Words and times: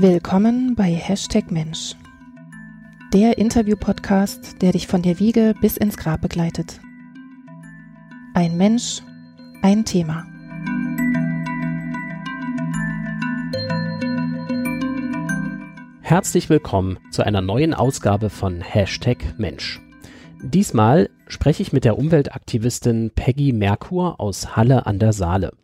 Willkommen 0.00 0.76
bei 0.76 0.92
Hashtag 0.92 1.50
Mensch, 1.50 1.96
der 3.12 3.36
Interview-Podcast, 3.36 4.62
der 4.62 4.70
dich 4.70 4.86
von 4.86 5.02
der 5.02 5.18
Wiege 5.18 5.56
bis 5.60 5.76
ins 5.76 5.96
Grab 5.96 6.20
begleitet. 6.20 6.78
Ein 8.32 8.56
Mensch, 8.56 9.02
ein 9.60 9.84
Thema. 9.84 10.24
Herzlich 16.00 16.48
willkommen 16.48 17.00
zu 17.10 17.24
einer 17.24 17.40
neuen 17.40 17.74
Ausgabe 17.74 18.30
von 18.30 18.60
Hashtag 18.60 19.34
Mensch. 19.36 19.80
Diesmal 20.44 21.10
spreche 21.26 21.62
ich 21.62 21.72
mit 21.72 21.84
der 21.84 21.98
Umweltaktivistin 21.98 23.10
Peggy 23.16 23.52
Merkur 23.52 24.20
aus 24.20 24.54
Halle 24.54 24.86
an 24.86 25.00
der 25.00 25.12
Saale. 25.12 25.54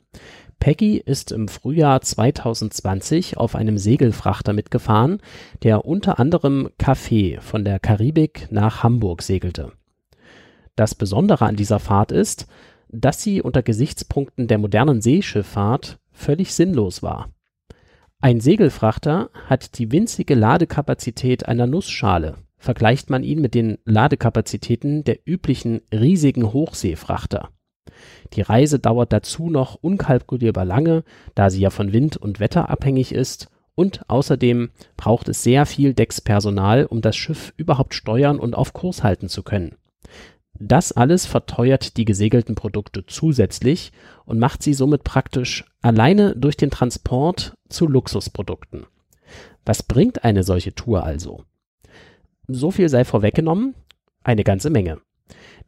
Peggy 0.58 0.96
ist 0.96 1.32
im 1.32 1.48
Frühjahr 1.48 2.00
2020 2.00 3.36
auf 3.36 3.54
einem 3.54 3.78
Segelfrachter 3.78 4.52
mitgefahren, 4.52 5.20
der 5.62 5.84
unter 5.84 6.18
anderem 6.18 6.70
Kaffee 6.78 7.38
von 7.40 7.64
der 7.64 7.78
Karibik 7.78 8.48
nach 8.50 8.82
Hamburg 8.82 9.22
segelte. 9.22 9.72
Das 10.76 10.94
Besondere 10.94 11.44
an 11.46 11.56
dieser 11.56 11.78
Fahrt 11.78 12.12
ist, 12.12 12.46
dass 12.88 13.22
sie 13.22 13.42
unter 13.42 13.62
Gesichtspunkten 13.62 14.48
der 14.48 14.58
modernen 14.58 15.00
Seeschifffahrt 15.00 15.98
völlig 16.12 16.54
sinnlos 16.54 17.02
war. 17.02 17.30
Ein 18.20 18.40
Segelfrachter 18.40 19.30
hat 19.46 19.78
die 19.78 19.92
winzige 19.92 20.34
Ladekapazität 20.34 21.46
einer 21.46 21.66
Nussschale, 21.66 22.36
vergleicht 22.56 23.10
man 23.10 23.22
ihn 23.22 23.40
mit 23.40 23.54
den 23.54 23.78
Ladekapazitäten 23.84 25.04
der 25.04 25.18
üblichen 25.26 25.82
riesigen 25.92 26.52
Hochseefrachter. 26.52 27.50
Die 28.32 28.42
Reise 28.42 28.78
dauert 28.78 29.12
dazu 29.12 29.50
noch 29.50 29.76
unkalkulierbar 29.80 30.64
lange, 30.64 31.04
da 31.34 31.50
sie 31.50 31.60
ja 31.60 31.70
von 31.70 31.92
Wind 31.92 32.16
und 32.16 32.40
Wetter 32.40 32.68
abhängig 32.70 33.12
ist, 33.12 33.48
und 33.74 34.08
außerdem 34.08 34.70
braucht 34.96 35.28
es 35.28 35.42
sehr 35.42 35.66
viel 35.66 35.94
Deckspersonal, 35.94 36.86
um 36.86 37.00
das 37.00 37.16
Schiff 37.16 37.52
überhaupt 37.56 37.94
steuern 37.94 38.38
und 38.38 38.54
auf 38.54 38.72
Kurs 38.72 39.02
halten 39.02 39.28
zu 39.28 39.42
können. 39.42 39.76
Das 40.56 40.92
alles 40.92 41.26
verteuert 41.26 41.96
die 41.96 42.04
gesegelten 42.04 42.54
Produkte 42.54 43.04
zusätzlich 43.06 43.90
und 44.24 44.38
macht 44.38 44.62
sie 44.62 44.74
somit 44.74 45.02
praktisch 45.02 45.64
alleine 45.82 46.36
durch 46.36 46.56
den 46.56 46.70
Transport 46.70 47.54
zu 47.68 47.88
Luxusprodukten. 47.88 48.86
Was 49.66 49.82
bringt 49.82 50.22
eine 50.22 50.44
solche 50.44 50.74
Tour 50.74 51.02
also? 51.02 51.42
So 52.46 52.70
viel 52.70 52.88
sei 52.88 53.04
vorweggenommen, 53.04 53.74
eine 54.22 54.44
ganze 54.44 54.70
Menge. 54.70 55.00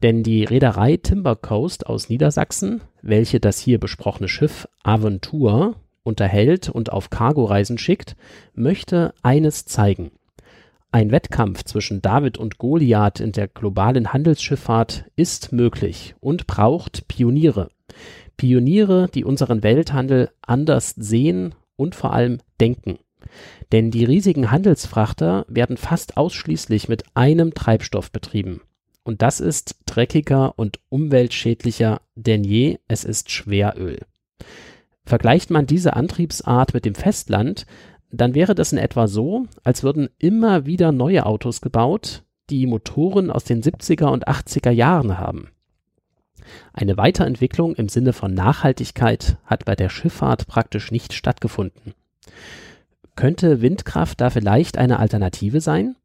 Denn 0.03 0.21
die 0.21 0.43
Reederei 0.43 0.97
Timber 0.97 1.35
Coast 1.35 1.87
aus 1.87 2.09
Niedersachsen, 2.09 2.81
welche 3.01 3.39
das 3.39 3.59
hier 3.59 3.79
besprochene 3.79 4.27
Schiff 4.27 4.67
Aventur 4.83 5.75
unterhält 6.03 6.69
und 6.69 6.91
auf 6.91 7.09
Cargoreisen 7.09 7.77
schickt, 7.77 8.15
möchte 8.53 9.13
eines 9.23 9.65
zeigen. 9.65 10.11
Ein 10.91 11.11
Wettkampf 11.11 11.63
zwischen 11.63 12.01
David 12.01 12.37
und 12.37 12.59
Goliath 12.59 13.19
in 13.19 13.33
der 13.33 13.47
globalen 13.47 14.13
Handelsschifffahrt 14.13 15.05
ist 15.15 15.51
möglich 15.51 16.15
und 16.21 16.47
braucht 16.47 17.07
Pioniere. 17.07 17.69
Pioniere, 18.37 19.09
die 19.13 19.25
unseren 19.25 19.63
Welthandel 19.63 20.29
anders 20.41 20.93
sehen 20.95 21.55
und 21.75 21.95
vor 21.95 22.13
allem 22.13 22.37
denken. 22.61 22.99
Denn 23.71 23.91
die 23.91 24.05
riesigen 24.05 24.51
Handelsfrachter 24.51 25.45
werden 25.49 25.75
fast 25.75 26.15
ausschließlich 26.15 26.87
mit 26.87 27.03
einem 27.15 27.53
Treibstoff 27.53 28.11
betrieben. 28.11 28.61
Und 29.07 29.21
das 29.21 29.39
ist 29.39 29.77
dreckiger 29.85 30.59
und 30.59 30.81
umweltschädlicher 30.89 32.01
denn 32.15 32.43
je, 32.43 32.79
es 32.89 33.05
ist 33.05 33.31
Schweröl. 33.31 34.01
Vergleicht 35.05 35.49
man 35.49 35.65
diese 35.65 35.95
Antriebsart 35.95 36.73
mit 36.73 36.83
dem 36.83 36.93
Festland, 36.93 37.65
dann 38.11 38.35
wäre 38.35 38.53
das 38.53 38.73
in 38.73 38.77
etwa 38.77 39.07
so, 39.07 39.45
als 39.63 39.81
würden 39.81 40.09
immer 40.17 40.65
wieder 40.65 40.91
neue 40.91 41.25
Autos 41.25 41.61
gebaut, 41.61 42.23
die 42.49 42.67
Motoren 42.67 43.31
aus 43.31 43.45
den 43.45 43.63
70er 43.63 44.07
und 44.07 44.27
80er 44.27 44.71
Jahren 44.71 45.17
haben. 45.17 45.51
Eine 46.73 46.97
Weiterentwicklung 46.97 47.75
im 47.75 47.87
Sinne 47.87 48.11
von 48.11 48.33
Nachhaltigkeit 48.33 49.37
hat 49.45 49.63
bei 49.63 49.77
der 49.77 49.87
Schifffahrt 49.87 50.47
praktisch 50.47 50.91
nicht 50.91 51.13
stattgefunden. 51.13 51.93
Könnte 53.15 53.61
Windkraft 53.61 54.19
da 54.19 54.29
vielleicht 54.31 54.77
eine 54.77 54.99
Alternative 54.99 55.61
sein? 55.61 55.95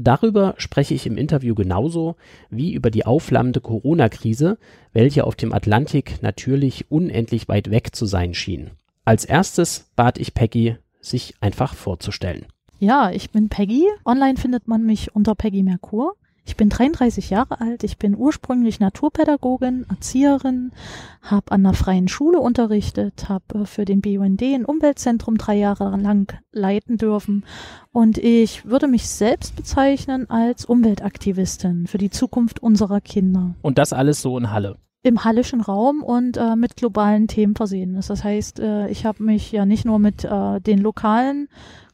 Darüber 0.00 0.54
spreche 0.58 0.94
ich 0.94 1.06
im 1.06 1.18
Interview 1.18 1.56
genauso 1.56 2.14
wie 2.50 2.72
über 2.72 2.88
die 2.88 3.04
aufflammende 3.04 3.60
Corona-Krise, 3.60 4.56
welche 4.92 5.24
auf 5.24 5.34
dem 5.34 5.52
Atlantik 5.52 6.22
natürlich 6.22 6.88
unendlich 6.88 7.48
weit 7.48 7.72
weg 7.72 7.96
zu 7.96 8.06
sein 8.06 8.32
schien. 8.32 8.70
Als 9.04 9.24
erstes 9.24 9.90
bat 9.96 10.18
ich 10.18 10.34
Peggy, 10.34 10.76
sich 11.00 11.34
einfach 11.40 11.74
vorzustellen. 11.74 12.46
Ja, 12.78 13.10
ich 13.10 13.30
bin 13.30 13.48
Peggy. 13.48 13.86
Online 14.04 14.36
findet 14.36 14.68
man 14.68 14.86
mich 14.86 15.16
unter 15.16 15.34
Peggy 15.34 15.64
Merkur. 15.64 16.14
Ich 16.48 16.56
bin 16.56 16.70
33 16.70 17.28
Jahre 17.28 17.60
alt, 17.60 17.84
ich 17.84 17.98
bin 17.98 18.16
ursprünglich 18.16 18.80
Naturpädagogin, 18.80 19.84
Erzieherin, 19.90 20.72
habe 21.20 21.52
an 21.52 21.66
einer 21.66 21.74
freien 21.74 22.08
Schule 22.08 22.40
unterrichtet, 22.40 23.28
habe 23.28 23.60
äh, 23.60 23.66
für 23.66 23.84
den 23.84 24.00
BUND 24.00 24.42
ein 24.42 24.64
Umweltzentrum 24.64 25.36
drei 25.36 25.56
Jahre 25.56 25.94
lang 25.98 26.32
leiten 26.50 26.96
dürfen 26.96 27.44
und 27.92 28.16
ich 28.16 28.64
würde 28.64 28.88
mich 28.88 29.10
selbst 29.10 29.56
bezeichnen 29.56 30.30
als 30.30 30.64
Umweltaktivistin 30.64 31.86
für 31.86 31.98
die 31.98 32.08
Zukunft 32.08 32.62
unserer 32.62 33.02
Kinder. 33.02 33.54
Und 33.60 33.76
das 33.76 33.92
alles 33.92 34.22
so 34.22 34.38
in 34.38 34.50
Halle 34.50 34.78
im 35.02 35.24
hallischen 35.24 35.60
Raum 35.60 36.02
und 36.02 36.36
äh, 36.38 36.56
mit 36.56 36.76
globalen 36.76 37.28
Themen 37.28 37.54
versehen 37.54 37.94
ist. 37.94 38.10
Das 38.10 38.24
heißt, 38.24 38.58
äh, 38.58 38.88
ich 38.88 39.06
habe 39.06 39.22
mich 39.22 39.52
ja 39.52 39.64
nicht 39.64 39.84
nur 39.84 39.98
mit 39.98 40.24
äh, 40.24 40.60
den 40.60 40.78
lokalen 40.78 41.48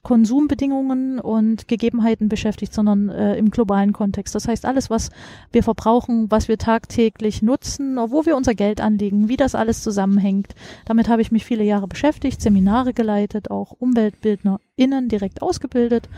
Konsumbedingungen 0.05 1.19
und 1.19 1.67
Gegebenheiten 1.67 2.29
beschäftigt, 2.29 2.73
sondern 2.73 3.09
äh, 3.09 3.37
im 3.37 3.51
globalen 3.51 3.93
Kontext. 3.93 4.35
Das 4.35 4.47
heißt, 4.47 4.67
alles, 4.67 4.91
was 4.91 5.11
wir 5.51 5.65
verbrauchen, 5.65 6.31
was 6.31 6.47
wir 6.47 6.59
tagtäglich 6.59 7.43
nutzen, 7.43 7.97
wo 7.97 8.25
wir 8.25 8.37
unser 8.37 8.55
Geld 8.55 8.81
anlegen, 8.81 9.29
wie 9.29 9.37
das 9.37 9.57
alles 9.57 9.83
zusammenhängt. 9.83 10.55
Damit 10.85 11.09
habe 11.09 11.23
ich 11.23 11.33
mich 11.33 11.45
viele 11.45 11.65
Jahre 11.65 11.89
beschäftigt, 11.89 12.41
Seminare 12.41 12.93
geleitet, 12.93 13.51
auch 13.51 13.75
UmweltbildnerInnen 13.81 15.09
direkt 15.09 15.43
ausgebildet 15.43 16.09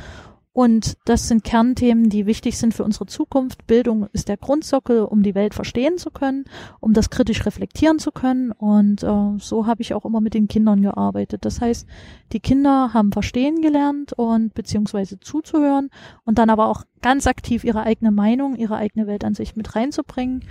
und 0.56 0.96
das 1.04 1.28
sind 1.28 1.44
Kernthemen, 1.44 2.08
die 2.08 2.24
wichtig 2.24 2.56
sind 2.56 2.72
für 2.72 2.82
unsere 2.82 3.04
Zukunft. 3.04 3.66
Bildung 3.66 4.06
ist 4.14 4.30
der 4.30 4.38
Grundsockel, 4.38 5.00
um 5.02 5.22
die 5.22 5.34
Welt 5.34 5.52
verstehen 5.52 5.98
zu 5.98 6.10
können, 6.10 6.46
um 6.80 6.94
das 6.94 7.10
kritisch 7.10 7.44
reflektieren 7.44 7.98
zu 7.98 8.10
können. 8.10 8.52
Und 8.52 9.02
äh, 9.02 9.36
so 9.36 9.66
habe 9.66 9.82
ich 9.82 9.92
auch 9.92 10.06
immer 10.06 10.22
mit 10.22 10.32
den 10.32 10.48
Kindern 10.48 10.80
gearbeitet. 10.80 11.44
Das 11.44 11.60
heißt, 11.60 11.86
die 12.32 12.40
Kinder 12.40 12.94
haben 12.94 13.12
verstehen 13.12 13.60
gelernt 13.60 14.14
und 14.14 14.54
beziehungsweise 14.54 15.20
zuzuhören 15.20 15.90
und 16.24 16.38
dann 16.38 16.48
aber 16.48 16.68
auch 16.68 16.84
ganz 17.02 17.26
aktiv 17.26 17.62
ihre 17.62 17.82
eigene 17.82 18.10
Meinung, 18.10 18.56
ihre 18.56 18.76
eigene 18.76 19.06
Weltansicht 19.06 19.58
mit 19.58 19.76
reinzubringen 19.76 20.42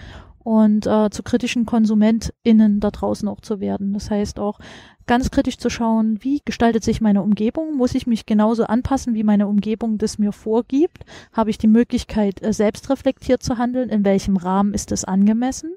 und 0.45 0.85
äh, 0.85 1.09
zu 1.09 1.23
kritischen 1.23 1.65
KonsumentInnen 1.65 2.79
da 2.79 2.91
draußen 2.91 3.27
auch 3.27 3.41
zu 3.41 3.59
werden. 3.59 3.93
Das 3.93 4.11
heißt 4.11 4.39
auch 4.39 4.59
ganz 5.07 5.31
kritisch 5.31 5.57
zu 5.57 5.71
schauen, 5.71 6.19
wie 6.21 6.43
gestaltet 6.45 6.83
sich 6.83 7.01
meine 7.01 7.23
Umgebung? 7.23 7.75
Muss 7.75 7.95
ich 7.95 8.05
mich 8.05 8.27
genauso 8.27 8.65
anpassen, 8.65 9.15
wie 9.15 9.23
meine 9.23 9.47
Umgebung 9.47 9.97
das 9.97 10.19
mir 10.19 10.31
vorgibt? 10.31 11.03
Habe 11.33 11.49
ich 11.49 11.57
die 11.57 11.67
Möglichkeit, 11.67 12.43
äh, 12.43 12.53
selbst 12.53 12.91
reflektiert 12.91 13.41
zu 13.41 13.57
handeln? 13.57 13.89
In 13.89 14.05
welchem 14.05 14.37
Rahmen 14.37 14.75
ist 14.75 14.91
es 14.91 15.03
angemessen? 15.03 15.73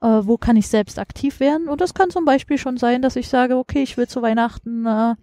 Äh, 0.00 0.08
wo 0.22 0.36
kann 0.36 0.56
ich 0.56 0.66
selbst 0.66 0.98
aktiv 0.98 1.38
werden? 1.38 1.68
Und 1.68 1.80
das 1.80 1.94
kann 1.94 2.10
zum 2.10 2.24
Beispiel 2.24 2.58
schon 2.58 2.78
sein, 2.78 3.02
dass 3.02 3.14
ich 3.14 3.28
sage, 3.28 3.56
okay, 3.56 3.84
ich 3.84 3.96
will 3.96 4.08
zu 4.08 4.22
Weihnachten 4.22 4.86
äh, 4.86 5.14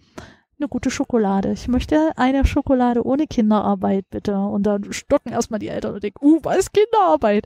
eine 0.59 0.67
gute 0.67 0.89
Schokolade. 0.89 1.51
Ich 1.51 1.67
möchte 1.67 2.11
eine 2.15 2.45
Schokolade 2.45 3.05
ohne 3.05 3.27
Kinderarbeit, 3.27 4.05
bitte. 4.09 4.37
Und 4.37 4.63
dann 4.63 4.91
stocken 4.91 5.31
erstmal 5.31 5.59
die 5.59 5.67
Eltern 5.67 5.93
und 5.93 6.03
denken, 6.03 6.25
uh, 6.25 6.39
was 6.41 6.71
Kinderarbeit? 6.71 7.45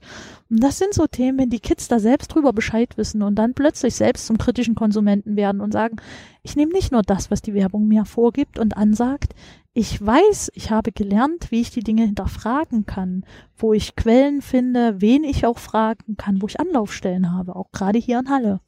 Und 0.50 0.64
das 0.64 0.78
sind 0.78 0.94
so 0.94 1.08
Themen, 1.08 1.38
wenn 1.38 1.50
die 1.50 1.60
Kids 1.60 1.88
da 1.88 2.00
selbst 2.00 2.30
drüber 2.30 2.54
Bescheid 2.54 2.98
wissen 2.98 3.22
und 3.22 3.36
dann 3.36 3.54
plötzlich 3.54 3.96
selbst 3.96 4.28
zum 4.28 4.38
kritischen 4.38 4.76
Konsumenten 4.76 5.36
werden 5.36 5.60
und 5.60 5.74
sagen, 5.74 5.98
ich 6.42 6.56
nehme 6.56 6.72
nicht 6.72 6.92
nur 6.92 7.02
das, 7.02 7.30
was 7.30 7.42
die 7.42 7.54
Werbung 7.54 7.88
mir 7.88 8.06
vorgibt 8.06 8.58
und 8.58 8.78
ansagt, 8.78 9.34
ich 9.74 10.06
weiß, 10.06 10.52
ich 10.54 10.72
habe 10.72 10.92
gelernt, 10.92 11.52
wie 11.52 11.62
ich 11.62 11.72
die 11.72 11.84
Dinge 11.84 12.04
hinterfragen 12.04 12.86
kann, 12.86 13.26
wo 13.56 13.74
ich 13.74 13.96
Quellen 13.96 14.42
finde, 14.42 15.00
wen 15.02 15.24
ich 15.24 15.46
auch 15.46 15.60
fragen 15.60 16.18
kann, 16.18 16.42
wo 16.42 16.48
ich 16.48 16.60
Anlaufstellen 16.60 17.34
habe, 17.34 17.56
auch 17.56 17.72
gerade 17.72 18.00
hier 18.00 18.20
in 18.20 18.30
Halle. 18.30 18.60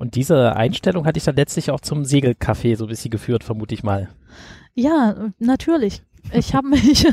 Und 0.00 0.14
diese 0.14 0.56
Einstellung 0.56 1.04
hatte 1.04 1.18
ich 1.18 1.24
dann 1.24 1.36
letztlich 1.36 1.70
auch 1.70 1.80
zum 1.80 2.04
Segelcafé 2.04 2.74
so 2.74 2.86
ein 2.86 2.88
bisschen 2.88 3.10
geführt, 3.10 3.44
vermute 3.44 3.74
ich 3.74 3.82
mal. 3.82 4.08
Ja, 4.74 5.28
natürlich. 5.38 6.00
Ich 6.32 6.54
habe 6.54 6.68
mich 6.68 7.06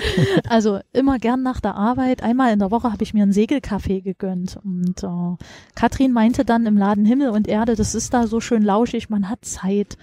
also 0.50 0.80
immer 0.92 1.18
gern 1.18 1.42
nach 1.42 1.62
der 1.62 1.74
Arbeit, 1.74 2.22
einmal 2.22 2.52
in 2.52 2.58
der 2.58 2.70
Woche 2.70 2.92
habe 2.92 3.02
ich 3.02 3.14
mir 3.14 3.22
einen 3.22 3.32
Segelkaffee 3.32 4.02
gegönnt 4.02 4.58
und 4.62 5.02
äh, 5.02 5.42
Katrin 5.74 6.12
meinte 6.12 6.44
dann 6.44 6.66
im 6.66 6.76
Laden 6.76 7.06
Himmel 7.06 7.30
und 7.30 7.48
Erde, 7.48 7.76
das 7.76 7.94
ist 7.94 8.12
da 8.12 8.26
so 8.26 8.40
schön 8.40 8.62
lauschig, 8.62 9.08
man 9.08 9.30
hat 9.30 9.46
Zeit. 9.46 9.96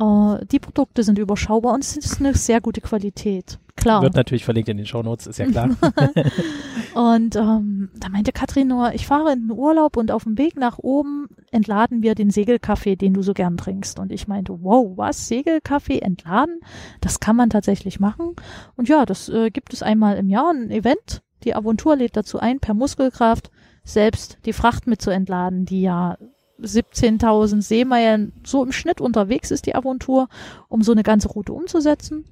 Äh, 0.00 0.44
die 0.46 0.58
Produkte 0.58 1.02
sind 1.02 1.18
überschaubar 1.18 1.74
und 1.74 1.84
es 1.84 1.96
ist 1.96 2.20
eine 2.20 2.34
sehr 2.34 2.60
gute 2.60 2.80
Qualität. 2.80 3.58
Klar. 3.76 4.02
Wird 4.02 4.14
natürlich 4.14 4.44
verlinkt 4.44 4.68
in 4.68 4.78
den 4.78 4.86
Shownotes, 4.86 5.26
ist 5.26 5.38
ja 5.38 5.46
klar. 5.46 5.68
und 6.94 7.36
ähm, 7.36 7.90
da 7.94 8.08
meinte 8.08 8.32
Katrin 8.32 8.68
nur, 8.68 8.94
ich 8.94 9.06
fahre 9.06 9.32
in 9.32 9.48
den 9.48 9.50
Urlaub 9.50 9.98
und 9.98 10.10
auf 10.10 10.24
dem 10.24 10.38
Weg 10.38 10.56
nach 10.56 10.78
oben 10.78 11.28
entladen 11.50 12.02
wir 12.02 12.14
den 12.14 12.30
Segelkaffee, 12.30 12.96
den 12.96 13.12
du 13.12 13.22
so 13.22 13.34
gern 13.34 13.58
trinkst. 13.58 13.98
Und 13.98 14.12
ich 14.12 14.28
meinte, 14.28 14.62
wow, 14.62 14.96
was? 14.96 15.28
Segelkaffee 15.28 16.00
entladen? 16.00 16.60
Das 17.02 17.20
kann 17.20 17.36
man 17.36 17.50
tatsächlich 17.50 18.00
machen. 18.00 18.34
Und 18.76 18.88
ja, 18.88 19.04
das 19.04 19.28
äh, 19.28 19.50
gibt 19.50 19.74
es 19.74 19.82
einmal 19.82 20.16
im 20.16 20.30
Jahr, 20.30 20.52
ein 20.52 20.70
Event. 20.70 21.22
Die 21.44 21.54
Aventur 21.54 21.96
lädt 21.96 22.16
dazu 22.16 22.40
ein, 22.40 22.60
per 22.60 22.74
Muskelkraft 22.74 23.50
selbst 23.84 24.38
die 24.46 24.52
Fracht 24.52 24.86
mit 24.86 25.00
zu 25.00 25.10
entladen, 25.10 25.64
die 25.64 25.82
ja 25.82 26.16
17.000 26.60 27.62
Seemeilen 27.62 28.32
so 28.44 28.64
im 28.64 28.72
Schnitt 28.72 29.00
unterwegs 29.00 29.50
ist, 29.50 29.66
die 29.66 29.74
Aventur, 29.74 30.28
um 30.68 30.82
so 30.82 30.92
eine 30.92 31.02
ganze 31.02 31.28
Route 31.28 31.52
umzusetzen. 31.52 32.24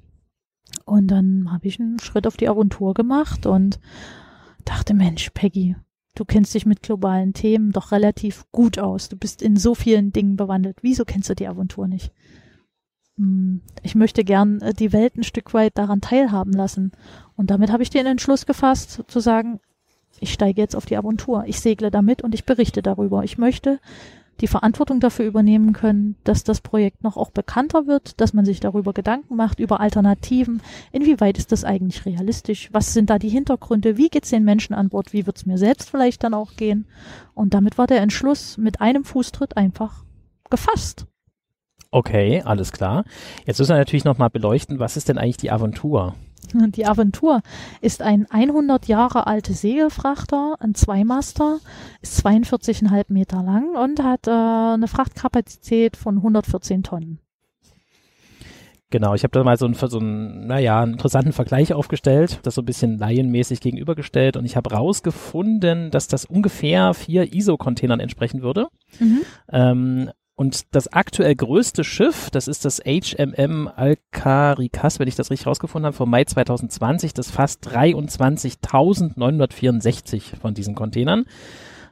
Und 0.85 1.07
dann 1.07 1.51
habe 1.51 1.67
ich 1.67 1.79
einen 1.79 1.99
Schritt 1.99 2.27
auf 2.27 2.37
die 2.37 2.49
Aventur 2.49 2.93
gemacht 2.93 3.45
und 3.45 3.79
dachte, 4.65 4.93
Mensch, 4.93 5.29
Peggy, 5.31 5.75
du 6.15 6.25
kennst 6.25 6.53
dich 6.53 6.65
mit 6.65 6.81
globalen 6.81 7.33
Themen 7.33 7.71
doch 7.71 7.91
relativ 7.91 8.45
gut 8.51 8.79
aus. 8.79 9.09
Du 9.09 9.17
bist 9.17 9.41
in 9.41 9.57
so 9.57 9.75
vielen 9.75 10.11
Dingen 10.11 10.35
bewandelt. 10.35 10.77
Wieso 10.81 11.05
kennst 11.05 11.29
du 11.29 11.35
die 11.35 11.47
Aventur 11.47 11.87
nicht? 11.87 12.11
Hm, 13.17 13.61
ich 13.83 13.95
möchte 13.95 14.23
gern 14.23 14.61
äh, 14.61 14.73
die 14.73 14.91
Welt 14.93 15.15
ein 15.15 15.23
Stück 15.23 15.53
weit 15.53 15.77
daran 15.77 16.01
teilhaben 16.01 16.53
lassen. 16.53 16.91
Und 17.35 17.51
damit 17.51 17.71
habe 17.71 17.83
ich 17.83 17.89
den 17.89 18.05
Entschluss 18.05 18.45
gefasst, 18.45 19.03
zu 19.07 19.19
sagen, 19.19 19.59
ich 20.19 20.33
steige 20.33 20.61
jetzt 20.61 20.75
auf 20.75 20.85
die 20.85 20.97
Aventur. 20.97 21.43
Ich 21.47 21.59
segle 21.59 21.91
damit 21.91 22.21
und 22.21 22.33
ich 22.33 22.45
berichte 22.45 22.81
darüber. 22.81 23.23
Ich 23.23 23.37
möchte 23.37 23.79
die 24.41 24.47
Verantwortung 24.47 24.99
dafür 24.99 25.25
übernehmen 25.25 25.73
können, 25.73 26.15
dass 26.23 26.43
das 26.43 26.59
Projekt 26.59 27.03
noch 27.03 27.15
auch 27.15 27.31
bekannter 27.31 27.87
wird, 27.87 28.19
dass 28.19 28.33
man 28.33 28.43
sich 28.43 28.59
darüber 28.59 28.91
Gedanken 28.91 29.35
macht, 29.35 29.59
über 29.59 29.79
Alternativen. 29.79 30.61
Inwieweit 30.91 31.37
ist 31.37 31.51
das 31.51 31.63
eigentlich 31.63 32.05
realistisch? 32.05 32.69
Was 32.73 32.93
sind 32.93 33.09
da 33.09 33.17
die 33.17 33.29
Hintergründe? 33.29 33.97
Wie 33.97 34.09
geht's 34.09 34.29
den 34.29 34.43
Menschen 34.43 34.73
an 34.73 34.89
Bord? 34.89 35.13
Wie 35.13 35.25
wird's 35.25 35.45
mir 35.45 35.57
selbst 35.57 35.89
vielleicht 35.89 36.23
dann 36.23 36.33
auch 36.33 36.55
gehen? 36.57 36.85
Und 37.33 37.53
damit 37.53 37.77
war 37.77 37.87
der 37.87 38.01
Entschluss 38.01 38.57
mit 38.57 38.81
einem 38.81 39.05
Fußtritt 39.05 39.55
einfach 39.55 40.03
gefasst. 40.49 41.05
Okay, 41.91 42.41
alles 42.43 42.73
klar. 42.73 43.05
Jetzt 43.45 43.59
müssen 43.59 43.71
wir 43.71 43.77
natürlich 43.77 44.03
nochmal 44.03 44.29
beleuchten, 44.29 44.79
was 44.79 44.97
ist 44.97 45.07
denn 45.07 45.17
eigentlich 45.17 45.37
die 45.37 45.51
Aventur? 45.51 46.15
Die 46.53 46.85
Aventur 46.85 47.41
ist 47.81 48.01
ein 48.01 48.27
100 48.29 48.87
Jahre 48.87 49.27
alter 49.27 49.53
Segelfrachter, 49.53 50.55
ein 50.59 50.75
Zweimaster, 50.75 51.59
ist 52.01 52.25
42,5 52.25 53.05
Meter 53.09 53.43
lang 53.43 53.75
und 53.75 54.03
hat 54.03 54.27
äh, 54.27 54.31
eine 54.31 54.87
Frachtkapazität 54.87 55.97
von 55.97 56.17
114 56.17 56.83
Tonnen. 56.83 57.19
Genau, 58.91 59.15
ich 59.15 59.23
habe 59.23 59.31
da 59.31 59.43
mal 59.43 59.57
so 59.57 59.65
einen, 59.65 59.73
so 59.73 59.99
einen, 59.99 60.47
naja, 60.47 60.81
einen 60.81 60.93
interessanten 60.93 61.33
Vergleich 61.33 61.73
aufgestellt, 61.73 62.39
das 62.43 62.55
so 62.55 62.61
ein 62.61 62.65
bisschen 62.65 62.97
laienmäßig 62.97 63.59
gegenübergestellt 63.59 64.37
und 64.37 64.45
ich 64.45 64.55
habe 64.55 64.71
rausgefunden, 64.71 65.91
dass 65.91 66.07
das 66.07 66.25
ungefähr 66.25 66.93
vier 66.93 67.33
ISO-Containern 67.33 67.99
entsprechen 67.99 68.41
würde. 68.41 68.67
Mhm. 68.99 69.21
Ähm, 69.51 70.11
und 70.35 70.75
das 70.75 70.91
aktuell 70.91 71.35
größte 71.35 71.83
Schiff, 71.83 72.29
das 72.29 72.47
ist 72.47 72.63
das 72.65 72.79
HMM 72.79 73.67
Alcaricas, 73.73 74.99
wenn 74.99 75.07
ich 75.07 75.15
das 75.15 75.31
richtig 75.31 75.47
rausgefunden 75.47 75.87
habe, 75.87 75.95
vom 75.95 76.09
Mai 76.09 76.25
2020, 76.25 77.13
das 77.13 77.31
fasst 77.31 77.67
23.964 77.69 80.37
von 80.39 80.53
diesen 80.53 80.75
Containern. 80.75 81.23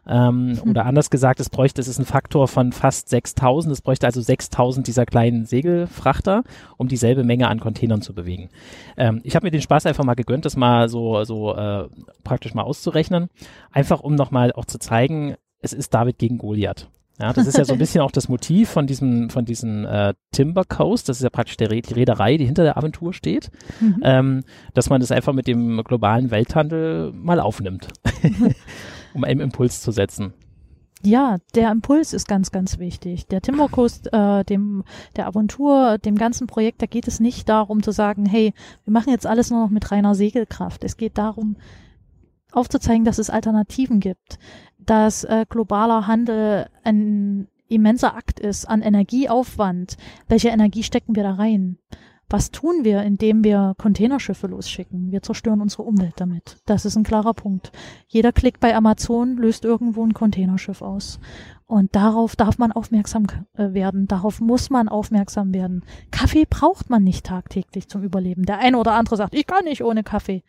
Ähm, 0.05 0.59
hm. 0.61 0.71
Oder 0.71 0.85
anders 0.85 1.09
gesagt, 1.09 1.39
es 1.39 1.49
bräuchte, 1.49 1.79
es 1.79 1.87
ist 1.87 1.99
ein 1.99 2.05
Faktor 2.05 2.49
von 2.49 2.73
fast 2.73 3.07
6000. 3.07 3.71
Es 3.71 3.81
bräuchte 3.81 4.05
also 4.05 4.19
6000 4.19 4.85
dieser 4.85 5.05
kleinen 5.05 5.45
Segelfrachter, 5.45 6.43
um 6.77 6.89
dieselbe 6.89 7.23
Menge 7.23 7.47
an 7.47 7.61
Containern 7.61 8.01
zu 8.01 8.13
bewegen. 8.13 8.49
Ähm, 8.97 9.21
ich 9.23 9.37
habe 9.37 9.45
mir 9.45 9.51
den 9.51 9.61
Spaß 9.61 9.85
einfach 9.85 10.03
mal 10.03 10.15
gegönnt, 10.15 10.43
das 10.43 10.57
mal 10.57 10.89
so, 10.89 11.23
so 11.23 11.55
äh, 11.55 11.87
praktisch 12.25 12.53
mal 12.53 12.63
auszurechnen. 12.63 13.29
Einfach 13.71 14.01
um 14.01 14.15
nochmal 14.15 14.51
auch 14.51 14.65
zu 14.65 14.77
zeigen, 14.77 15.35
es 15.59 15.71
ist 15.71 15.93
David 15.93 16.19
gegen 16.19 16.37
Goliath. 16.37 16.89
Ja, 17.19 17.31
das 17.31 17.45
ist 17.45 17.57
ja 17.57 17.65
so 17.65 17.74
ein 17.74 17.80
bisschen 17.80 18.01
auch 18.01 18.12
das 18.12 18.27
Motiv 18.27 18.69
von 18.69 18.88
diesem, 18.88 19.30
von 19.30 19.45
diesem 19.45 19.86
äh, 19.86 20.13
Timber 20.31 20.63
Coast. 20.65 21.10
Das 21.10 21.18
ist 21.18 21.24
ja 21.24 21.30
praktisch 21.30 21.57
der, 21.57 21.69
die 21.69 21.94
Reederei, 21.94 22.38
die 22.38 22.45
hinter 22.45 22.63
der 22.63 22.75
Aventur 22.75 23.13
steht, 23.13 23.51
mhm. 23.80 24.00
ähm, 24.04 24.44
dass 24.74 24.89
man 24.89 25.00
das 25.00 25.12
einfach 25.12 25.33
mit 25.33 25.45
dem 25.45 25.83
globalen 25.83 26.31
Welthandel 26.31 27.12
mal 27.13 27.39
aufnimmt, 27.39 27.89
um 29.13 29.24
einen 29.24 29.42
Impuls 29.42 29.81
zu 29.81 29.92
setzen. 29.92 30.33
Ja, 31.06 31.38
der 31.54 31.69
Impuls 31.69 32.13
ist 32.13 32.30
ganz, 32.30 32.51
ganz 32.51 32.80
wichtig. 32.80 33.27
Der 33.27 33.42
Timber 33.42 33.68
Coast, 33.68 34.12
äh, 34.13 34.45
dem, 34.45 34.83
der 35.18 35.27
Aventur, 35.27 35.98
dem 35.98 36.15
ganzen 36.15 36.48
Projekt, 36.48 36.81
da 36.81 36.86
geht 36.86 37.10
es 37.10 37.19
nicht 37.19 37.50
darum 37.50 37.83
zu 37.83 37.92
sagen, 37.92 38.25
hey, 38.25 38.54
wir 38.86 38.94
machen 38.94 39.10
jetzt 39.10 39.27
alles 39.27 39.51
nur 39.51 39.63
noch 39.63 39.69
mit 39.69 39.92
reiner 39.92 40.15
Segelkraft. 40.15 40.83
Es 40.86 40.95
geht 40.95 41.18
darum, 41.18 41.57
aufzuzeigen, 42.53 43.05
dass 43.05 43.17
es 43.17 43.29
Alternativen 43.29 44.00
gibt 44.00 44.39
dass 44.85 45.23
äh, 45.23 45.45
globaler 45.47 46.07
Handel 46.07 46.67
ein 46.83 47.47
immenser 47.67 48.15
Akt 48.15 48.39
ist 48.39 48.65
an 48.65 48.81
Energieaufwand. 48.81 49.97
Welche 50.27 50.50
Energie 50.50 50.83
stecken 50.83 51.15
wir 51.15 51.23
da 51.23 51.33
rein? 51.33 51.77
Was 52.29 52.51
tun 52.51 52.83
wir, 52.83 53.03
indem 53.03 53.44
wir 53.44 53.75
Containerschiffe 53.77 54.47
losschicken? 54.47 55.11
Wir 55.11 55.21
zerstören 55.21 55.61
unsere 55.61 55.83
Umwelt 55.83 56.13
damit. 56.17 56.57
Das 56.65 56.85
ist 56.85 56.95
ein 56.95 57.03
klarer 57.03 57.33
Punkt. 57.33 57.71
Jeder 58.07 58.31
Klick 58.31 58.59
bei 58.59 58.75
Amazon 58.75 59.38
löst 59.38 59.65
irgendwo 59.65 60.03
ein 60.03 60.13
Containerschiff 60.13 60.81
aus. 60.81 61.19
Und 61.67 61.95
darauf 61.95 62.35
darf 62.35 62.57
man 62.57 62.71
aufmerksam 62.71 63.27
äh, 63.55 63.73
werden. 63.73 64.07
Darauf 64.07 64.41
muss 64.41 64.69
man 64.69 64.89
aufmerksam 64.89 65.53
werden. 65.53 65.83
Kaffee 66.11 66.45
braucht 66.50 66.89
man 66.89 67.03
nicht 67.03 67.25
tagtäglich 67.25 67.88
zum 67.88 68.03
Überleben. 68.03 68.45
Der 68.45 68.59
eine 68.59 68.77
oder 68.77 68.94
andere 68.94 69.17
sagt, 69.17 69.35
ich 69.35 69.45
kann 69.45 69.65
nicht 69.65 69.83
ohne 69.83 70.03
Kaffee. 70.03 70.44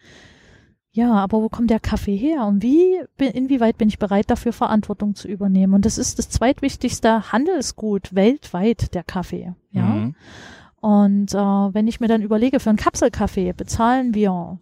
Ja, 0.96 1.14
aber 1.14 1.42
wo 1.42 1.48
kommt 1.48 1.70
der 1.70 1.80
Kaffee 1.80 2.16
her 2.16 2.46
und 2.46 2.62
wie, 2.62 3.00
inwieweit 3.18 3.78
bin 3.78 3.88
ich 3.88 3.98
bereit 3.98 4.30
dafür 4.30 4.52
Verantwortung 4.52 5.16
zu 5.16 5.26
übernehmen? 5.26 5.74
Und 5.74 5.84
das 5.84 5.98
ist 5.98 6.20
das 6.20 6.28
zweitwichtigste 6.28 7.32
Handelsgut 7.32 8.14
weltweit, 8.14 8.94
der 8.94 9.02
Kaffee. 9.02 9.54
Ja. 9.72 9.82
Mhm. 9.82 10.14
Und 10.80 11.34
äh, 11.34 11.36
wenn 11.36 11.88
ich 11.88 11.98
mir 11.98 12.06
dann 12.06 12.22
überlege, 12.22 12.60
für 12.60 12.70
einen 12.70 12.78
Kapselkaffee 12.78 13.52
bezahlen 13.54 14.14
wir 14.14 14.60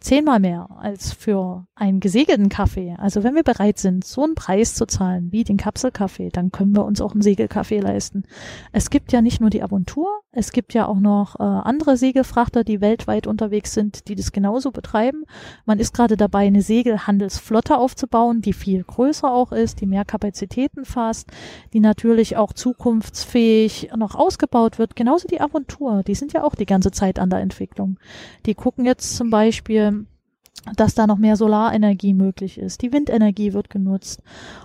zehnmal 0.00 0.40
mehr 0.40 0.68
als 0.78 1.12
für 1.12 1.66
einen 1.74 2.00
gesegelten 2.00 2.48
Kaffee. 2.48 2.96
Also 2.98 3.22
wenn 3.22 3.34
wir 3.34 3.42
bereit 3.42 3.78
sind, 3.78 4.04
so 4.04 4.24
einen 4.24 4.34
Preis 4.34 4.74
zu 4.74 4.86
zahlen 4.86 5.30
wie 5.30 5.44
den 5.44 5.58
Kapselkaffee, 5.58 6.30
dann 6.30 6.50
können 6.50 6.74
wir 6.74 6.84
uns 6.84 7.02
auch 7.02 7.12
einen 7.12 7.22
Segelkaffee 7.22 7.80
leisten. 7.80 8.24
Es 8.72 8.88
gibt 8.88 9.12
ja 9.12 9.20
nicht 9.20 9.40
nur 9.40 9.50
die 9.50 9.62
Aventur, 9.62 10.08
es 10.32 10.52
gibt 10.52 10.72
ja 10.74 10.86
auch 10.86 11.00
noch 11.00 11.38
äh, 11.38 11.42
andere 11.42 11.96
Segelfrachter, 11.96 12.64
die 12.64 12.80
weltweit 12.80 13.26
unterwegs 13.26 13.74
sind, 13.74 14.08
die 14.08 14.14
das 14.14 14.32
genauso 14.32 14.70
betreiben. 14.70 15.24
Man 15.66 15.78
ist 15.78 15.92
gerade 15.92 16.16
dabei, 16.16 16.46
eine 16.46 16.62
Segelhandelsflotte 16.62 17.76
aufzubauen, 17.76 18.40
die 18.40 18.52
viel 18.52 18.82
größer 18.84 19.30
auch 19.30 19.52
ist, 19.52 19.80
die 19.80 19.86
mehr 19.86 20.04
Kapazitäten 20.04 20.84
fasst, 20.84 21.30
die 21.72 21.80
natürlich 21.80 22.36
auch 22.36 22.52
zukunftsfähig 22.52 23.90
noch 23.96 24.14
ausgebaut 24.14 24.78
wird. 24.78 24.96
Genauso 24.96 25.28
die 25.28 25.40
Aventur, 25.40 26.04
die 26.04 26.14
sind 26.14 26.32
ja 26.32 26.44
auch 26.44 26.54
die 26.54 26.66
ganze 26.66 26.90
Zeit 26.90 27.18
an 27.18 27.28
der 27.28 27.40
Entwicklung. 27.40 27.98
Die 28.46 28.54
gucken 28.54 28.86
jetzt 28.86 29.16
zum 29.16 29.30
Beispiel 29.30 29.89
dass 30.76 30.94
da 30.94 31.06
noch 31.06 31.18
mehr 31.18 31.36
Solarenergie 31.36 32.14
möglich 32.14 32.58
ist. 32.58 32.82
Die 32.82 32.92
Windenergie 32.92 33.52
wird 33.52 33.70
genutzt. 33.70 34.22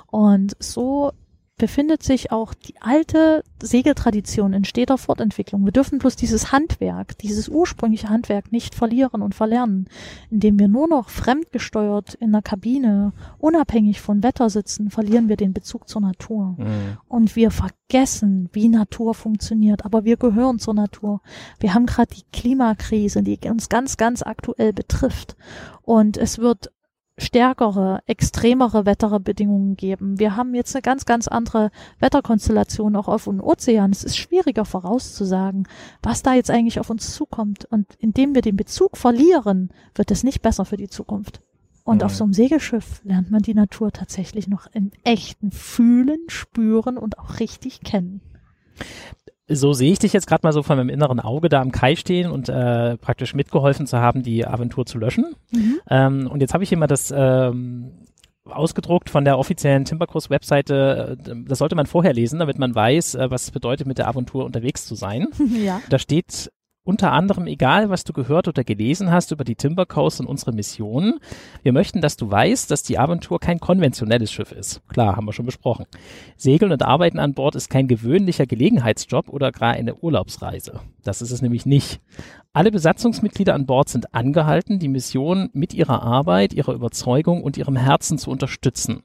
Und 0.07 0.55
so 0.59 1.11
befindet 1.57 2.03
sich 2.03 2.31
auch 2.31 2.53
die 2.53 2.75
alte 2.81 3.43
Segeltradition 3.61 4.51
in 4.51 4.65
steter 4.65 4.97
Fortentwicklung. 4.97 5.63
Wir 5.63 5.71
dürfen 5.71 5.99
bloß 5.99 6.17
dieses 6.17 6.51
Handwerk, 6.51 7.17
dieses 7.19 7.47
ursprüngliche 7.47 8.09
Handwerk 8.09 8.51
nicht 8.51 8.75
verlieren 8.75 9.21
und 9.21 9.33
verlernen, 9.33 9.87
indem 10.29 10.59
wir 10.59 10.67
nur 10.67 10.87
noch 10.87 11.09
fremdgesteuert 11.09 12.15
in 12.15 12.33
der 12.33 12.41
Kabine, 12.41 13.13
unabhängig 13.37 14.01
von 14.01 14.21
Wetter 14.21 14.49
sitzen, 14.49 14.89
verlieren 14.89 15.29
wir 15.29 15.37
den 15.37 15.53
Bezug 15.53 15.87
zur 15.87 16.01
Natur. 16.01 16.55
Mhm. 16.57 16.97
Und 17.07 17.35
wir 17.37 17.51
vergessen, 17.51 18.49
wie 18.51 18.67
Natur 18.67 19.13
funktioniert, 19.13 19.85
aber 19.85 20.03
wir 20.03 20.17
gehören 20.17 20.59
zur 20.59 20.73
Natur. 20.73 21.21
Wir 21.59 21.73
haben 21.73 21.85
gerade 21.85 22.13
die 22.13 22.25
Klimakrise, 22.33 23.23
die 23.23 23.39
uns 23.49 23.69
ganz, 23.69 23.95
ganz 23.95 24.23
aktuell 24.23 24.73
betrifft. 24.73 25.37
Und 25.83 26.17
es 26.17 26.39
wird 26.39 26.71
stärkere, 27.17 28.01
extremere 28.07 28.85
Wetterbedingungen 28.85 29.75
geben. 29.75 30.19
Wir 30.19 30.35
haben 30.35 30.53
jetzt 30.53 30.75
eine 30.75 30.81
ganz, 30.81 31.05
ganz 31.05 31.27
andere 31.27 31.71
Wetterkonstellation 31.99 32.95
auch 32.95 33.07
auf 33.07 33.25
dem 33.25 33.41
Ozean. 33.41 33.91
Es 33.91 34.03
ist 34.03 34.17
schwieriger 34.17 34.65
vorauszusagen, 34.65 35.67
was 36.03 36.23
da 36.23 36.33
jetzt 36.33 36.51
eigentlich 36.51 36.79
auf 36.79 36.89
uns 36.89 37.13
zukommt. 37.13 37.65
Und 37.65 37.95
indem 37.99 38.35
wir 38.35 38.41
den 38.41 38.57
Bezug 38.57 38.97
verlieren, 38.97 39.69
wird 39.93 40.11
es 40.11 40.23
nicht 40.23 40.41
besser 40.41 40.65
für 40.65 40.77
die 40.77 40.89
Zukunft. 40.89 41.41
Und 41.85 41.97
mhm. 41.97 42.05
auf 42.05 42.15
so 42.15 42.23
einem 42.25 42.33
Segelschiff 42.33 43.01
lernt 43.03 43.31
man 43.31 43.41
die 43.41 43.53
Natur 43.53 43.91
tatsächlich 43.91 44.47
noch 44.47 44.67
in 44.73 44.91
echten 45.03 45.51
fühlen, 45.51 46.19
spüren 46.27 46.97
und 46.97 47.17
auch 47.19 47.39
richtig 47.39 47.81
kennen 47.81 48.21
so 49.47 49.73
sehe 49.73 49.91
ich 49.91 49.99
dich 49.99 50.13
jetzt 50.13 50.27
gerade 50.27 50.41
mal 50.43 50.53
so 50.53 50.63
von 50.63 50.77
meinem 50.77 50.89
inneren 50.89 51.19
Auge 51.19 51.49
da 51.49 51.61
am 51.61 51.71
Kai 51.71 51.95
stehen 51.95 52.31
und 52.31 52.49
äh, 52.49 52.97
praktisch 52.97 53.35
mitgeholfen 53.35 53.85
zu 53.85 53.99
haben, 53.99 54.23
die 54.23 54.45
Aventur 54.45 54.85
zu 54.85 54.97
löschen. 54.97 55.35
Mhm. 55.51 55.79
Ähm, 55.89 56.27
und 56.31 56.41
jetzt 56.41 56.53
habe 56.53 56.63
ich 56.63 56.69
hier 56.69 56.77
mal 56.77 56.87
das 56.87 57.13
ähm, 57.15 57.91
ausgedruckt 58.45 59.09
von 59.09 59.25
der 59.25 59.37
offiziellen 59.37 59.85
Timbercross 59.85 60.29
Webseite. 60.29 61.17
Äh, 61.25 61.35
das 61.47 61.59
sollte 61.59 61.75
man 61.75 61.85
vorher 61.85 62.13
lesen, 62.13 62.39
damit 62.39 62.57
man 62.57 62.73
weiß, 62.73 63.15
äh, 63.15 63.31
was 63.31 63.43
es 63.43 63.51
bedeutet, 63.51 63.87
mit 63.87 63.97
der 63.97 64.07
Aventur 64.07 64.45
unterwegs 64.45 64.85
zu 64.85 64.95
sein. 64.95 65.27
Ja. 65.55 65.81
Da 65.89 65.99
steht 65.99 66.51
unter 66.85 67.11
anderem, 67.11 67.47
egal 67.47 67.89
was 67.89 68.03
du 68.03 68.13
gehört 68.13 68.47
oder 68.47 68.63
gelesen 68.63 69.11
hast 69.11 69.31
über 69.31 69.43
die 69.43 69.55
Timber 69.55 69.87
Coast 69.87 70.21
und 70.21 70.27
unsere 70.27 70.53
Missionen, 70.53 71.19
wir 71.63 71.73
möchten, 71.73 71.99
dass 71.99 72.15
du 72.15 72.29
weißt, 72.29 72.69
dass 72.69 72.83
die 72.83 72.99
Aventur 72.99 73.39
kein 73.39 73.59
konventionelles 73.59 74.31
Schiff 74.31 74.51
ist. 74.51 74.87
Klar, 74.87 75.17
haben 75.17 75.25
wir 75.25 75.33
schon 75.33 75.47
besprochen. 75.47 75.87
Segeln 76.37 76.71
und 76.71 76.83
Arbeiten 76.83 77.17
an 77.17 77.33
Bord 77.33 77.55
ist 77.55 77.69
kein 77.69 77.87
gewöhnlicher 77.87 78.45
Gelegenheitsjob 78.45 79.29
oder 79.29 79.51
gar 79.51 79.71
eine 79.71 79.95
Urlaubsreise. 79.95 80.79
Das 81.03 81.23
ist 81.23 81.31
es 81.31 81.41
nämlich 81.41 81.65
nicht. 81.65 81.99
Alle 82.53 82.71
Besatzungsmitglieder 82.71 83.55
an 83.55 83.65
Bord 83.65 83.89
sind 83.89 84.13
angehalten, 84.13 84.77
die 84.77 84.87
Mission 84.87 85.49
mit 85.53 85.73
ihrer 85.73 86.03
Arbeit, 86.03 86.53
ihrer 86.53 86.73
Überzeugung 86.73 87.43
und 87.43 87.57
ihrem 87.57 87.75
Herzen 87.75 88.19
zu 88.19 88.29
unterstützen. 88.29 89.01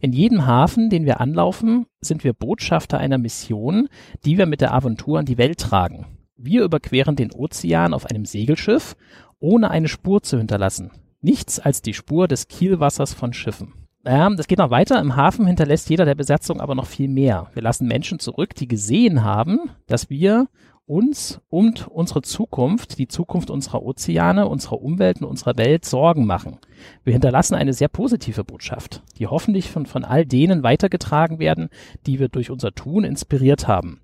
In 0.00 0.14
jedem 0.14 0.46
Hafen, 0.46 0.88
den 0.88 1.04
wir 1.04 1.20
anlaufen, 1.20 1.86
sind 2.00 2.24
wir 2.24 2.32
Botschafter 2.32 2.98
einer 2.98 3.18
Mission, 3.18 3.88
die 4.24 4.38
wir 4.38 4.46
mit 4.46 4.62
der 4.62 4.72
Aventur 4.72 5.18
an 5.18 5.26
die 5.26 5.38
Welt 5.38 5.60
tragen. 5.60 6.06
Wir 6.40 6.62
überqueren 6.62 7.16
den 7.16 7.32
Ozean 7.32 7.92
auf 7.92 8.06
einem 8.06 8.24
Segelschiff, 8.24 8.94
ohne 9.40 9.72
eine 9.72 9.88
Spur 9.88 10.22
zu 10.22 10.38
hinterlassen. 10.38 10.92
Nichts 11.20 11.58
als 11.58 11.82
die 11.82 11.94
Spur 11.94 12.28
des 12.28 12.46
Kielwassers 12.46 13.12
von 13.12 13.32
Schiffen. 13.32 13.74
Ja, 14.06 14.30
das 14.30 14.46
geht 14.46 14.58
noch 14.58 14.70
weiter. 14.70 15.00
Im 15.00 15.16
Hafen 15.16 15.48
hinterlässt 15.48 15.90
jeder 15.90 16.04
der 16.04 16.14
Besatzung 16.14 16.60
aber 16.60 16.76
noch 16.76 16.86
viel 16.86 17.08
mehr. 17.08 17.50
Wir 17.54 17.62
lassen 17.62 17.88
Menschen 17.88 18.20
zurück, 18.20 18.54
die 18.54 18.68
gesehen 18.68 19.24
haben, 19.24 19.58
dass 19.88 20.10
wir 20.10 20.46
uns 20.86 21.40
und 21.48 21.88
unsere 21.88 22.22
Zukunft, 22.22 22.98
die 22.98 23.08
Zukunft 23.08 23.50
unserer 23.50 23.82
Ozeane, 23.82 24.46
unserer 24.46 24.80
Umwelt 24.80 25.20
und 25.20 25.26
unserer 25.26 25.58
Welt 25.58 25.84
Sorgen 25.84 26.24
machen. 26.24 26.58
Wir 27.02 27.14
hinterlassen 27.14 27.56
eine 27.56 27.72
sehr 27.72 27.88
positive 27.88 28.44
Botschaft, 28.44 29.02
die 29.18 29.26
hoffentlich 29.26 29.72
von, 29.72 29.86
von 29.86 30.04
all 30.04 30.24
denen 30.24 30.62
weitergetragen 30.62 31.40
werden, 31.40 31.68
die 32.06 32.20
wir 32.20 32.28
durch 32.28 32.52
unser 32.52 32.72
Tun 32.76 33.02
inspiriert 33.02 33.66
haben. 33.66 34.02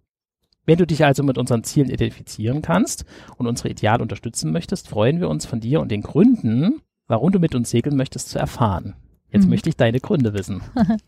Wenn 0.66 0.78
du 0.78 0.87
dich 0.87 1.04
also 1.04 1.23
mit 1.23 1.38
unseren 1.38 1.64
Zielen 1.64 1.90
identifizieren 1.90 2.62
kannst 2.62 3.04
und 3.37 3.47
unsere 3.47 3.68
Ideale 3.68 4.02
unterstützen 4.02 4.52
möchtest, 4.52 4.88
freuen 4.88 5.21
wir 5.21 5.28
uns 5.28 5.47
von 5.47 5.61
dir 5.61 5.80
und 5.80 5.90
den 5.90 6.02
Gründen, 6.02 6.80
warum 7.06 7.33
du 7.33 7.38
mit 7.38 7.54
uns 7.54 7.71
segeln 7.71 7.97
möchtest, 7.97 8.30
zu 8.30 8.38
erfahren. 8.38 8.94
Jetzt 9.30 9.44
mhm. 9.44 9.50
möchte 9.50 9.68
ich 9.68 9.76
deine 9.76 10.00
Gründe 10.00 10.33
wissen. 10.33 10.62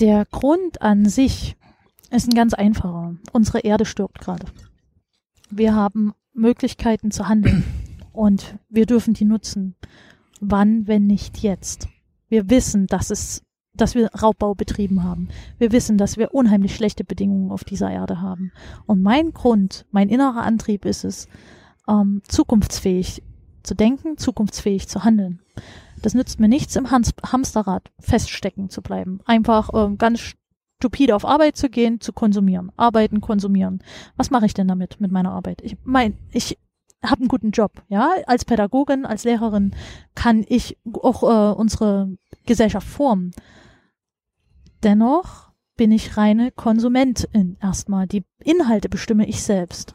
Der 0.00 0.26
Grund 0.30 0.82
an 0.82 1.06
sich 1.06 1.56
ist 2.10 2.28
ein 2.28 2.34
ganz 2.34 2.54
einfacher. 2.54 3.16
Unsere 3.32 3.60
Erde 3.60 3.84
stirbt 3.84 4.20
gerade 4.20 4.46
wir 5.50 5.74
haben 5.74 6.14
Möglichkeiten 6.32 7.10
zu 7.10 7.28
handeln 7.28 7.64
und 8.12 8.56
wir 8.68 8.86
dürfen 8.86 9.14
die 9.14 9.24
nutzen. 9.24 9.74
Wann, 10.40 10.86
wenn 10.86 11.06
nicht 11.06 11.38
jetzt? 11.38 11.88
Wir 12.28 12.48
wissen, 12.48 12.86
dass 12.86 13.10
es, 13.10 13.42
dass 13.80 13.94
wir 13.94 14.10
Raubbau 14.14 14.54
betrieben 14.54 15.02
haben. 15.04 15.28
Wir 15.58 15.72
wissen, 15.72 15.98
dass 15.98 16.16
wir 16.16 16.34
unheimlich 16.34 16.74
schlechte 16.74 17.04
Bedingungen 17.04 17.50
auf 17.50 17.64
dieser 17.64 17.90
Erde 17.90 18.20
haben. 18.20 18.52
Und 18.86 19.02
mein 19.02 19.32
Grund, 19.32 19.86
mein 19.90 20.08
innerer 20.08 20.42
Antrieb 20.42 20.84
ist 20.84 21.04
es, 21.04 21.28
ähm, 21.88 22.22
zukunftsfähig 22.26 23.22
zu 23.62 23.74
denken, 23.74 24.16
zukunftsfähig 24.16 24.88
zu 24.88 25.04
handeln. 25.04 25.40
Das 26.02 26.14
nützt 26.14 26.40
mir 26.40 26.48
nichts, 26.48 26.76
im 26.76 26.90
Hans 26.90 27.12
Hamsterrad 27.24 27.90
feststecken 27.98 28.70
zu 28.70 28.80
bleiben. 28.82 29.20
Einfach 29.26 29.72
äh, 29.74 29.94
ganz 29.96 30.34
stupide 30.78 31.14
auf 31.14 31.26
Arbeit 31.26 31.56
zu 31.56 31.68
gehen, 31.68 32.00
zu 32.00 32.12
konsumieren. 32.12 32.72
Arbeiten, 32.76 33.20
konsumieren. 33.20 33.82
Was 34.16 34.30
mache 34.30 34.46
ich 34.46 34.54
denn 34.54 34.68
damit, 34.68 35.00
mit 35.00 35.12
meiner 35.12 35.32
Arbeit? 35.32 35.60
Ich 35.62 35.76
meine, 35.84 36.14
ich 36.32 36.58
habe 37.04 37.20
einen 37.20 37.28
guten 37.28 37.50
Job, 37.50 37.82
ja. 37.88 38.14
Als 38.26 38.44
Pädagogin, 38.44 39.04
als 39.04 39.24
Lehrerin 39.24 39.74
kann 40.14 40.44
ich 40.48 40.78
auch 40.92 41.22
äh, 41.22 41.54
unsere 41.54 42.16
Gesellschaft 42.46 42.86
formen. 42.86 43.32
Dennoch 44.82 45.50
bin 45.76 45.92
ich 45.92 46.16
reine 46.16 46.50
Konsumentin 46.52 47.56
erstmal. 47.60 48.06
Die 48.06 48.24
Inhalte 48.42 48.88
bestimme 48.88 49.26
ich 49.26 49.42
selbst. 49.42 49.94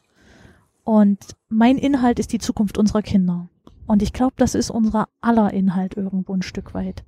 Und 0.83 1.35
mein 1.49 1.77
Inhalt 1.77 2.19
ist 2.19 2.31
die 2.31 2.39
Zukunft 2.39 2.77
unserer 2.77 3.01
Kinder. 3.01 3.49
Und 3.87 4.01
ich 4.01 4.13
glaube, 4.13 4.33
das 4.37 4.55
ist 4.55 4.69
unser 4.69 5.09
aller 5.21 5.53
Inhalt 5.53 5.95
irgendwo 5.95 6.33
ein 6.33 6.41
Stück 6.41 6.73
weit. 6.73 7.03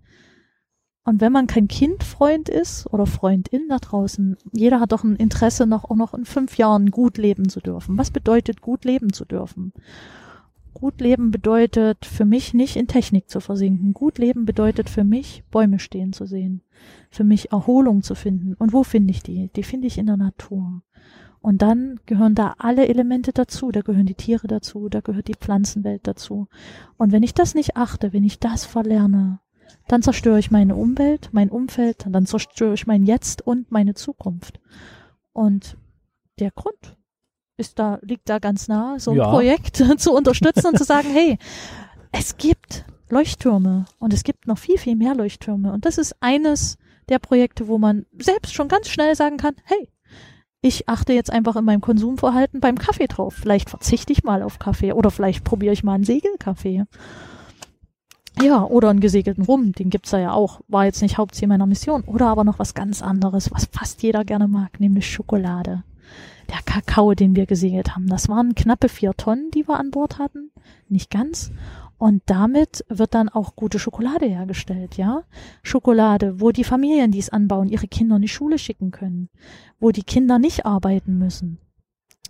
Und 1.03 1.21
wenn 1.21 1.31
man 1.31 1.47
kein 1.47 1.67
Kindfreund 1.67 2.49
ist 2.49 2.85
oder 2.91 3.05
Freundin 3.05 3.69
da 3.69 3.77
draußen, 3.77 4.35
jeder 4.51 4.79
hat 4.79 4.91
doch 4.91 5.03
ein 5.03 5.15
Interesse, 5.15 5.65
noch 5.65 5.85
auch 5.85 5.95
noch 5.95 6.13
in 6.13 6.25
fünf 6.25 6.57
Jahren 6.57 6.91
gut 6.91 7.17
leben 7.17 7.47
zu 7.47 7.61
dürfen. 7.61 7.97
Was 7.97 8.11
bedeutet 8.11 8.61
gut 8.61 8.83
leben 8.83 9.13
zu 9.13 9.23
dürfen? 9.23 9.71
Gut 10.77 11.01
leben 11.01 11.31
bedeutet 11.31 12.05
für 12.05 12.23
mich 12.23 12.53
nicht 12.53 12.75
in 12.75 12.85
Technik 12.85 13.31
zu 13.31 13.39
versinken. 13.39 13.93
Gut 13.93 14.19
leben 14.19 14.45
bedeutet 14.45 14.91
für 14.91 15.03
mich 15.03 15.43
Bäume 15.49 15.79
stehen 15.79 16.13
zu 16.13 16.27
sehen, 16.27 16.61
für 17.09 17.23
mich 17.23 17.51
Erholung 17.51 18.03
zu 18.03 18.13
finden. 18.13 18.53
Und 18.53 18.73
wo 18.73 18.83
finde 18.83 19.09
ich 19.09 19.23
die? 19.23 19.49
Die 19.55 19.63
finde 19.63 19.87
ich 19.87 19.97
in 19.97 20.05
der 20.05 20.17
Natur. 20.17 20.83
Und 21.41 21.63
dann 21.63 21.99
gehören 22.05 22.35
da 22.35 22.53
alle 22.59 22.87
Elemente 22.87 23.33
dazu. 23.33 23.71
Da 23.71 23.81
gehören 23.81 24.05
die 24.05 24.13
Tiere 24.13 24.45
dazu, 24.45 24.87
da 24.87 24.99
gehört 24.99 25.29
die 25.29 25.33
Pflanzenwelt 25.33 26.05
dazu. 26.05 26.47
Und 26.95 27.11
wenn 27.11 27.23
ich 27.23 27.33
das 27.33 27.55
nicht 27.55 27.75
achte, 27.75 28.13
wenn 28.13 28.23
ich 28.23 28.37
das 28.37 28.63
verlerne, 28.63 29.39
dann 29.87 30.03
zerstöre 30.03 30.37
ich 30.37 30.51
meine 30.51 30.75
Umwelt, 30.75 31.29
mein 31.31 31.49
Umfeld, 31.49 32.05
dann 32.07 32.27
zerstöre 32.27 32.75
ich 32.75 32.85
mein 32.85 33.01
Jetzt 33.01 33.41
und 33.41 33.71
meine 33.71 33.95
Zukunft. 33.95 34.59
Und 35.33 35.75
der 36.37 36.51
Grund 36.51 36.96
ist 37.57 37.79
da, 37.79 37.99
liegt 38.01 38.29
da 38.29 38.39
ganz 38.39 38.67
nah, 38.67 38.99
so 38.99 39.11
ein 39.11 39.17
ja. 39.17 39.29
Projekt 39.29 39.77
zu 39.97 40.13
unterstützen 40.13 40.67
und 40.67 40.77
zu 40.77 40.83
sagen, 40.83 41.09
hey, 41.11 41.37
es 42.11 42.37
gibt 42.37 42.85
Leuchttürme 43.09 43.85
und 43.99 44.13
es 44.13 44.23
gibt 44.23 44.47
noch 44.47 44.57
viel, 44.57 44.77
viel 44.77 44.95
mehr 44.95 45.15
Leuchttürme. 45.15 45.71
Und 45.73 45.85
das 45.85 45.97
ist 45.97 46.15
eines 46.19 46.77
der 47.09 47.19
Projekte, 47.19 47.67
wo 47.67 47.77
man 47.77 48.05
selbst 48.17 48.53
schon 48.53 48.67
ganz 48.67 48.89
schnell 48.89 49.15
sagen 49.15 49.37
kann, 49.37 49.55
hey, 49.63 49.89
ich 50.61 50.89
achte 50.89 51.13
jetzt 51.13 51.31
einfach 51.31 51.55
in 51.55 51.65
meinem 51.65 51.81
Konsumverhalten 51.81 52.59
beim 52.59 52.77
Kaffee 52.77 53.07
drauf. 53.07 53.33
Vielleicht 53.33 53.69
verzichte 53.69 54.11
ich 54.11 54.23
mal 54.23 54.43
auf 54.43 54.59
Kaffee 54.59 54.91
oder 54.91 55.11
vielleicht 55.11 55.43
probiere 55.43 55.73
ich 55.73 55.83
mal 55.83 55.93
einen 55.93 56.03
Segelkaffee. 56.03 56.85
Ja, 58.41 58.63
oder 58.63 58.89
einen 58.89 58.99
gesegelten 58.99 59.45
Rum, 59.45 59.71
den 59.71 59.89
gibt's 59.89 60.11
da 60.11 60.19
ja 60.19 60.31
auch. 60.31 60.61
War 60.67 60.85
jetzt 60.85 61.01
nicht 61.01 61.17
Hauptziel 61.17 61.47
meiner 61.47 61.65
Mission. 61.65 62.03
Oder 62.03 62.27
aber 62.27 62.43
noch 62.43 62.59
was 62.59 62.73
ganz 62.73 63.01
anderes, 63.01 63.51
was 63.51 63.67
fast 63.71 64.03
jeder 64.03 64.25
gerne 64.25 64.47
mag, 64.47 64.79
nämlich 64.79 65.09
Schokolade. 65.09 65.83
Der 66.49 66.59
Kakao, 66.65 67.13
den 67.13 67.35
wir 67.35 67.45
gesegelt 67.45 67.95
haben. 67.95 68.07
Das 68.07 68.29
waren 68.29 68.55
knappe 68.55 68.89
vier 68.89 69.13
Tonnen, 69.13 69.51
die 69.51 69.67
wir 69.67 69.79
an 69.79 69.91
Bord 69.91 70.17
hatten. 70.17 70.51
Nicht 70.87 71.09
ganz. 71.09 71.51
Und 71.97 72.21
damit 72.27 72.85
wird 72.89 73.15
dann 73.15 73.27
auch 73.29 73.55
gute 73.55 73.79
Schokolade 73.79 74.27
hergestellt, 74.27 74.97
ja? 74.97 75.23
Schokolade, 75.63 76.39
wo 76.39 76.51
die 76.51 76.63
Familien, 76.63 77.11
die 77.11 77.19
es 77.19 77.29
anbauen, 77.29 77.69
ihre 77.69 77.87
Kinder 77.87 78.17
in 78.17 78.21
die 78.21 78.27
Schule 78.27 78.59
schicken 78.59 78.91
können. 78.91 79.29
Wo 79.79 79.91
die 79.91 80.03
Kinder 80.03 80.37
nicht 80.37 80.65
arbeiten 80.65 81.17
müssen. 81.17 81.57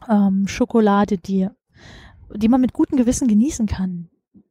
Ähm, 0.10 0.48
Schokolade, 0.48 1.18
die, 1.18 1.48
die 2.34 2.48
man 2.48 2.62
mit 2.62 2.74
gutem 2.74 2.98
Gewissen 2.98 3.28
genießen 3.28 3.66
kann 3.68 4.10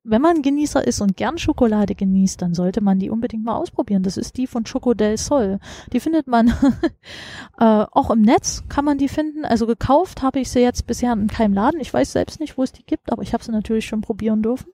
wenn 0.09 0.23
man 0.23 0.43
Genießer 0.43 0.87
ist 0.87 1.01
und 1.01 1.17
gern 1.17 1.37
Schokolade 1.37 1.95
genießt, 1.95 2.41
dann 2.41 2.55
sollte 2.55 2.81
man 2.81 2.99
die 2.99 3.11
unbedingt 3.11 3.45
mal 3.45 3.57
ausprobieren. 3.57 4.03
Das 4.03 4.17
ist 4.17 4.37
die 4.37 4.47
von 4.47 4.65
Choco 4.65 4.95
del 4.95 5.17
Sol. 5.17 5.59
Die 5.93 6.01
findet 6.01 6.27
man 6.27 6.49
äh, 7.59 7.85
auch 7.91 8.11
im 8.11 8.23
Netz, 8.23 8.63
kann 8.69 8.85
man 8.85 8.99
die 8.99 9.09
finden. 9.09 9.45
Also 9.45 9.67
gekauft 9.67 10.23
habe 10.23 10.41
ich 10.41 10.51
sie 10.51 10.61
jetzt 10.61 10.87
bisher 10.87 11.13
in 11.13 11.27
keinem 11.27 11.55
Laden. 11.55 11.81
Ich 11.81 11.93
weiß 11.93 12.13
selbst 12.13 12.41
nicht, 12.41 12.57
wo 12.57 12.63
es 12.63 12.73
die 12.73 12.85
gibt, 12.85 13.13
aber 13.13 13.23
ich 13.23 13.33
habe 13.33 13.43
sie 13.43 13.53
natürlich 13.53 13.87
schon 13.87 14.01
probieren 14.01 14.43
dürfen. 14.43 14.71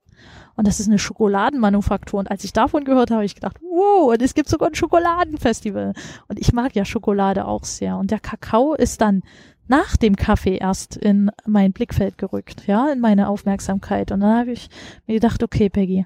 Und 0.55 0.67
das 0.67 0.81
ist 0.81 0.89
eine 0.89 0.99
Schokoladenmanufaktur. 0.99 2.21
Und 2.21 2.31
als 2.31 2.45
ich 2.45 2.53
davon 2.53 2.85
gehört 2.85 3.11
habe, 3.11 3.17
habe 3.17 3.25
ich 3.25 3.35
gedacht, 3.35 3.57
wow, 3.63 4.13
und 4.13 4.23
es 4.23 4.35
gibt 4.35 4.49
sogar 4.49 4.69
ein 4.69 4.75
Schokoladenfestival. 4.75 5.95
Und 6.29 6.39
ich 6.39 6.53
mag 6.53 6.75
ja 6.75 6.85
Schokolade 6.85 7.47
auch 7.47 7.65
sehr. 7.65 7.97
Und 7.97 8.11
der 8.11 8.21
Kakao 8.21 8.75
ist 8.75 9.01
dann 9.01 9.23
nach 9.73 9.97
dem 9.97 10.17
Kaffee 10.17 10.59
erst 10.59 10.97
in 10.97 11.31
mein 11.47 11.73
Blickfeld 11.73 12.19
gerückt, 12.19 12.67
ja, 12.67 12.93
in 12.93 13.01
meine 13.01 13.27
Aufmerksamkeit. 13.31 14.13
Und 14.13 14.21
dann 14.21 14.41
habe 14.41 14.53
ich 14.53 14.69
mir 15.07 15.15
gedacht, 15.15 15.43
okay, 15.43 15.71
Peggy, 15.71 16.05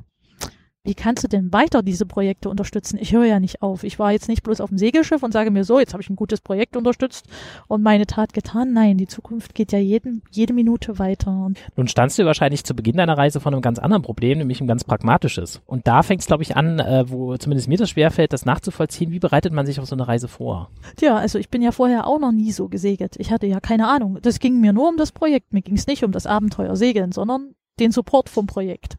wie 0.87 0.95
kannst 0.95 1.25
du 1.25 1.28
denn 1.28 1.52
weiter 1.52 1.83
diese 1.83 2.07
Projekte 2.07 2.49
unterstützen? 2.49 2.97
Ich 3.00 3.12
höre 3.12 3.25
ja 3.25 3.40
nicht 3.40 3.61
auf. 3.61 3.83
Ich 3.83 3.99
war 3.99 4.12
jetzt 4.12 4.28
nicht 4.28 4.45
bloß 4.45 4.61
auf 4.61 4.69
dem 4.69 4.78
Segelschiff 4.78 5.23
und 5.23 5.33
sage 5.33 5.50
mir 5.50 5.64
so, 5.64 5.81
jetzt 5.81 5.93
habe 5.93 6.02
ich 6.02 6.09
ein 6.09 6.16
gutes 6.16 6.40
Projekt 6.40 6.76
unterstützt 6.76 7.26
und 7.66 7.83
meine 7.83 8.07
Tat 8.07 8.33
getan. 8.33 8.73
Nein, 8.73 8.97
die 8.97 9.09
Zukunft 9.09 9.55
geht 9.55 9.73
ja 9.73 9.81
jeden, 9.81 10.23
jede 10.31 10.52
Minute 10.52 11.00
weiter. 11.00 11.45
Und 11.45 11.59
Nun 11.75 11.88
standst 11.88 12.19
du 12.19 12.25
wahrscheinlich 12.25 12.64
zu 12.64 12.75
Beginn 12.75 12.97
deiner 12.97 13.19
Reise 13.19 13.40
vor 13.40 13.52
einem 13.52 13.62
ganz 13.62 13.81
anderen 13.81 14.02
Problem, 14.02 14.38
nämlich 14.38 14.61
ein 14.61 14.69
ganz 14.69 14.85
pragmatisches. 14.85 15.61
Und 15.66 15.88
da 15.88 16.05
fängt 16.05 16.21
es, 16.21 16.28
glaube 16.28 16.45
ich, 16.45 16.57
an, 16.57 16.78
äh, 16.78 17.11
wo 17.11 17.37
zumindest 17.37 17.69
mir 17.69 17.78
das 17.78 17.90
schwerfällt, 17.90 18.33
das 18.33 18.45
nachzuvollziehen. 18.45 19.11
Wie 19.11 19.19
bereitet 19.19 19.52
man 19.52 19.66
sich 19.66 19.81
auf 19.81 19.87
so 19.87 19.97
eine 19.97 20.07
Reise 20.07 20.28
vor? 20.28 20.71
Tja, 20.97 21.16
also 21.16 21.40
ich 21.40 21.50
bin 21.50 21.62
ja 21.62 21.73
vorher 21.73 22.07
auch 22.07 22.21
noch 22.21 22.33
nie 22.33 22.52
so 22.52 22.69
gesegelt. 22.69 23.16
Ich 23.19 23.33
hatte 23.33 23.47
ja 23.47 23.59
keine 23.59 23.88
Ahnung. 23.88 24.19
Das 24.23 24.38
ging 24.38 24.61
mir 24.61 24.73
nur 24.73 24.88
um 24.88 24.97
das 24.97 25.11
Projekt. 25.11 25.52
Mir 25.52 25.62
ging 25.62 25.75
es 25.75 25.88
nicht 25.88 26.05
um 26.05 26.12
das 26.12 26.26
Abenteuer 26.26 26.76
Segeln, 26.76 27.11
sondern 27.11 27.57
den 27.81 27.90
Support 27.90 28.28
vom 28.28 28.47
Projekt. 28.47 28.99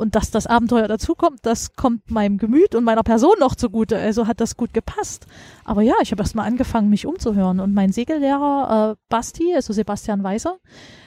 Und 0.00 0.14
dass 0.14 0.30
das 0.30 0.46
Abenteuer 0.46 0.88
dazukommt, 0.88 1.40
das 1.42 1.74
kommt 1.74 2.10
meinem 2.10 2.38
Gemüt 2.38 2.74
und 2.74 2.84
meiner 2.84 3.02
Person 3.02 3.34
noch 3.38 3.54
zugute. 3.54 3.98
Also 3.98 4.26
hat 4.26 4.40
das 4.40 4.56
gut 4.56 4.72
gepasst. 4.72 5.26
Aber 5.62 5.82
ja, 5.82 5.92
ich 6.00 6.10
habe 6.10 6.22
erst 6.22 6.34
mal 6.34 6.44
angefangen, 6.44 6.88
mich 6.88 7.06
umzuhören. 7.06 7.60
Und 7.60 7.74
mein 7.74 7.92
Segellehrer 7.92 8.92
äh, 8.92 8.96
Basti, 9.10 9.54
also 9.54 9.74
Sebastian 9.74 10.22
Weiser, 10.22 10.56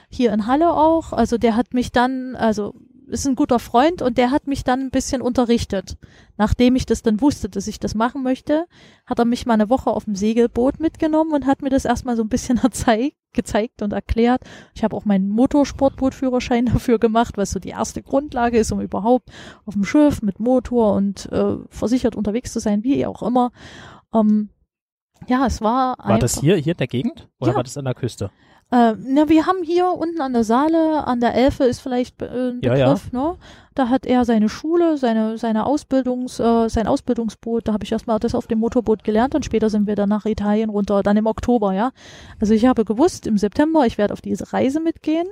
hier 0.09 0.31
in 0.31 0.45
Halle 0.45 0.73
auch, 0.73 1.11
also 1.11 1.39
der 1.39 1.55
hat 1.55 1.73
mich 1.73 1.91
dann, 1.91 2.35
also 2.35 2.75
ist 3.13 3.27
ein 3.27 3.35
guter 3.35 3.59
Freund 3.59 4.01
und 4.01 4.17
der 4.17 4.31
hat 4.31 4.47
mich 4.47 4.63
dann 4.63 4.81
ein 4.81 4.89
bisschen 4.91 5.21
unterrichtet. 5.21 5.97
Nachdem 6.37 6.75
ich 6.75 6.85
das 6.85 7.03
dann 7.03 7.21
wusste, 7.21 7.47
dass 7.47 7.67
ich 7.67 7.79
das 7.79 7.95
machen 7.95 8.23
möchte, 8.23 8.65
hat 9.05 9.19
er 9.19 9.25
mich 9.25 9.45
mal 9.45 9.53
eine 9.53 9.69
Woche 9.69 9.91
auf 9.91 10.05
dem 10.05 10.15
Segelboot 10.15 10.79
mitgenommen 10.79 11.31
und 11.33 11.45
hat 11.45 11.61
mir 11.61 11.69
das 11.69 11.85
erstmal 11.85 12.15
so 12.15 12.23
ein 12.23 12.29
bisschen 12.29 12.57
erzeigt, 12.63 13.15
gezeigt 13.33 13.81
und 13.81 13.93
erklärt. 13.93 14.41
Ich 14.73 14.83
habe 14.83 14.95
auch 14.95 15.05
meinen 15.05 15.29
Motorsportbootführerschein 15.29 16.65
dafür 16.73 16.99
gemacht, 16.99 17.37
was 17.37 17.51
so 17.51 17.59
die 17.59 17.69
erste 17.69 18.01
Grundlage 18.01 18.57
ist, 18.57 18.71
um 18.71 18.81
überhaupt 18.81 19.29
auf 19.65 19.75
dem 19.75 19.85
Schiff 19.85 20.21
mit 20.21 20.39
Motor 20.39 20.95
und 20.95 21.31
äh, 21.31 21.57
versichert 21.69 22.15
unterwegs 22.15 22.51
zu 22.51 22.59
sein, 22.59 22.83
wie 22.83 23.05
auch 23.05 23.21
immer. 23.21 23.51
Ähm, 24.13 24.49
ja, 25.27 25.45
es 25.45 25.61
war. 25.61 25.97
War 25.99 26.19
das 26.19 26.39
hier, 26.39 26.55
hier 26.57 26.73
in 26.73 26.77
der 26.77 26.87
Gegend? 26.87 27.29
Oder 27.39 27.51
ja. 27.51 27.55
war 27.57 27.63
das 27.63 27.77
an 27.77 27.85
der 27.85 27.93
Küste? 27.93 28.31
Äh, 28.73 28.95
na, 29.05 29.29
wir 29.29 29.45
haben 29.45 29.61
hier 29.61 29.87
unten 29.87 30.19
an 30.19 30.33
der 30.33 30.43
Saale, 30.43 31.05
an 31.05 31.19
der 31.19 31.35
Elfe 31.35 31.63
ist 31.65 31.79
vielleicht 31.79 32.19
äh, 32.23 32.49
ein 32.49 32.59
Begriff, 32.59 32.69
ja, 32.75 32.75
ja. 32.75 32.95
ne? 33.11 33.37
Da 33.75 33.89
hat 33.89 34.07
er 34.07 34.25
seine 34.25 34.49
Schule, 34.49 34.97
seine, 34.97 35.37
seine 35.37 35.67
Ausbildungs, 35.67 36.39
äh, 36.39 36.69
sein 36.69 36.87
Ausbildungsboot, 36.87 37.67
da 37.67 37.73
habe 37.73 37.83
ich 37.83 37.91
erstmal 37.91 38.17
das 38.17 38.33
auf 38.33 38.47
dem 38.47 38.57
Motorboot 38.57 39.03
gelernt 39.03 39.35
und 39.35 39.45
später 39.45 39.69
sind 39.69 39.85
wir 39.85 39.95
dann 39.95 40.09
nach 40.09 40.25
Italien 40.25 40.71
runter, 40.71 41.03
dann 41.03 41.17
im 41.17 41.27
Oktober, 41.27 41.73
ja. 41.73 41.91
Also 42.41 42.55
ich 42.55 42.65
habe 42.65 42.83
gewusst, 42.83 43.27
im 43.27 43.37
September, 43.37 43.85
ich 43.85 43.99
werde 43.99 44.11
auf 44.11 44.21
diese 44.21 44.51
Reise 44.53 44.79
mitgehen. 44.79 45.27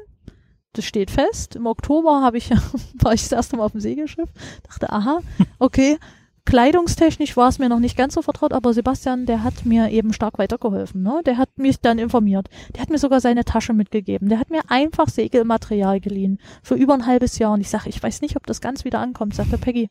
Das 0.74 0.86
steht 0.86 1.10
fest. 1.10 1.56
Im 1.56 1.66
Oktober 1.66 2.22
habe 2.22 2.38
ich, 2.38 2.52
war 3.02 3.14
ich 3.14 3.24
das 3.24 3.32
erste 3.32 3.58
Mal 3.58 3.64
auf 3.64 3.72
dem 3.72 3.82
Segelschiff, 3.82 4.30
dachte, 4.70 4.92
aha, 4.92 5.20
okay, 5.58 5.98
Kleidungstechnisch 6.46 7.38
war 7.38 7.50
es 7.50 7.60
mir 7.60 7.70
noch 7.70 7.80
nicht 7.80 7.96
ganz 7.96 8.16
so 8.16 8.22
vertraut, 8.22 8.54
aber 8.54 8.74
Sebastian, 8.74 9.26
der 9.26 9.44
hat 9.44 9.66
mir 9.66 9.90
eben 9.90 10.14
stark 10.14 10.40
weitergeholfen. 10.40 11.04
Ne? 11.04 11.22
Der 11.26 11.38
hat 11.38 11.50
mich 11.58 11.80
dann 11.80 12.00
informiert. 12.00 12.50
Der 12.74 12.82
hat 12.82 12.90
mir 12.90 12.98
sogar 12.98 13.22
seine 13.22 13.46
Tasche 13.46 13.74
mitgegeben. 13.74 14.30
Der 14.30 14.40
hat 14.40 14.50
mir 14.50 14.62
einfach 14.68 15.08
Segelmaterial 15.08 16.00
geliehen 16.00 16.40
für 16.64 16.76
über 16.76 16.94
ein 16.94 17.06
halbes 17.06 17.38
Jahr. 17.38 17.54
Und 17.54 17.62
ich 17.62 17.70
sage, 17.70 17.90
ich 17.90 18.02
weiß 18.02 18.22
nicht, 18.22 18.36
ob 18.36 18.48
das 18.48 18.62
ganz 18.62 18.86
wieder 18.86 19.00
ankommt. 19.00 19.36
Sagt 19.36 19.52
der 19.52 19.58
Peggy, 19.58 19.90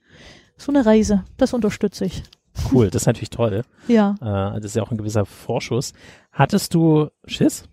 so 0.56 0.72
eine 0.72 0.84
Reise, 0.84 1.24
das 1.36 1.54
unterstütze 1.54 2.04
ich. 2.04 2.22
Cool, 2.72 2.90
das 2.90 3.02
ist 3.02 3.06
natürlich 3.06 3.30
toll. 3.30 3.62
Ja. 3.88 4.16
Äh, 4.20 4.60
das 4.60 4.66
ist 4.66 4.76
ja 4.76 4.82
auch 4.82 4.90
ein 4.90 4.98
gewisser 4.98 5.24
Vorschuss. 5.24 5.92
Hattest 6.32 6.74
du 6.74 7.08
Schiss? 7.26 7.64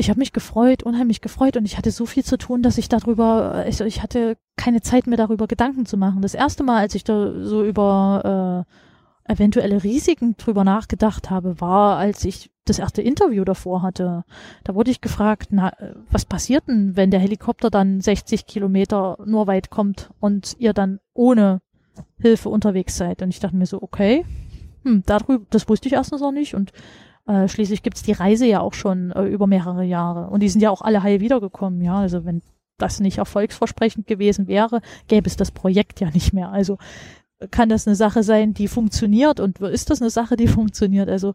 Ich 0.00 0.08
habe 0.08 0.18
mich 0.18 0.32
gefreut, 0.32 0.82
unheimlich 0.82 1.20
gefreut 1.20 1.56
und 1.56 1.66
ich 1.66 1.76
hatte 1.76 1.90
so 1.90 2.06
viel 2.06 2.24
zu 2.24 2.38
tun, 2.38 2.62
dass 2.62 2.78
ich 2.78 2.88
darüber, 2.88 3.66
ich, 3.68 3.80
ich 3.80 4.02
hatte 4.02 4.36
keine 4.56 4.80
Zeit 4.80 5.06
mehr 5.06 5.18
darüber 5.18 5.46
Gedanken 5.46 5.84
zu 5.84 5.96
machen. 5.96 6.22
Das 6.22 6.34
erste 6.34 6.64
Mal, 6.64 6.78
als 6.78 6.94
ich 6.94 7.04
da 7.04 7.32
so 7.44 7.62
über 7.62 8.64
äh, 9.28 9.32
eventuelle 9.32 9.84
Risiken 9.84 10.36
drüber 10.38 10.64
nachgedacht 10.64 11.28
habe, 11.28 11.60
war, 11.60 11.98
als 11.98 12.24
ich 12.24 12.50
das 12.64 12.78
erste 12.78 13.02
Interview 13.02 13.44
davor 13.44 13.82
hatte. 13.82 14.24
Da 14.64 14.74
wurde 14.74 14.90
ich 14.90 15.02
gefragt, 15.02 15.48
na, 15.50 15.72
was 16.10 16.24
passiert 16.24 16.66
denn, 16.66 16.96
wenn 16.96 17.10
der 17.10 17.20
Helikopter 17.20 17.68
dann 17.70 18.00
60 18.00 18.46
Kilometer 18.46 19.18
nur 19.26 19.46
weit 19.46 19.70
kommt 19.70 20.10
und 20.18 20.56
ihr 20.58 20.72
dann 20.72 20.98
ohne 21.12 21.60
Hilfe 22.18 22.48
unterwegs 22.48 22.96
seid? 22.96 23.20
Und 23.22 23.28
ich 23.28 23.40
dachte 23.40 23.56
mir 23.56 23.66
so, 23.66 23.82
okay, 23.82 24.24
hm, 24.84 25.02
darüber, 25.04 25.44
das 25.50 25.68
wusste 25.68 25.88
ich 25.88 25.94
erstens 25.94 26.22
noch 26.22 26.32
nicht 26.32 26.54
und 26.54 26.72
äh, 27.30 27.48
schließlich 27.48 27.82
gibt's 27.82 28.02
die 28.02 28.12
Reise 28.12 28.44
ja 28.44 28.60
auch 28.60 28.74
schon 28.74 29.12
äh, 29.12 29.24
über 29.24 29.46
mehrere 29.46 29.84
Jahre. 29.84 30.30
Und 30.30 30.40
die 30.40 30.48
sind 30.48 30.60
ja 30.62 30.70
auch 30.70 30.82
alle 30.82 31.04
heil 31.04 31.20
wiedergekommen, 31.20 31.80
ja. 31.80 31.96
Also 31.98 32.24
wenn 32.24 32.42
das 32.76 32.98
nicht 32.98 33.18
erfolgsversprechend 33.18 34.06
gewesen 34.08 34.48
wäre, 34.48 34.80
gäbe 35.06 35.28
es 35.28 35.36
das 35.36 35.52
Projekt 35.52 36.00
ja 36.00 36.10
nicht 36.10 36.32
mehr. 36.32 36.50
Also 36.50 36.78
kann 37.50 37.68
das 37.68 37.86
eine 37.86 37.94
Sache 37.94 38.22
sein, 38.24 38.52
die 38.52 38.68
funktioniert 38.68 39.38
und 39.38 39.60
ist 39.60 39.90
das 39.90 40.00
eine 40.00 40.10
Sache, 40.10 40.36
die 40.36 40.48
funktioniert? 40.58 41.08
Also 41.08 41.34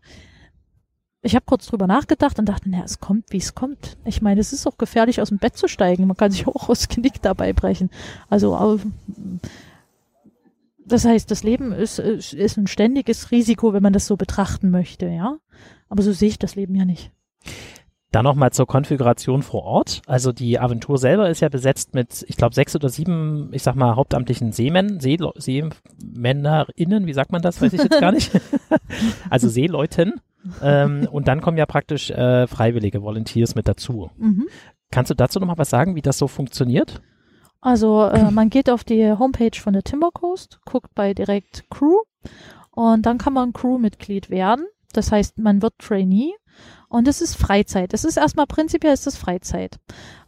ich 1.22 1.34
habe 1.34 1.46
kurz 1.46 1.66
drüber 1.66 1.88
nachgedacht 1.88 2.38
und 2.40 2.46
dachte, 2.46 2.70
naja, 2.70 2.84
es 2.84 3.00
kommt, 3.00 3.32
wie 3.32 3.38
es 3.38 3.56
kommt. 3.56 3.98
Ich 4.04 4.22
meine, 4.22 4.42
es 4.42 4.54
ist 4.54 4.68
auch 4.68 4.78
gefährlich, 4.78 5.22
aus 5.22 5.30
dem 5.30 5.40
Bett 5.40 5.56
zu 5.56 5.68
steigen. 5.68 6.08
Man 6.08 6.18
kann 6.18 6.32
sich 6.32 6.46
auch 6.46 6.68
aus 6.70 6.90
Knick 6.90 7.22
dabei 7.22 7.54
brechen. 7.54 7.90
Also 8.30 8.80
das 10.86 11.06
heißt, 11.06 11.30
das 11.32 11.44
Leben 11.44 11.72
ist, 11.72 12.00
ist 12.00 12.58
ein 12.58 12.68
ständiges 12.68 13.32
Risiko, 13.32 13.74
wenn 13.74 13.84
man 13.84 13.94
das 13.94 14.08
so 14.08 14.18
betrachten 14.18 14.70
möchte, 14.70 15.08
ja. 15.08 15.38
Aber 15.90 16.04
so 16.04 16.12
sehe 16.12 16.30
ich 16.30 16.40
das 16.40 16.56
Leben 16.56 16.76
ja 16.76 16.86
nicht. 16.86 17.12
Dann 18.12 18.24
nochmal 18.24 18.52
zur 18.52 18.66
Konfiguration 18.66 19.42
vor 19.44 19.64
Ort. 19.64 20.02
Also 20.08 20.32
die 20.32 20.58
Aventur 20.60 20.98
selber 20.98 21.30
ist 21.30 21.42
ja 21.42 21.50
besetzt 21.50 21.94
mit, 21.94 22.24
ich 22.30 22.38
glaube, 22.38 22.56
sechs 22.56 22.74
oder 22.76 22.88
sieben, 22.88 23.50
ich 23.52 23.62
sag 23.62 23.76
mal, 23.76 23.96
hauptamtlichen 23.96 24.54
Seemännern, 24.54 25.02
See 25.02 25.18
SeemännerInnen, 25.36 27.08
wie 27.08 27.14
sagt 27.14 27.34
man 27.34 27.42
das, 27.42 27.62
weiß 27.62 27.74
ich 27.74 27.84
jetzt 27.84 28.00
gar 28.00 28.14
nicht. 28.14 28.32
also 29.30 29.50
Seeleuten. 29.50 30.22
ähm, 30.64 31.08
und 31.12 31.28
dann 31.28 31.42
kommen 31.42 31.58
ja 31.58 31.66
praktisch 31.66 32.10
äh, 32.12 32.48
freiwillige 32.48 33.02
Volunteers 33.02 33.56
mit 33.56 33.68
dazu. 33.68 34.12
Mhm. 34.18 34.48
Kannst 34.92 35.12
du 35.12 35.16
dazu 35.16 35.40
nochmal 35.40 35.58
was 35.58 35.70
sagen, 35.70 35.96
wie 35.96 36.02
das 36.02 36.18
so 36.18 36.28
funktioniert? 36.28 37.02
Also 37.66 38.04
äh, 38.04 38.30
man 38.32 38.50
geht 38.52 38.70
auf 38.70 38.84
die 38.84 39.12
Homepage 39.12 39.60
von 39.60 39.74
der 39.74 39.84
Timber 39.84 40.12
Coast, 40.12 40.60
guckt 40.66 40.94
bei 40.94 41.16
direkt 41.16 41.68
Crew 41.72 42.02
und 42.72 43.06
dann 43.08 43.18
kann 43.18 43.34
man 43.34 43.54
Crewmitglied 43.54 44.30
werden. 44.30 44.68
Das 44.94 45.12
heißt, 45.12 45.40
man 45.40 45.64
wird 45.64 45.74
Trainee 45.80 46.34
und 46.90 47.08
es 47.08 47.22
ist 47.22 47.36
Freizeit. 47.36 47.94
Es 47.94 48.06
ist 48.06 48.18
erstmal 48.18 48.46
prinzipiell 48.46 48.94
ist 48.94 49.08
es 49.08 49.18
Freizeit, 49.18 49.80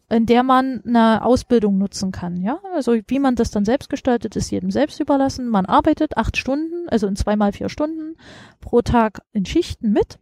in 0.10 0.26
der 0.26 0.42
man 0.42 0.82
eine 0.86 1.24
Ausbildung 1.24 1.78
nutzen 1.78 2.12
kann. 2.12 2.42
Ja, 2.42 2.60
also 2.74 2.98
wie 3.08 3.20
man 3.20 3.36
das 3.36 3.52
dann 3.52 3.66
selbst 3.66 3.90
gestaltet, 3.92 4.36
ist 4.36 4.50
jedem 4.50 4.72
selbst 4.72 5.00
überlassen. 5.00 5.48
Man 5.48 5.68
arbeitet 5.68 6.18
acht 6.18 6.38
Stunden, 6.38 6.90
also 6.90 7.06
in 7.06 7.16
zweimal 7.16 7.54
vier 7.54 7.70
Stunden 7.70 8.18
pro 8.62 8.82
Tag 8.82 9.22
in 9.32 9.46
Schichten 9.46 9.92
mit 9.92 10.18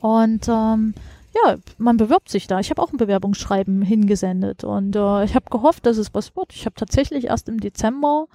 und 0.00 0.48
ähm, 0.48 0.94
ja, 1.34 1.56
man 1.78 1.96
bewirbt 1.96 2.28
sich 2.28 2.46
da. 2.46 2.60
Ich 2.60 2.70
habe 2.70 2.80
auch 2.80 2.92
ein 2.92 2.96
Bewerbungsschreiben 2.96 3.82
hingesendet 3.82 4.64
und 4.64 4.94
äh, 4.94 5.24
ich 5.24 5.34
habe 5.34 5.46
gehofft, 5.50 5.86
dass 5.86 5.96
es 5.96 6.14
was 6.14 6.36
wird. 6.36 6.52
Ich 6.52 6.66
habe 6.66 6.76
tatsächlich 6.76 7.24
erst 7.24 7.48
im 7.48 7.60
Dezember 7.60 8.26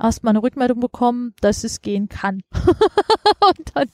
erstmal 0.00 0.32
eine 0.32 0.42
Rückmeldung 0.42 0.80
bekommen, 0.80 1.34
dass 1.40 1.64
es 1.64 1.80
gehen 1.80 2.08
kann. 2.08 2.42
und 2.52 3.72
dann 3.74 3.88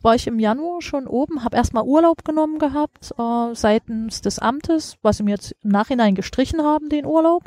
war 0.00 0.14
ich 0.14 0.26
im 0.26 0.38
Januar 0.38 0.80
schon 0.80 1.06
oben, 1.06 1.44
habe 1.44 1.56
erstmal 1.56 1.84
Urlaub 1.84 2.24
genommen 2.24 2.58
gehabt 2.58 3.12
äh, 3.18 3.54
seitens 3.54 4.20
des 4.20 4.38
Amtes, 4.38 4.96
was 5.02 5.18
sie 5.18 5.24
mir 5.24 5.32
jetzt 5.32 5.54
im 5.62 5.70
Nachhinein 5.70 6.14
gestrichen 6.14 6.62
haben, 6.62 6.88
den 6.88 7.06
Urlaub. 7.06 7.44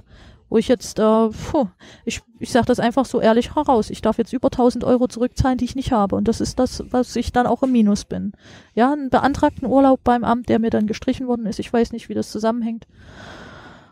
Wo 0.50 0.58
ich 0.58 0.68
jetzt, 0.68 1.00
äh, 1.00 1.30
puh, 1.30 1.68
ich, 2.06 2.22
ich 2.40 2.52
sage 2.52 2.68
das 2.68 2.80
einfach 2.80 3.06
so 3.06 3.20
ehrlich 3.20 3.56
heraus, 3.56 3.90
ich 3.90 4.02
darf 4.02 4.18
jetzt 4.18 4.34
über 4.34 4.48
1000 4.48 4.84
Euro 4.84 5.08
zurückzahlen, 5.08 5.58
die 5.58 5.66
ich 5.66 5.76
nicht 5.76 5.92
habe. 5.92 6.16
Und 6.16 6.28
das 6.28 6.40
ist 6.42 6.60
das, 6.60 6.84
was 6.92 7.16
ich 7.16 7.32
dann 7.32 7.48
auch 7.48 7.64
im 7.64 7.72
Minus 7.72 8.06
bin. 8.06 8.34
Ja, 8.76 8.94
einen 8.94 9.10
beantragten 9.10 9.68
Urlaub 9.68 10.04
beim 10.04 10.24
Amt, 10.24 10.50
der 10.50 10.60
mir 10.60 10.70
dann 10.70 10.88
gestrichen 10.88 11.28
worden 11.28 11.46
ist. 11.46 11.60
Ich 11.60 11.72
weiß 11.72 11.92
nicht, 11.92 12.10
wie 12.10 12.14
das 12.14 12.32
zusammenhängt. 12.32 12.86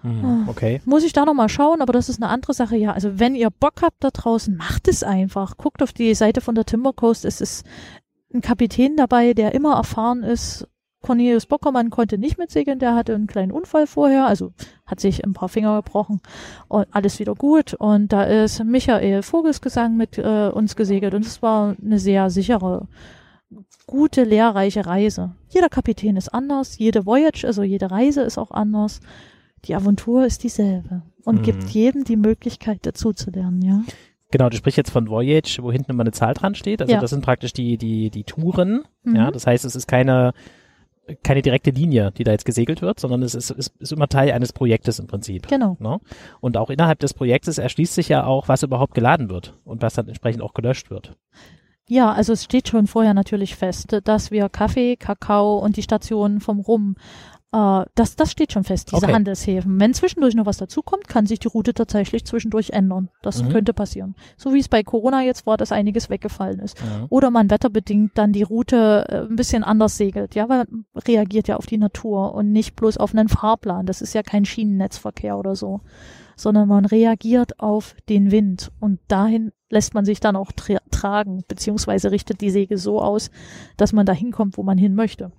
Mhm, 0.03 0.47
okay. 0.47 0.81
Muss 0.85 1.03
ich 1.03 1.13
da 1.13 1.25
nochmal 1.25 1.49
schauen, 1.49 1.81
aber 1.81 1.93
das 1.93 2.09
ist 2.09 2.21
eine 2.21 2.29
andere 2.29 2.53
Sache. 2.53 2.75
Ja, 2.75 2.91
also 2.91 3.19
wenn 3.19 3.35
ihr 3.35 3.49
Bock 3.49 3.81
habt 3.81 4.03
da 4.03 4.11
draußen, 4.11 4.55
macht 4.55 4.87
es 4.87 5.01
einfach. 5.01 5.57
Guckt 5.57 5.81
auf 5.81 5.93
die 5.93 6.13
Seite 6.13 6.41
von 6.41 6.55
der 6.55 6.65
Timber 6.65 6.93
Coast. 6.93 7.25
Es 7.25 7.41
ist 7.41 7.65
ein 8.33 8.41
Kapitän 8.41 8.97
dabei, 8.97 9.33
der 9.33 9.53
immer 9.53 9.75
erfahren 9.75 10.23
ist. 10.23 10.67
Cornelius 11.03 11.45
Bockermann 11.45 11.91
konnte 11.91 12.17
nicht 12.17 12.39
mitsegeln, 12.39 12.79
der 12.79 12.95
hatte 12.95 13.13
einen 13.13 13.27
kleinen 13.27 13.51
Unfall 13.51 13.85
vorher, 13.85 14.25
also 14.25 14.53
hat 14.87 14.99
sich 14.99 15.23
ein 15.23 15.33
paar 15.33 15.49
Finger 15.49 15.75
gebrochen 15.83 16.21
und 16.67 16.87
alles 16.89 17.19
wieder 17.19 17.35
gut. 17.35 17.75
Und 17.75 18.11
da 18.11 18.23
ist 18.23 18.63
Michael 18.63 19.21
Vogelsgesang 19.21 19.95
mit 19.95 20.17
äh, 20.17 20.49
uns 20.49 20.75
gesegelt 20.75 21.13
und 21.13 21.25
es 21.25 21.43
war 21.43 21.75
eine 21.79 21.99
sehr 21.99 22.31
sichere, 22.31 22.87
gute, 23.85 24.23
lehrreiche 24.23 24.87
Reise. 24.87 25.35
Jeder 25.49 25.69
Kapitän 25.69 26.17
ist 26.17 26.33
anders, 26.33 26.79
jede 26.79 27.05
Voyage, 27.05 27.45
also 27.45 27.61
jede 27.61 27.91
Reise 27.91 28.21
ist 28.21 28.39
auch 28.39 28.49
anders 28.49 28.99
die 29.65 29.75
Aventur 29.75 30.25
ist 30.25 30.43
dieselbe 30.43 31.03
und 31.23 31.39
mhm. 31.39 31.43
gibt 31.43 31.63
jedem 31.69 32.03
die 32.03 32.17
Möglichkeit 32.17 32.79
dazu 32.83 33.13
zu 33.13 33.31
lernen, 33.31 33.61
ja. 33.61 33.81
Genau, 34.31 34.49
du 34.49 34.57
sprichst 34.57 34.77
jetzt 34.77 34.89
von 34.89 35.09
Voyage, 35.09 35.59
wo 35.61 35.71
hinten 35.71 35.91
immer 35.91 36.01
eine 36.01 36.11
Zahl 36.11 36.33
dran 36.33 36.55
steht. 36.55 36.81
Also 36.81 36.91
ja. 36.91 36.99
das 36.99 37.11
sind 37.11 37.23
praktisch 37.23 37.53
die, 37.53 37.77
die, 37.77 38.09
die 38.09 38.23
Touren. 38.23 38.83
Mhm. 39.03 39.15
Ja, 39.15 39.29
das 39.29 39.45
heißt, 39.45 39.63
es 39.63 39.75
ist 39.75 39.87
keine, 39.87 40.33
keine 41.23 41.41
direkte 41.41 41.71
Linie, 41.71 42.11
die 42.11 42.23
da 42.23 42.31
jetzt 42.31 42.45
gesegelt 42.45 42.81
wird, 42.81 42.99
sondern 42.99 43.23
es 43.23 43.35
ist, 43.35 43.51
ist, 43.51 43.73
ist 43.79 43.91
immer 43.91 44.07
Teil 44.07 44.31
eines 44.31 44.53
Projektes 44.53 44.99
im 44.99 45.07
Prinzip. 45.07 45.47
Genau. 45.47 45.77
Ne? 45.79 45.99
Und 46.39 46.57
auch 46.57 46.69
innerhalb 46.69 46.99
des 46.99 47.13
Projektes 47.13 47.57
erschließt 47.57 47.93
sich 47.93 48.09
ja 48.09 48.25
auch, 48.25 48.47
was 48.47 48.63
überhaupt 48.63 48.93
geladen 48.93 49.29
wird 49.29 49.53
und 49.65 49.81
was 49.81 49.95
dann 49.95 50.07
entsprechend 50.07 50.41
auch 50.41 50.53
gelöscht 50.53 50.89
wird. 50.89 51.17
Ja, 51.89 52.13
also 52.13 52.31
es 52.31 52.45
steht 52.45 52.69
schon 52.69 52.87
vorher 52.87 53.13
natürlich 53.13 53.55
fest, 53.55 53.99
dass 54.05 54.31
wir 54.31 54.47
Kaffee, 54.47 54.95
Kakao 54.95 55.57
und 55.57 55.75
die 55.75 55.83
Stationen 55.83 56.39
vom 56.39 56.61
Rum 56.61 56.95
äh, 57.53 57.85
das, 57.95 58.15
das 58.15 58.31
steht 58.31 58.51
schon 58.51 58.63
fest, 58.63 58.91
diese 58.91 59.05
okay. 59.05 59.13
Handelshäfen. 59.13 59.79
Wenn 59.79 59.93
zwischendurch 59.93 60.33
noch 60.33 60.47
was 60.47 60.57
dazukommt, 60.57 61.07
kann 61.07 61.27
sich 61.27 61.39
die 61.39 61.47
Route 61.47 61.73
tatsächlich 61.73 62.25
zwischendurch 62.25 62.71
ändern. 62.71 63.09
Das 63.21 63.43
mhm. 63.43 63.49
könnte 63.49 63.73
passieren. 63.73 64.15
So 64.37 64.53
wie 64.53 64.59
es 64.59 64.67
bei 64.67 64.83
Corona 64.83 65.21
jetzt 65.21 65.45
war, 65.45 65.55
dass 65.55 65.71
einiges 65.71 66.09
weggefallen 66.09 66.59
ist. 66.59 66.79
Ja. 66.79 67.05
Oder 67.09 67.29
man 67.29 67.51
wetterbedingt 67.51 68.17
dann 68.17 68.33
die 68.33 68.43
Route 68.43 69.05
äh, 69.07 69.17
ein 69.29 69.35
bisschen 69.35 69.63
anders 69.63 69.97
segelt. 69.97 70.33
Ja, 70.35 70.49
weil 70.49 70.65
man 70.67 70.85
reagiert 71.07 71.47
ja 71.47 71.57
auf 71.57 71.67
die 71.67 71.77
Natur 71.77 72.33
und 72.33 72.51
nicht 72.51 72.75
bloß 72.75 72.97
auf 72.97 73.13
einen 73.13 73.29
Fahrplan. 73.29 73.85
Das 73.85 74.01
ist 74.01 74.13
ja 74.13 74.23
kein 74.23 74.45
Schienennetzverkehr 74.45 75.37
oder 75.37 75.55
so. 75.55 75.81
Sondern 76.35 76.67
man 76.67 76.85
reagiert 76.85 77.59
auf 77.59 77.95
den 78.09 78.31
Wind 78.31 78.71
und 78.79 78.99
dahin 79.07 79.51
lässt 79.69 79.93
man 79.93 80.05
sich 80.05 80.19
dann 80.19 80.35
auch 80.35 80.51
tra 80.51 80.79
tragen, 80.89 81.43
beziehungsweise 81.47 82.09
richtet 82.09 82.41
die 82.41 82.49
Segel 82.49 82.77
so 82.77 83.01
aus, 83.01 83.29
dass 83.77 83.93
man 83.93 84.05
da 84.05 84.13
hinkommt, 84.13 84.57
wo 84.57 84.63
man 84.63 84.77
hin 84.77 84.95
möchte. 84.95 85.31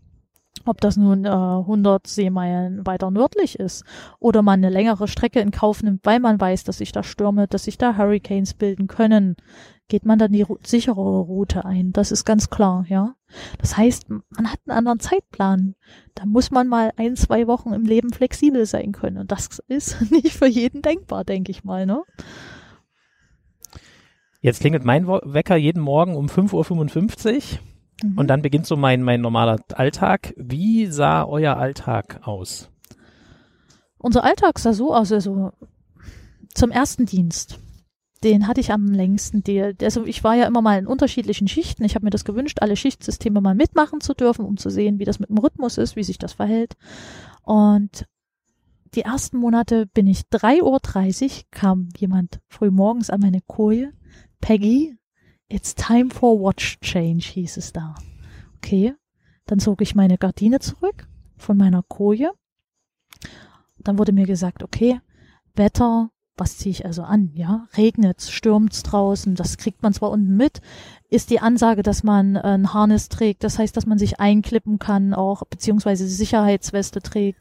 Ob 0.66 0.80
das 0.80 0.96
nun 0.96 1.24
äh, 1.24 1.28
100 1.28 2.06
Seemeilen 2.06 2.86
weiter 2.86 3.10
nördlich 3.10 3.58
ist 3.58 3.84
oder 4.18 4.42
man 4.42 4.60
eine 4.60 4.70
längere 4.70 5.08
Strecke 5.08 5.40
in 5.40 5.50
Kauf 5.50 5.82
nimmt, 5.82 6.00
weil 6.04 6.20
man 6.20 6.40
weiß, 6.40 6.64
dass 6.64 6.78
sich 6.78 6.92
da 6.92 7.02
Stürme, 7.02 7.46
dass 7.46 7.64
sich 7.64 7.76
da 7.76 7.96
Hurricanes 7.96 8.54
bilden 8.54 8.86
können, 8.86 9.36
geht 9.88 10.06
man 10.06 10.18
dann 10.18 10.32
die 10.32 10.42
ru 10.42 10.56
sichere 10.62 11.20
Route 11.20 11.64
ein. 11.64 11.92
Das 11.92 12.10
ist 12.10 12.24
ganz 12.24 12.48
klar, 12.48 12.86
ja. 12.88 13.14
Das 13.58 13.76
heißt, 13.76 14.08
man 14.08 14.50
hat 14.50 14.60
einen 14.66 14.76
anderen 14.78 15.00
Zeitplan. 15.00 15.74
Da 16.14 16.24
muss 16.24 16.50
man 16.50 16.68
mal 16.68 16.92
ein, 16.96 17.16
zwei 17.16 17.46
Wochen 17.46 17.72
im 17.72 17.84
Leben 17.84 18.12
flexibel 18.12 18.64
sein 18.64 18.92
können. 18.92 19.18
Und 19.18 19.32
das 19.32 19.58
ist 19.68 20.00
nicht 20.10 20.32
für 20.32 20.46
jeden 20.46 20.82
denkbar, 20.82 21.24
denke 21.24 21.50
ich 21.50 21.64
mal, 21.64 21.84
ne? 21.84 22.02
Jetzt 24.40 24.60
klingelt 24.60 24.84
mein 24.84 25.06
Wecker 25.06 25.56
jeden 25.56 25.80
Morgen 25.80 26.16
um 26.16 26.26
5.55 26.26 27.34
Uhr. 27.34 27.58
Mhm. 28.10 28.18
Und 28.18 28.28
dann 28.28 28.42
beginnt 28.42 28.66
so 28.66 28.76
mein, 28.76 29.02
mein 29.02 29.20
normaler 29.20 29.60
Alltag. 29.74 30.34
Wie 30.36 30.86
sah 30.86 31.24
euer 31.24 31.56
Alltag 31.56 32.20
aus? 32.22 32.70
Unser 33.98 34.24
Alltag 34.24 34.58
sah 34.58 34.72
so 34.72 34.94
aus, 34.94 35.12
also 35.12 35.52
zum 36.54 36.70
ersten 36.70 37.06
Dienst 37.06 37.58
den 38.24 38.48
hatte 38.48 38.60
ich 38.60 38.72
am 38.72 38.86
längsten. 38.86 39.44
Die, 39.44 39.60
also 39.60 40.04
ich 40.04 40.24
war 40.24 40.34
ja 40.34 40.46
immer 40.46 40.62
mal 40.62 40.78
in 40.78 40.86
unterschiedlichen 40.86 41.46
Schichten. 41.46 41.84
Ich 41.84 41.94
habe 41.94 42.04
mir 42.04 42.10
das 42.10 42.24
gewünscht, 42.24 42.58
alle 42.60 42.74
Schichtsysteme 42.74 43.40
mal 43.40 43.54
mitmachen 43.54 44.00
zu 44.00 44.14
dürfen, 44.14 44.44
um 44.46 44.56
zu 44.56 44.70
sehen, 44.70 44.98
wie 44.98 45.04
das 45.04 45.18
mit 45.18 45.28
dem 45.28 45.38
Rhythmus 45.38 45.78
ist, 45.78 45.94
wie 45.94 46.02
sich 46.02 46.18
das 46.18 46.32
verhält. 46.32 46.74
Und 47.42 48.06
die 48.94 49.02
ersten 49.02 49.36
Monate 49.36 49.86
bin 49.86 50.06
ich 50.06 50.22
3.30 50.32 50.62
Uhr, 50.62 51.42
kam 51.50 51.90
jemand 51.98 52.40
früh 52.48 52.70
morgens 52.70 53.10
an 53.10 53.20
meine 53.20 53.40
Koje. 53.46 53.92
Peggy, 54.40 54.96
it's 55.48 55.74
time 55.74 56.10
for 56.10 56.40
watch 56.40 56.78
change, 56.80 57.24
hieß 57.32 57.56
es 57.56 57.72
da. 57.72 57.94
Okay, 58.56 58.94
dann 59.46 59.58
zog 59.58 59.80
ich 59.80 59.94
meine 59.94 60.18
Gardine 60.18 60.60
zurück 60.60 61.08
von 61.36 61.56
meiner 61.56 61.82
Koje. 61.82 62.32
Dann 63.78 63.98
wurde 63.98 64.12
mir 64.12 64.26
gesagt, 64.26 64.62
okay, 64.62 65.00
Wetter 65.54 66.10
was 66.36 66.58
ziehe 66.58 66.72
ich 66.72 66.84
also 66.84 67.02
an? 67.02 67.30
Ja, 67.34 67.68
regnet's, 67.76 68.30
stürmt's 68.30 68.82
draußen, 68.82 69.34
das 69.34 69.56
kriegt 69.56 69.82
man 69.82 69.92
zwar 69.92 70.10
unten 70.10 70.36
mit, 70.36 70.60
ist 71.08 71.30
die 71.30 71.40
Ansage, 71.40 71.82
dass 71.82 72.02
man 72.02 72.36
ein 72.36 72.74
Harness 72.74 73.08
trägt, 73.08 73.44
das 73.44 73.58
heißt, 73.58 73.76
dass 73.76 73.86
man 73.86 73.98
sich 73.98 74.18
einklippen 74.18 74.78
kann, 74.78 75.14
auch 75.14 75.44
beziehungsweise 75.44 76.08
Sicherheitsweste 76.08 77.00
trägt. 77.02 77.40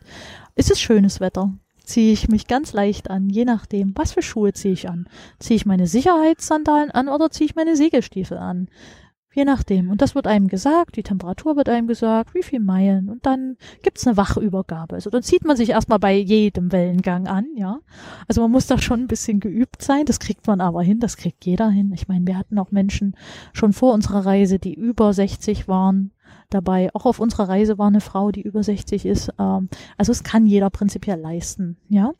Ist 0.56 0.70
es 0.70 0.80
schönes 0.80 1.20
Wetter? 1.20 1.54
Ziehe 1.84 2.14
ich 2.14 2.30
mich 2.30 2.48
ganz 2.48 2.72
leicht 2.72 3.10
an, 3.10 3.30
je 3.30 3.44
nachdem, 3.44 3.92
was 3.96 4.14
für 4.14 4.22
Schuhe 4.22 4.54
ziehe 4.54 4.74
ich 4.74 4.90
an. 4.90 5.08
Ziehe 5.40 5.58
ich 5.58 5.66
meine 5.66 5.86
Sicherheitssandalen 5.86 6.92
an 6.92 7.10
oder 7.10 7.30
ziehe 7.30 7.50
ich 7.50 7.56
meine 7.56 7.76
Segelstiefel 7.76 8.38
an? 8.38 8.70
Je 9.34 9.46
nachdem. 9.46 9.90
Und 9.90 10.02
das 10.02 10.14
wird 10.14 10.28
einem 10.28 10.48
gesagt, 10.48 10.96
die 10.96 11.04
Temperatur 11.04 11.56
wird 11.56 11.68
einem 11.68 11.88
gesagt, 11.88 12.36
wie 12.36 12.44
viel 12.44 12.60
Meilen. 12.60 13.10
Und 13.10 13.26
dann 13.26 13.58
gibt's 13.82 14.06
eine 14.06 14.16
Wachübergabe. 14.16 14.96
Also 14.96 15.10
dann 15.10 15.24
zieht 15.24 15.44
man 15.44 15.58
sich 15.58 15.72
erstmal 15.72 15.98
bei 16.00 16.16
jedem 16.16 16.72
Wellengang 16.72 17.28
an, 17.28 17.48
ja. 17.56 17.80
Also 18.28 18.42
man 18.42 18.52
muss 18.52 18.68
da 18.68 18.78
schon 18.78 19.02
ein 19.02 19.08
bisschen 19.08 19.40
geübt 19.40 19.82
sein. 19.82 20.06
Das 20.06 20.20
kriegt 20.20 20.46
man 20.46 20.62
aber 20.62 20.84
hin, 20.84 21.00
das 21.00 21.18
kriegt 21.18 21.46
jeder 21.46 21.70
hin. 21.70 21.92
Ich 21.94 22.08
meine, 22.08 22.28
wir 22.28 22.38
hatten 22.38 22.60
auch 22.60 22.72
Menschen 22.72 23.16
schon 23.54 23.74
vor 23.74 23.94
unserer 23.94 24.26
Reise, 24.26 24.60
die 24.60 24.76
über 24.76 25.12
60 25.12 25.68
waren 25.68 26.12
dabei. 26.54 26.90
Auch 26.94 27.06
auf 27.06 27.20
unserer 27.20 27.50
Reise 27.50 27.78
war 27.78 27.88
eine 27.88 28.02
Frau, 28.02 28.32
die 28.32 28.42
über 28.42 28.64
60 28.64 29.06
ist. 29.06 29.32
Ähm, 29.40 29.70
also 29.98 30.12
es 30.12 30.24
kann 30.24 30.48
jeder 30.48 30.70
prinzipiell 30.70 31.20
leisten, 31.20 31.78
ja. 31.90 32.14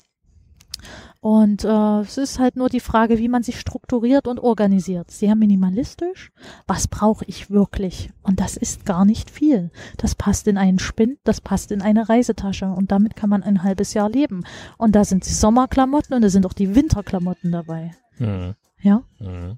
Und 1.22 1.64
äh, 1.64 2.00
es 2.02 2.18
ist 2.18 2.40
halt 2.40 2.58
nur 2.58 2.68
die 2.68 2.82
Frage, 2.82 3.18
wie 3.18 3.30
man 3.30 3.44
sich 3.44 3.60
strukturiert 3.60 4.28
und 4.28 4.40
organisiert. 4.40 5.10
Sehr 5.10 5.36
minimalistisch. 5.36 6.32
Was 6.68 6.88
brauche 6.88 7.24
ich 7.26 7.50
wirklich? 7.50 8.12
Und 8.24 8.42
das 8.42 8.58
ist 8.58 8.86
gar 8.86 9.06
nicht 9.06 9.30
viel. 9.30 9.72
Das 9.98 10.16
passt 10.16 10.48
in 10.48 10.58
einen 10.58 10.80
Spind, 10.80 11.20
das 11.24 11.40
passt 11.40 11.72
in 11.72 11.82
eine 11.82 12.10
Reisetasche 12.10 12.66
und 12.66 12.92
damit 12.92 13.16
kann 13.16 13.30
man 13.30 13.44
ein 13.44 13.64
halbes 13.64 13.94
Jahr 13.94 14.10
leben. 14.10 14.44
Und 14.78 14.96
da 14.96 15.06
sind 15.06 15.26
die 15.26 15.34
Sommerklamotten 15.34 16.14
und 16.14 16.22
da 16.22 16.30
sind 16.30 16.46
auch 16.46 16.54
die 16.54 16.76
Winterklamotten 16.76 17.52
dabei. 17.52 17.92
Mhm. 18.18 18.56
Ja. 18.82 19.04
Mhm. 19.20 19.58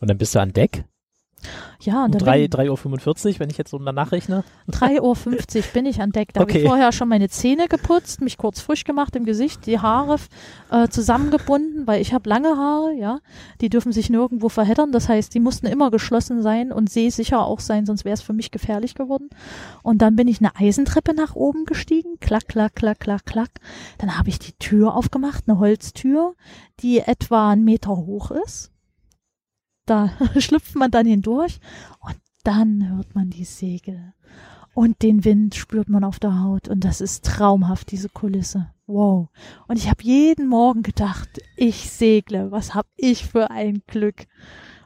Und 0.00 0.10
dann 0.10 0.18
bist 0.18 0.34
du 0.34 0.40
an 0.40 0.52
Deck? 0.52 0.84
Ja, 1.80 2.04
und 2.04 2.14
um 2.14 2.26
3.45 2.26 3.34
Uhr, 3.34 3.40
wenn 3.40 3.50
ich 3.50 3.58
jetzt 3.58 3.70
so 3.70 3.78
danach 3.78 4.12
rechne? 4.12 4.44
3.50 4.70 5.56
Uhr 5.56 5.62
bin 5.72 5.86
ich 5.86 6.00
an 6.00 6.10
Deck. 6.10 6.32
Da 6.32 6.40
okay. 6.40 6.52
habe 6.52 6.58
ich 6.60 6.68
vorher 6.68 6.92
schon 6.92 7.08
meine 7.08 7.28
Zähne 7.28 7.68
geputzt, 7.68 8.20
mich 8.20 8.38
kurz 8.38 8.60
frisch 8.60 8.84
gemacht 8.84 9.14
im 9.16 9.24
Gesicht, 9.24 9.66
die 9.66 9.78
Haare 9.78 10.16
äh, 10.70 10.88
zusammengebunden, 10.88 11.86
weil 11.86 12.00
ich 12.00 12.14
habe 12.14 12.28
lange 12.28 12.56
Haare, 12.56 12.94
ja. 12.94 13.20
Die 13.60 13.68
dürfen 13.68 13.92
sich 13.92 14.10
nirgendwo 14.10 14.48
verheddern. 14.48 14.92
Das 14.92 15.08
heißt, 15.08 15.34
die 15.34 15.40
mussten 15.40 15.66
immer 15.66 15.90
geschlossen 15.90 16.42
sein 16.42 16.72
und 16.72 16.90
sehsicher 16.90 17.44
auch 17.44 17.60
sein, 17.60 17.86
sonst 17.86 18.04
wäre 18.04 18.14
es 18.14 18.22
für 18.22 18.32
mich 18.32 18.50
gefährlich 18.50 18.94
geworden. 18.94 19.28
Und 19.82 19.98
dann 20.00 20.16
bin 20.16 20.28
ich 20.28 20.40
eine 20.40 20.56
Eisentreppe 20.56 21.14
nach 21.14 21.34
oben 21.34 21.64
gestiegen. 21.64 22.18
Klack, 22.20 22.48
klack, 22.48 22.74
klack, 22.76 23.00
klack, 23.00 23.26
klack. 23.26 23.50
Dann 23.98 24.18
habe 24.18 24.28
ich 24.28 24.38
die 24.38 24.52
Tür 24.52 24.94
aufgemacht, 24.96 25.44
eine 25.46 25.58
Holztür, 25.58 26.34
die 26.80 27.00
etwa 27.00 27.50
einen 27.50 27.64
Meter 27.64 27.96
hoch 27.96 28.30
ist 28.30 28.73
da 29.86 30.10
schlüpft 30.38 30.74
man 30.76 30.90
dann 30.90 31.06
hindurch 31.06 31.60
und 32.00 32.16
dann 32.42 32.88
hört 32.88 33.14
man 33.14 33.30
die 33.30 33.44
Segel. 33.44 34.12
Und 34.74 35.02
den 35.02 35.24
Wind 35.24 35.54
spürt 35.54 35.88
man 35.88 36.02
auf 36.02 36.18
der 36.18 36.42
Haut 36.42 36.68
und 36.68 36.84
das 36.84 37.00
ist 37.00 37.24
traumhaft, 37.24 37.92
diese 37.92 38.08
Kulisse. 38.08 38.70
Wow. 38.86 39.28
Und 39.68 39.78
ich 39.78 39.88
habe 39.88 40.02
jeden 40.02 40.48
Morgen 40.48 40.82
gedacht, 40.82 41.40
ich 41.56 41.90
segle, 41.90 42.50
was 42.50 42.74
hab 42.74 42.86
ich 42.96 43.24
für 43.24 43.50
ein 43.50 43.82
Glück. 43.86 44.26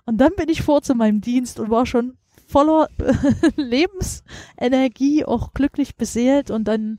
Und 0.04 0.18
dann 0.18 0.32
bin 0.36 0.48
ich 0.50 0.62
vor 0.62 0.82
zu 0.82 0.94
meinem 0.94 1.20
Dienst 1.20 1.58
und 1.58 1.70
war 1.70 1.86
schon 1.86 2.18
voller 2.46 2.88
Lebensenergie, 3.56 5.24
auch 5.24 5.52
glücklich 5.52 5.96
beseelt 5.96 6.50
und 6.50 6.64
dann, 6.64 6.98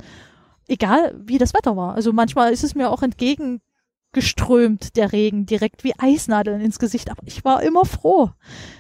egal 0.68 1.20
wie 1.24 1.38
das 1.38 1.54
Wetter 1.54 1.78
war. 1.78 1.94
Also 1.94 2.12
manchmal 2.12 2.52
ist 2.52 2.64
es 2.64 2.76
mir 2.76 2.90
auch 2.90 3.04
entgegen 3.04 3.62
geströmt, 4.12 4.96
der 4.96 5.12
Regen, 5.12 5.46
direkt 5.46 5.84
wie 5.84 5.94
Eisnadeln 5.98 6.62
ins 6.62 6.80
Gesicht. 6.80 7.12
Aber 7.12 7.22
ich 7.26 7.46
war 7.46 7.62
immer 7.64 7.86
froh. 7.86 8.32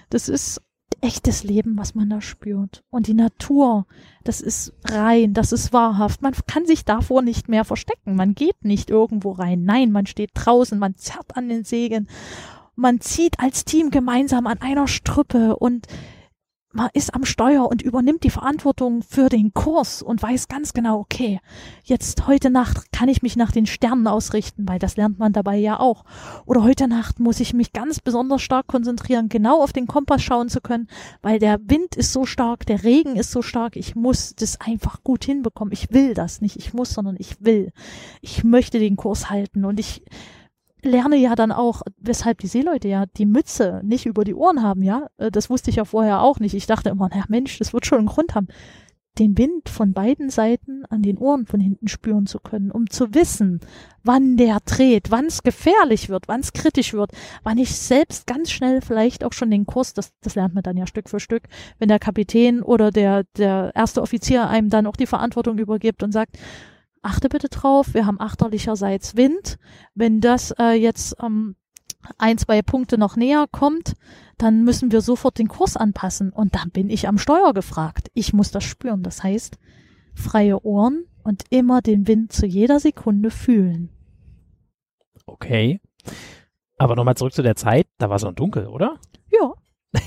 Das 0.09 0.29
ist 0.29 0.61
echtes 1.01 1.43
Leben, 1.43 1.77
was 1.77 1.95
man 1.95 2.09
da 2.09 2.21
spürt. 2.21 2.83
Und 2.89 3.07
die 3.07 3.13
Natur, 3.13 3.85
das 4.23 4.41
ist 4.41 4.73
rein, 4.85 5.33
das 5.33 5.51
ist 5.51 5.71
wahrhaft. 5.71 6.21
Man 6.21 6.33
kann 6.47 6.65
sich 6.65 6.85
davor 6.85 7.21
nicht 7.21 7.47
mehr 7.47 7.65
verstecken. 7.65 8.15
Man 8.15 8.35
geht 8.35 8.63
nicht 8.63 8.89
irgendwo 8.89 9.31
rein. 9.31 9.63
Nein, 9.63 9.91
man 9.91 10.05
steht 10.05 10.31
draußen, 10.33 10.77
man 10.77 10.95
zerrt 10.95 11.37
an 11.37 11.49
den 11.49 11.63
Sägen. 11.63 12.07
Man 12.75 13.01
zieht 13.01 13.39
als 13.39 13.65
Team 13.65 13.91
gemeinsam 13.91 14.47
an 14.47 14.61
einer 14.61 14.87
Strüppe 14.87 15.57
und 15.57 15.87
man 16.71 16.89
ist 16.93 17.15
am 17.15 17.25
Steuer 17.25 17.67
und 17.67 17.81
übernimmt 17.81 18.23
die 18.23 18.29
Verantwortung 18.29 19.01
für 19.01 19.29
den 19.29 19.53
Kurs 19.53 20.03
und 20.03 20.21
weiß 20.21 20.47
ganz 20.47 20.73
genau, 20.73 20.99
okay, 20.99 21.39
jetzt 21.83 22.27
heute 22.27 22.51
Nacht 22.51 22.91
kann 22.91 23.09
ich 23.09 23.23
mich 23.23 23.35
nach 23.35 23.51
den 23.51 23.65
Sternen 23.65 24.05
ausrichten, 24.05 24.67
weil 24.67 24.77
das 24.77 24.95
lernt 24.95 25.17
man 25.17 25.33
dabei 25.33 25.57
ja 25.57 25.79
auch. 25.79 26.05
Oder 26.45 26.63
heute 26.63 26.87
Nacht 26.87 27.19
muss 27.19 27.39
ich 27.39 27.55
mich 27.55 27.73
ganz 27.73 27.99
besonders 27.99 28.43
stark 28.43 28.67
konzentrieren, 28.67 29.29
genau 29.29 29.63
auf 29.63 29.73
den 29.73 29.87
Kompass 29.87 30.21
schauen 30.21 30.49
zu 30.49 30.61
können, 30.61 30.87
weil 31.23 31.39
der 31.39 31.59
Wind 31.63 31.95
ist 31.95 32.13
so 32.13 32.25
stark, 32.25 32.67
der 32.67 32.83
Regen 32.83 33.15
ist 33.15 33.31
so 33.31 33.41
stark, 33.41 33.75
ich 33.75 33.95
muss 33.95 34.35
das 34.35 34.61
einfach 34.61 35.03
gut 35.03 35.25
hinbekommen. 35.25 35.73
Ich 35.73 35.91
will 35.91 36.13
das 36.13 36.39
nicht, 36.39 36.55
ich 36.57 36.73
muss, 36.73 36.93
sondern 36.93 37.15
ich 37.17 37.43
will. 37.43 37.71
Ich 38.21 38.43
möchte 38.43 38.77
den 38.77 38.95
Kurs 38.95 39.31
halten 39.31 39.65
und 39.65 39.79
ich 39.79 40.03
lerne 40.83 41.17
ja 41.17 41.35
dann 41.35 41.51
auch, 41.51 41.81
weshalb 41.97 42.39
die 42.39 42.47
Seeleute 42.47 42.87
ja 42.87 43.05
die 43.05 43.25
Mütze 43.25 43.81
nicht 43.83 44.05
über 44.05 44.23
die 44.23 44.35
Ohren 44.35 44.61
haben, 44.61 44.83
ja. 44.83 45.07
Äh, 45.17 45.31
das 45.31 45.49
wusste 45.49 45.69
ich 45.69 45.77
ja 45.77 45.85
vorher 45.85 46.21
auch 46.21 46.39
nicht. 46.39 46.53
Ich 46.53 46.67
dachte 46.67 46.89
immer, 46.89 47.09
na 47.13 47.23
Mensch, 47.27 47.57
das 47.59 47.73
wird 47.73 47.85
schon 47.85 47.99
einen 47.99 48.07
Grund 48.07 48.35
haben. 48.35 48.47
Den 49.17 49.37
Wind 49.37 49.67
von 49.67 49.91
beiden 49.91 50.29
Seiten 50.29 50.85
an 50.85 51.01
den 51.01 51.17
Ohren 51.17 51.45
von 51.45 51.59
hinten 51.59 51.89
spüren 51.89 52.25
zu 52.25 52.39
können, 52.39 52.71
um 52.71 52.89
zu 52.89 53.13
wissen, 53.13 53.59
wann 54.03 54.37
der 54.37 54.59
dreht, 54.63 55.11
wann 55.11 55.25
es 55.25 55.43
gefährlich 55.43 56.07
wird, 56.07 56.29
wann 56.29 56.39
es 56.39 56.53
kritisch 56.53 56.93
wird, 56.93 57.11
wann 57.43 57.57
ich 57.57 57.75
selbst 57.75 58.27
ganz 58.27 58.49
schnell 58.49 58.81
vielleicht 58.81 59.25
auch 59.25 59.33
schon 59.33 59.51
den 59.51 59.65
Kurs, 59.65 59.93
das, 59.93 60.13
das 60.21 60.35
lernt 60.35 60.53
man 60.53 60.63
dann 60.63 60.77
ja 60.77 60.87
Stück 60.87 61.09
für 61.09 61.19
Stück, 61.19 61.43
wenn 61.79 61.89
der 61.89 61.99
Kapitän 61.99 62.61
oder 62.61 62.91
der, 62.91 63.25
der 63.35 63.71
erste 63.75 64.01
Offizier 64.01 64.47
einem 64.47 64.69
dann 64.69 64.87
auch 64.87 64.95
die 64.95 65.07
Verantwortung 65.07 65.57
übergibt 65.57 66.01
und 66.01 66.13
sagt, 66.13 66.37
achte 67.01 67.29
bitte 67.29 67.49
drauf, 67.49 67.93
wir 67.93 68.05
haben 68.05 68.19
achterlicherseits 68.19 69.15
Wind. 69.15 69.57
Wenn 69.95 70.21
das 70.21 70.51
äh, 70.59 70.73
jetzt 70.73 71.15
ähm, 71.21 71.55
ein, 72.17 72.37
zwei 72.37 72.61
Punkte 72.61 72.97
noch 72.97 73.15
näher 73.15 73.45
kommt, 73.51 73.93
dann 74.37 74.63
müssen 74.63 74.91
wir 74.91 75.01
sofort 75.01 75.37
den 75.37 75.47
Kurs 75.47 75.77
anpassen. 75.77 76.31
Und 76.31 76.55
dann 76.55 76.71
bin 76.71 76.89
ich 76.89 77.07
am 77.07 77.17
Steuer 77.17 77.53
gefragt. 77.53 78.09
Ich 78.13 78.33
muss 78.33 78.51
das 78.51 78.63
spüren. 78.63 79.03
Das 79.03 79.23
heißt, 79.23 79.57
freie 80.15 80.63
Ohren 80.63 81.05
und 81.23 81.43
immer 81.49 81.81
den 81.81 82.07
Wind 82.07 82.31
zu 82.31 82.45
jeder 82.45 82.79
Sekunde 82.79 83.31
fühlen. 83.31 83.89
Okay. 85.25 85.81
Aber 86.77 86.95
nochmal 86.95 87.15
zurück 87.15 87.33
zu 87.33 87.43
der 87.43 87.55
Zeit, 87.55 87.87
da 87.97 88.09
war 88.09 88.15
es 88.15 88.23
noch 88.23 88.33
dunkel, 88.33 88.67
oder? 88.67 88.99
Ja. 89.31 89.53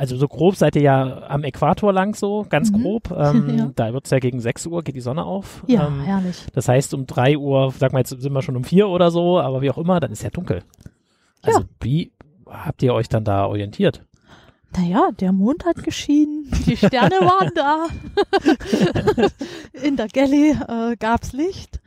also 0.00 0.16
so 0.16 0.28
grob 0.28 0.56
seid 0.56 0.76
ihr 0.76 0.82
ja 0.82 1.28
am 1.28 1.44
Äquator 1.44 1.92
lang 1.92 2.14
so, 2.14 2.46
ganz 2.48 2.72
mhm. 2.72 2.82
grob. 2.82 3.10
Ähm, 3.20 3.58
ja. 3.58 3.70
Da 3.74 3.92
wird 3.92 4.06
es 4.06 4.10
ja 4.12 4.18
gegen 4.18 4.40
6 4.40 4.66
Uhr, 4.66 4.82
geht 4.82 4.94
die 4.94 5.02
Sonne 5.02 5.24
auf. 5.24 5.62
Ja, 5.66 5.88
ähm, 5.88 6.00
herrlich. 6.00 6.46
Das 6.54 6.68
heißt, 6.68 6.94
um 6.94 7.06
3 7.06 7.36
Uhr, 7.36 7.74
sag 7.76 7.92
mal, 7.92 7.98
jetzt 7.98 8.08
sind 8.08 8.32
wir 8.32 8.40
schon 8.40 8.56
um 8.56 8.64
4 8.64 8.88
oder 8.88 9.10
so, 9.10 9.38
aber 9.38 9.60
wie 9.60 9.70
auch 9.70 9.76
immer, 9.76 10.00
dann 10.00 10.10
ist 10.10 10.22
ja 10.22 10.30
dunkel. 10.30 10.62
Also 11.42 11.60
ja. 11.60 11.66
wie 11.80 12.12
habt 12.46 12.82
ihr 12.82 12.94
euch 12.94 13.10
dann 13.10 13.24
da 13.24 13.44
orientiert? 13.44 14.06
Naja, 14.74 15.10
der 15.18 15.32
Mond 15.32 15.66
hat 15.66 15.82
geschienen, 15.82 16.50
die 16.64 16.78
Sterne 16.78 17.16
waren 17.20 17.50
da. 17.54 17.88
In 19.82 19.96
der 19.96 20.08
Galley 20.08 20.52
äh, 20.52 20.96
gab's 20.96 21.32
Licht. 21.32 21.80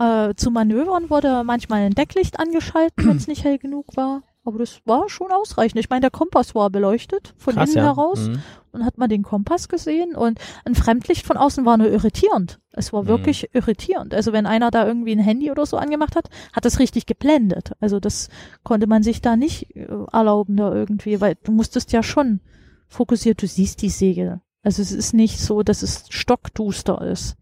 Äh, 0.00 0.34
zu 0.34 0.50
Manövern 0.50 1.08
wurde 1.08 1.44
manchmal 1.44 1.82
ein 1.82 1.94
Decklicht 1.94 2.40
angeschalten, 2.40 3.06
wenn 3.06 3.16
es 3.16 3.28
nicht 3.28 3.44
hell 3.44 3.58
genug 3.58 3.96
war. 3.96 4.22
Aber 4.46 4.58
das 4.58 4.80
war 4.84 5.08
schon 5.08 5.32
ausreichend. 5.32 5.80
Ich 5.80 5.88
meine, 5.88 6.02
der 6.02 6.10
Kompass 6.10 6.54
war 6.54 6.68
beleuchtet 6.68 7.34
von 7.38 7.54
Krass, 7.54 7.70
innen 7.70 7.78
ja. 7.78 7.84
heraus. 7.94 8.28
Mhm. 8.28 8.42
Dann 8.72 8.84
hat 8.84 8.98
man 8.98 9.08
den 9.08 9.22
Kompass 9.22 9.68
gesehen 9.68 10.14
und 10.14 10.38
ein 10.66 10.74
Fremdlicht 10.74 11.24
von 11.26 11.36
außen 11.38 11.64
war 11.64 11.78
nur 11.78 11.90
irritierend. 11.90 12.60
Es 12.72 12.92
war 12.92 13.04
Mhm. 13.04 13.08
wirklich 13.08 13.48
irritierend. 13.54 14.12
Also 14.12 14.32
wenn 14.32 14.44
einer 14.46 14.70
da 14.70 14.86
irgendwie 14.86 15.12
ein 15.12 15.18
Handy 15.20 15.50
oder 15.50 15.64
so 15.64 15.76
angemacht 15.78 16.14
hat, 16.16 16.28
hat 16.52 16.64
das 16.66 16.78
richtig 16.78 17.06
geblendet. 17.06 17.72
Also 17.80 18.00
das 18.00 18.28
konnte 18.64 18.86
man 18.86 19.02
sich 19.02 19.22
da 19.22 19.36
nicht 19.36 19.74
äh, 19.76 19.86
erlauben 20.12 20.56
da 20.56 20.74
irgendwie, 20.74 21.20
weil 21.20 21.36
du 21.42 21.52
musstest 21.52 21.92
ja 21.92 22.02
schon 22.02 22.40
fokussiert, 22.88 23.40
du 23.42 23.46
siehst 23.46 23.80
die 23.80 23.88
Segel. 23.90 24.40
Also 24.62 24.82
es 24.82 24.92
ist 24.92 25.14
nicht 25.14 25.40
so, 25.40 25.62
dass 25.62 25.82
es 25.82 26.04
stockduster 26.10 27.00
ist. 27.02 27.36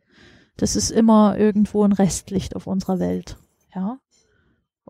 Das 0.57 0.77
ist 0.77 0.91
immer 0.91 1.37
irgendwo 1.39 1.83
ein 1.85 1.93
Restlicht 1.93 2.55
auf 2.55 2.67
unserer 2.67 2.99
Welt. 3.01 3.39
Ja. 3.75 3.99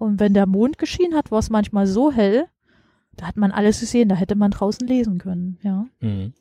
Und 0.03 0.19
wenn 0.19 0.35
der 0.35 0.47
Mond 0.47 0.79
geschienen 0.79 1.15
hat, 1.15 1.31
war 1.31 1.39
es 1.39 1.49
manchmal 1.49 1.87
so 1.87 2.11
hell, 2.11 2.47
da 3.17 3.27
hat 3.27 3.37
man 3.37 3.53
alles 3.53 3.81
gesehen, 3.81 4.09
da 4.09 4.17
hätte 4.17 4.35
man 4.35 4.51
draußen 4.51 4.87
lesen 4.87 5.19
können, 5.19 5.59
ja. 5.63 5.87
Mhm. 6.01 6.33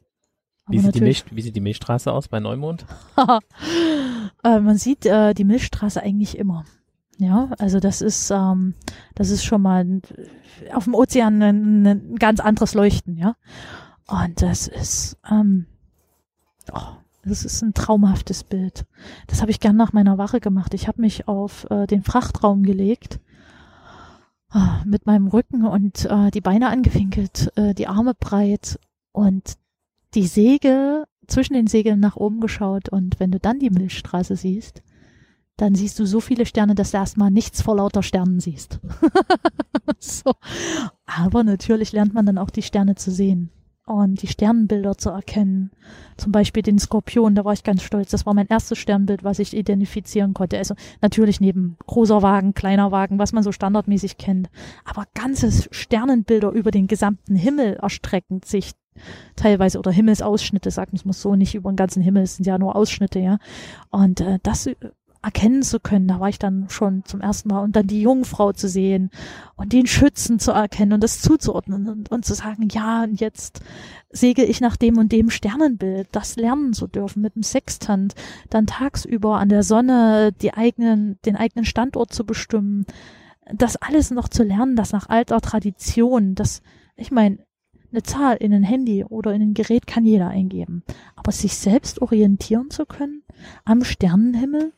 Wie, 0.67 0.80
sieht 0.80 0.95
die 0.95 1.02
Milch, 1.02 1.26
wie 1.32 1.41
sieht 1.41 1.56
die 1.56 1.62
Milchstraße 1.62 2.12
aus 2.12 2.28
bei 2.28 2.39
Neumond? 2.39 2.86
äh, 4.43 4.60
man 4.60 4.78
sieht 4.78 5.06
äh, 5.06 5.34
die 5.34 5.43
Milchstraße 5.43 6.02
eigentlich 6.02 6.38
immer. 6.38 6.65
Ja, 7.17 7.52
also 7.60 7.80
das 7.80 8.02
ist, 8.02 8.32
ähm, 8.32 8.74
das 9.13 9.30
ist 9.30 9.43
schon 9.43 9.62
mal 9.62 9.84
ein, 9.84 10.02
auf 10.74 10.86
dem 10.86 10.95
Ozean 10.95 11.41
ein, 11.43 11.86
ein 11.86 12.15
ganz 12.15 12.39
anderes 12.39 12.74
Leuchten, 12.74 13.15
ja. 13.15 13.36
Und 14.08 14.41
das 14.41 14.67
ist, 14.67 15.17
ähm, 15.30 15.67
oh, 16.74 16.95
das 17.24 17.45
ist 17.45 17.62
ein 17.62 17.76
traumhaftes 17.76 18.43
Bild. 18.43 18.86
Das 19.28 19.41
habe 19.41 19.52
ich 19.52 19.60
gern 19.60 19.76
nach 19.76 19.93
meiner 19.93 20.17
Wache 20.17 20.39
gemacht. 20.39 20.74
Ich 20.74 20.88
habe 20.88 21.02
mich 21.02 21.28
auf 21.28 21.69
äh, 21.69 21.86
den 21.86 22.02
Frachtraum 22.02 22.63
gelegt 22.63 23.19
mit 24.85 25.05
meinem 25.05 25.27
Rücken 25.27 25.65
und 25.65 26.05
äh, 26.05 26.31
die 26.31 26.41
Beine 26.41 26.69
angewinkelt, 26.69 27.51
äh, 27.55 27.73
die 27.73 27.87
Arme 27.87 28.13
breit 28.13 28.79
und 29.11 29.55
die 30.13 30.27
Segel 30.27 31.05
zwischen 31.27 31.53
den 31.53 31.67
Segeln 31.67 31.99
nach 31.99 32.17
oben 32.17 32.41
geschaut 32.41 32.89
und 32.89 33.19
wenn 33.19 33.31
du 33.31 33.39
dann 33.39 33.59
die 33.59 33.69
Milchstraße 33.69 34.35
siehst, 34.35 34.83
dann 35.55 35.75
siehst 35.75 35.99
du 35.99 36.05
so 36.05 36.19
viele 36.19 36.45
Sterne, 36.45 36.75
dass 36.75 36.91
du 36.91 36.97
erstmal 36.97 37.31
nichts 37.31 37.61
vor 37.61 37.77
lauter 37.77 38.03
Sternen 38.03 38.39
siehst. 38.39 38.79
so. 39.99 40.33
Aber 41.05 41.43
natürlich 41.43 41.91
lernt 41.91 42.13
man 42.13 42.25
dann 42.25 42.37
auch 42.37 42.49
die 42.49 42.63
Sterne 42.63 42.95
zu 42.95 43.11
sehen 43.11 43.51
und 43.91 44.21
die 44.21 44.27
Sternbilder 44.27 44.97
zu 44.97 45.10
erkennen. 45.10 45.71
Zum 46.17 46.32
Beispiel 46.32 46.63
den 46.63 46.80
Skorpion, 46.80 47.36
da 47.36 47.45
war 47.45 47.54
ich 47.54 47.63
ganz 47.63 47.84
stolz. 47.84 48.12
Das 48.12 48.25
war 48.25 48.34
mein 48.34 48.47
erstes 48.47 48.77
Sternbild, 48.77 49.23
was 49.23 49.39
ich 49.39 49.56
identifizieren 49.56 50.34
konnte. 50.34 50.58
Also 50.58 50.75
natürlich 51.01 51.41
neben 51.41 51.77
großer 51.88 52.21
Wagen, 52.21 52.54
kleiner 52.54 52.91
Wagen, 52.91 53.19
was 53.19 53.34
man 53.34 53.43
so 53.43 53.51
standardmäßig 53.51 54.17
kennt. 54.17 54.49
Aber 54.86 55.06
ganze 55.13 55.51
Sternenbilder 55.71 56.51
über 56.51 56.71
den 56.71 56.88
gesamten 56.88 57.36
Himmel 57.36 57.77
erstreckend 57.82 58.45
sich 58.45 58.71
teilweise 59.36 59.80
oder 59.80 59.91
Himmelsausschnitte, 59.91 60.69
sagen 60.69 60.95
es 60.95 61.06
muss 61.06 61.21
so 61.21 61.36
nicht 61.36 61.56
über 61.56 61.71
den 61.71 61.77
ganzen 61.77 62.01
Himmel, 62.01 62.23
es 62.23 62.36
sind 62.36 62.45
ja 62.45 62.58
nur 62.58 62.75
Ausschnitte, 62.75 63.19
ja. 63.19 63.38
Und 63.89 64.21
äh, 64.21 64.39
das 64.43 64.69
erkennen 65.23 65.62
zu 65.62 65.79
können, 65.79 66.07
da 66.07 66.19
war 66.19 66.29
ich 66.29 66.39
dann 66.39 66.67
schon 66.69 67.05
zum 67.05 67.21
ersten 67.21 67.49
Mal 67.49 67.62
und 67.62 67.75
dann 67.75 67.86
die 67.86 68.01
Jungfrau 68.01 68.53
zu 68.53 68.67
sehen 68.67 69.12
und 69.55 69.71
den 69.71 69.86
Schützen 69.86 70.39
zu 70.39 70.51
erkennen 70.51 70.93
und 70.93 71.03
das 71.03 71.21
zuzuordnen 71.21 71.88
und, 71.88 72.12
und 72.12 72.25
zu 72.25 72.34
sagen, 72.34 72.67
ja, 72.71 73.03
und 73.03 73.19
jetzt 73.19 73.62
segel 74.12 74.49
ich 74.49 74.62
nach 74.62 74.77
dem 74.77 74.97
und 74.97 75.12
dem 75.12 75.29
Sternenbild, 75.29 76.07
das 76.12 76.38
lernen 76.38 76.73
zu 76.73 76.88
dürfen 76.88 77.21
mit 77.21 77.36
dem 77.36 77.43
Sextant, 77.43 78.15
dann 78.49 78.65
tagsüber 78.65 79.38
an 79.38 79.49
der 79.49 79.63
Sonne 79.63 80.31
die 80.41 80.53
eigenen, 80.53 81.19
den 81.25 81.36
eigenen 81.36 81.65
Standort 81.65 82.12
zu 82.12 82.25
bestimmen, 82.25 82.86
das 83.53 83.75
alles 83.75 84.10
noch 84.10 84.27
zu 84.27 84.43
lernen, 84.43 84.75
das 84.75 84.91
nach 84.91 85.07
alter 85.07 85.39
Tradition, 85.39 86.34
das, 86.34 86.63
ich 86.95 87.12
meine, 87.12 87.38
eine 87.91 88.03
Zahl 88.03 88.38
in 88.38 88.53
ein 88.53 88.63
Handy 88.63 89.03
oder 89.03 89.34
in 89.34 89.41
ein 89.41 89.53
Gerät 89.53 89.86
kann 89.86 90.05
jeder 90.05 90.29
eingeben. 90.29 90.84
Aber 91.15 91.31
sich 91.31 91.57
selbst 91.57 92.01
orientieren 92.01 92.69
zu 92.69 92.86
können 92.86 93.23
am 93.65 93.84
Sternenhimmel, 93.84 94.71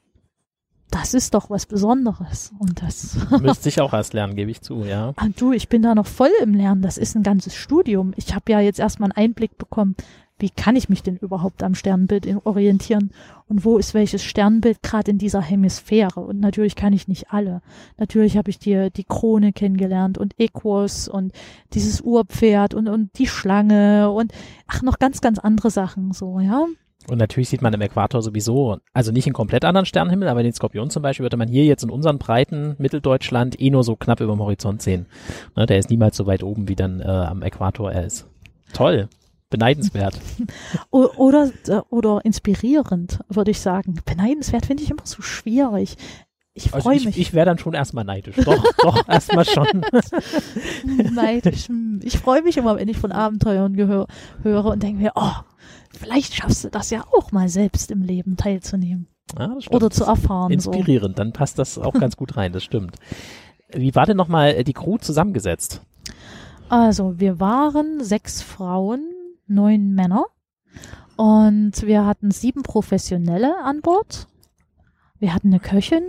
das 0.94 1.16
ist 1.16 1.34
doch 1.34 1.50
was 1.50 1.66
Besonderes. 1.66 2.52
Und 2.60 2.82
das. 2.84 3.18
Müsste 3.42 3.70
ich 3.70 3.82
auch 3.82 3.94
erst 3.94 4.14
lernen, 4.14 4.36
gebe 4.36 4.52
ich 4.52 4.62
zu, 4.62 4.84
ja. 4.86 5.14
Ah, 5.24 5.28
du, 5.36 5.52
ich 5.52 5.68
bin 5.68 5.82
da 5.82 5.96
noch 5.96 6.06
voll 6.06 6.32
im 6.42 6.54
Lernen. 6.54 6.82
Das 6.82 6.98
ist 6.98 7.16
ein 7.16 7.24
ganzes 7.24 7.56
Studium. 7.56 8.14
Ich 8.16 8.36
habe 8.36 8.52
ja 8.52 8.60
jetzt 8.60 8.80
erstmal 8.80 9.12
einen 9.12 9.26
Einblick 9.26 9.58
bekommen, 9.58 9.96
wie 10.38 10.50
kann 10.50 10.76
ich 10.76 10.90
mich 10.90 11.02
denn 11.02 11.18
überhaupt 11.18 11.64
am 11.64 11.74
Sternbild 11.74 12.28
orientieren 12.46 13.12
und 13.48 13.66
wo 13.66 13.78
ist 13.78 13.94
welches 13.94 14.24
Sternbild 14.24 14.84
gerade 14.84 15.12
in 15.12 15.18
dieser 15.18 15.42
Hemisphäre. 15.42 16.20
Und 16.20 16.40
natürlich 16.40 16.76
kann 16.76 16.94
ich 16.94 17.08
nicht 17.08 17.32
alle. 17.32 17.62
Natürlich 17.98 18.38
habe 18.38 18.50
ich 18.50 18.60
die, 18.60 18.90
die 18.92 19.04
Krone 19.04 19.54
kennengelernt 19.54 20.18
und 20.18 20.34
Equus 20.40 21.08
und 21.08 21.32
dieses 21.74 22.02
Urpferd 22.02 22.74
und, 22.74 22.88
und 22.88 23.18
die 23.18 23.28
Schlange 23.28 24.12
und 24.12 24.32
ach, 24.68 24.82
noch 24.82 25.00
ganz, 25.00 25.22
ganz 25.22 25.40
andere 25.40 25.72
Sachen 25.72 26.14
so, 26.14 26.40
ja. 26.40 26.66
Und 27.10 27.18
natürlich 27.18 27.50
sieht 27.50 27.62
man 27.62 27.74
im 27.74 27.82
Äquator 27.82 28.22
sowieso, 28.22 28.78
also 28.94 29.12
nicht 29.12 29.26
einen 29.28 29.34
komplett 29.34 29.66
anderen 29.66 29.86
Sternenhimmel, 29.86 30.28
aber 30.30 30.42
den 30.44 30.54
Skorpion 30.54 30.90
zum 30.90 31.04
Beispiel 31.04 31.24
würde 31.26 31.38
man 31.38 31.50
hier 31.50 31.66
jetzt 31.66 31.84
in 31.84 31.90
unseren 31.90 32.18
Breiten 32.18 32.76
Mitteldeutschland 32.78 33.60
eh 33.60 33.70
nur 33.70 33.84
so 33.84 33.96
knapp 33.96 34.22
über 34.22 34.34
dem 34.34 34.40
Horizont 34.40 34.82
sehen. 34.82 35.06
Ne, 35.56 35.66
der 35.66 35.80
ist 35.80 35.90
niemals 35.90 36.16
so 36.16 36.26
weit 36.28 36.44
oben, 36.44 36.68
wie 36.70 36.76
dann 36.76 37.02
äh, 37.02 37.04
am 37.06 37.42
Äquator 37.42 37.92
er 37.92 38.06
ist. 38.06 38.26
Toll. 38.74 39.10
Beneidenswert. 39.50 40.20
Oder, 40.90 41.52
äh, 41.68 41.82
oder 41.92 42.22
inspirierend, 42.26 43.20
würde 43.30 43.52
ich 43.52 43.60
sagen. 43.60 44.00
Beneidenswert 44.04 44.66
finde 44.66 44.82
ich 44.82 44.90
immer 44.90 45.06
so 45.06 45.22
schwierig. 45.22 45.96
Ich 46.56 46.74
Also 46.74 46.84
freue 46.86 46.98
ich, 46.98 47.06
mich. 47.06 47.20
ich 47.20 47.34
wäre 47.34 47.46
dann 47.46 47.58
schon 47.60 47.74
erstmal 47.74 48.04
neidisch. 48.04 48.36
Doch, 48.44 48.64
doch, 48.82 49.08
erstmal 49.08 49.46
schon. 49.46 49.84
neidisch. 51.14 51.68
Hm, 51.68 52.00
Ich 52.04 52.18
freue 52.18 52.42
mich 52.42 52.58
immer, 52.58 52.78
wenn 52.78 52.88
ich 52.88 52.98
von 52.98 53.12
Abenteuern 53.12 53.76
höre 53.76 54.66
und 54.66 54.82
denke 54.84 55.02
mir, 55.04 55.12
oh, 55.16 55.32
vielleicht 55.98 56.36
schaffst 56.36 56.64
du 56.64 56.70
das 56.70 56.90
ja 56.90 57.06
auch 57.18 57.32
mal 57.32 57.50
selbst 57.50 57.92
im 57.92 58.02
Leben 58.02 58.38
teilzunehmen 58.38 59.08
Ja, 59.38 59.48
das 59.56 59.70
oder 59.72 59.90
zu 59.90 60.04
erfahren. 60.04 60.60
So. 60.60 60.72
Inspirierend, 60.72 61.20
dann 61.20 61.34
passt 61.34 61.60
das 61.60 61.78
auch 61.78 61.94
ganz 61.94 62.18
gut 62.18 62.38
rein, 62.38 62.54
das 62.54 62.64
stimmt. 62.64 62.96
Wie 63.72 63.96
war 63.96 64.06
denn 64.06 64.18
nochmal 64.18 64.64
die 64.64 64.74
Crew 64.74 64.98
zusammengesetzt? 64.98 65.82
Also, 66.70 67.20
wir 67.20 67.40
waren 67.40 68.04
sechs 68.04 68.42
Frauen, 68.42 69.12
neun 69.48 69.94
Männer 69.94 70.26
und 71.16 71.84
wir 71.84 72.06
hatten 72.06 72.32
sieben 72.32 72.64
Professionelle 72.64 73.56
an 73.64 73.82
Bord. 73.82 74.28
Wir 75.24 75.34
hatten 75.34 75.54
eine 75.54 75.62
Köchin, 75.62 76.04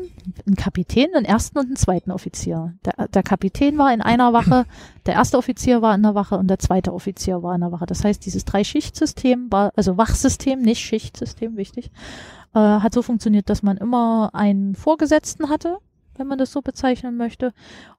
einen 0.44 0.56
Kapitän, 0.56 1.14
einen 1.14 1.24
ersten 1.24 1.56
und 1.56 1.66
einen 1.66 1.76
zweiten 1.76 2.10
Offizier. 2.10 2.74
Der, 2.84 3.06
der 3.06 3.22
Kapitän 3.22 3.78
war 3.78 3.94
in 3.94 4.02
einer 4.02 4.32
Wache, 4.32 4.66
der 5.06 5.14
erste 5.14 5.38
Offizier 5.38 5.82
war 5.82 5.94
in 5.94 6.02
der 6.02 6.16
Wache 6.16 6.36
und 6.36 6.48
der 6.48 6.58
zweite 6.58 6.92
Offizier 6.92 7.40
war 7.40 7.54
in 7.54 7.60
der 7.60 7.70
Wache. 7.70 7.86
Das 7.86 8.02
heißt, 8.02 8.26
dieses 8.26 8.44
Drei-Schicht-System 8.44 9.52
war, 9.52 9.70
also 9.76 9.96
Wachsystem, 9.96 10.60
nicht 10.60 10.80
Schichtsystem, 10.80 11.56
wichtig, 11.56 11.92
äh, 12.54 12.58
hat 12.58 12.92
so 12.92 13.02
funktioniert, 13.02 13.48
dass 13.48 13.62
man 13.62 13.76
immer 13.76 14.30
einen 14.32 14.74
Vorgesetzten 14.74 15.48
hatte, 15.48 15.78
wenn 16.16 16.26
man 16.26 16.38
das 16.38 16.50
so 16.50 16.60
bezeichnen 16.60 17.16
möchte. 17.16 17.52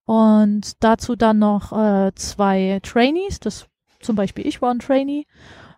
Und 0.04 0.84
dazu 0.84 1.15
dann 1.15 1.39
noch 1.39 1.71
äh, 1.71 2.12
zwei 2.15 2.82
Trainees, 2.84 3.39
das 3.39 3.67
zum 4.01 4.17
Beispiel 4.17 4.45
ich 4.45 4.62
war 4.62 4.69
ein 4.69 4.80
Trainee. 4.80 5.28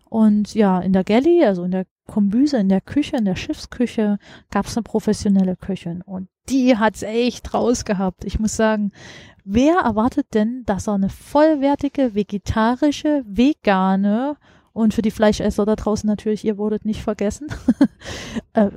Und 0.09 0.55
ja, 0.55 0.79
in 0.79 0.93
der 0.93 1.03
Galley, 1.03 1.45
also 1.45 1.63
in 1.63 1.69
der 1.69 1.85
Kombüse, 2.07 2.57
in 2.57 2.69
der 2.69 2.81
Küche, 2.81 3.17
in 3.17 3.25
der 3.25 3.35
Schiffsküche, 3.35 4.17
gab 4.49 4.65
es 4.65 4.75
eine 4.75 4.83
professionelle 4.83 5.55
Köchin. 5.55 6.01
Und 6.01 6.29
die 6.49 6.77
hat's 6.77 7.03
echt 7.03 7.53
rausgehabt. 7.53 8.23
Ich 8.25 8.39
muss 8.39 8.55
sagen, 8.55 8.91
wer 9.43 9.75
erwartet 9.79 10.33
denn, 10.33 10.63
dass 10.65 10.87
er 10.87 10.95
eine 10.95 11.09
vollwertige, 11.09 12.15
vegetarische, 12.15 13.23
vegane 13.27 14.37
und 14.73 14.93
für 14.93 15.01
die 15.01 15.11
Fleischesser 15.11 15.65
da 15.65 15.75
draußen 15.75 16.07
natürlich, 16.07 16.45
ihr 16.45 16.57
wurdet 16.57 16.85
nicht 16.85 17.01
vergessen, 17.01 17.47
äh, 18.53 18.69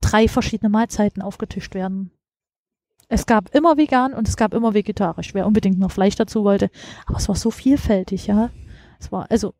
drei 0.00 0.28
verschiedene 0.28 0.70
Mahlzeiten 0.70 1.22
aufgetischt 1.22 1.74
werden. 1.74 2.10
Es 3.08 3.26
gab 3.26 3.54
immer 3.54 3.76
vegan 3.76 4.14
und 4.14 4.26
es 4.26 4.36
gab 4.36 4.52
immer 4.52 4.74
vegetarisch, 4.74 5.32
wer 5.34 5.46
unbedingt 5.46 5.78
noch 5.78 5.92
Fleisch 5.92 6.16
dazu 6.16 6.42
wollte. 6.44 6.70
Aber 7.06 7.18
es 7.18 7.28
war 7.28 7.36
so 7.36 7.50
vielfältig, 7.50 8.26
ja. 8.26 8.50
Es 8.98 9.12
war, 9.12 9.30
also, 9.30 9.54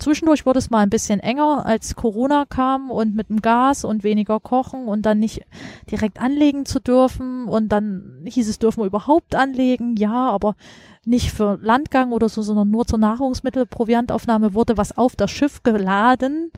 zwischendurch 0.00 0.46
wurde 0.46 0.58
es 0.58 0.70
mal 0.70 0.80
ein 0.80 0.90
bisschen 0.90 1.20
enger, 1.20 1.64
als 1.66 1.94
Corona 1.94 2.44
kam 2.46 2.90
und 2.90 3.14
mit 3.14 3.28
dem 3.28 3.40
Gas 3.40 3.84
und 3.84 4.02
weniger 4.02 4.40
kochen 4.40 4.86
und 4.86 5.06
dann 5.06 5.18
nicht 5.18 5.42
direkt 5.90 6.20
anlegen 6.20 6.66
zu 6.66 6.80
dürfen. 6.80 7.46
Und 7.46 7.68
dann 7.68 8.22
hieß 8.24 8.48
es, 8.48 8.58
dürfen 8.58 8.80
wir 8.80 8.86
überhaupt 8.86 9.34
anlegen? 9.34 9.96
Ja, 9.96 10.30
aber 10.30 10.56
nicht 11.04 11.32
für 11.32 11.58
Landgang 11.62 12.12
oder 12.12 12.28
so, 12.28 12.42
sondern 12.42 12.70
nur 12.70 12.86
zur 12.86 12.98
Nahrungsmittelproviantaufnahme 12.98 14.54
wurde 14.54 14.76
was 14.76 14.96
auf 14.96 15.16
das 15.16 15.30
Schiff 15.30 15.62
geladen, 15.62 16.50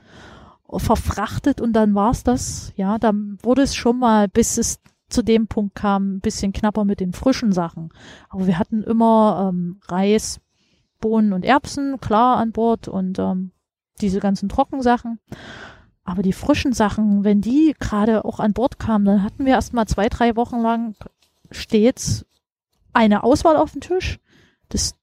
verfrachtet 0.68 1.61
und 1.61 1.74
dann 1.74 1.94
war's 1.94 2.24
das. 2.24 2.72
Ja, 2.76 2.98
dann 2.98 3.38
wurde 3.42 3.62
es 3.62 3.74
schon 3.74 3.98
mal, 3.98 4.28
bis 4.28 4.59
es 4.59 4.81
zu 5.09 5.22
dem 5.22 5.46
Punkt 5.46 5.74
kam, 5.74 6.16
ein 6.16 6.20
bisschen 6.20 6.52
knapper 6.52 6.85
mit 6.85 7.00
den 7.00 7.12
frischen 7.12 7.52
Sachen. 7.52 7.90
Aber 8.31 8.46
wir 8.46 8.59
hatten 8.59 8.83
immer 8.83 9.50
ähm, 9.52 9.81
Reis, 9.87 10.40
Bohnen 11.03 11.35
und 11.35 11.45
Erbsen, 11.45 12.01
klar, 12.01 12.38
an 12.38 12.53
Bord 12.53 12.88
und 12.88 13.19
ähm, 13.19 13.51
diese 14.01 14.21
ganzen 14.21 14.49
Trockensachen. 14.49 15.19
Aber 16.05 16.23
die 16.23 16.33
frischen 16.33 16.73
Sachen, 16.73 17.25
wenn 17.25 17.43
die 17.43 17.77
gerade 17.79 18.25
auch 18.25 18.41
an 18.41 18.55
Bord 18.55 18.79
kamen, 18.79 19.05
dann 19.05 19.23
hatten 19.23 19.45
wir 19.45 19.53
erst 19.53 19.75
mal 19.75 19.87
zwei, 19.87 20.09
drei 20.09 20.35
Wochen 20.37 20.59
lang 20.59 20.95
stets 21.51 22.25
eine 22.95 23.23
Auswahl 23.23 23.57
auf 23.57 23.73
dem 23.73 23.83
Tisch. 23.83 24.19
Das 24.71 24.95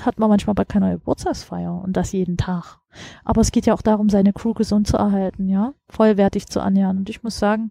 hat 0.00 0.18
man 0.18 0.30
manchmal 0.30 0.54
bei 0.54 0.64
keiner 0.64 0.92
Geburtstagsfeier 0.92 1.74
und 1.74 1.96
das 1.96 2.12
jeden 2.12 2.36
Tag. 2.36 2.78
Aber 3.24 3.40
es 3.40 3.52
geht 3.52 3.66
ja 3.66 3.74
auch 3.74 3.82
darum, 3.82 4.08
seine 4.08 4.32
Crew 4.32 4.54
gesund 4.54 4.86
zu 4.86 4.96
erhalten, 4.96 5.48
ja, 5.48 5.74
vollwertig 5.88 6.46
zu 6.46 6.60
ernähren. 6.60 6.98
Und 6.98 7.08
ich 7.08 7.22
muss 7.22 7.38
sagen, 7.38 7.70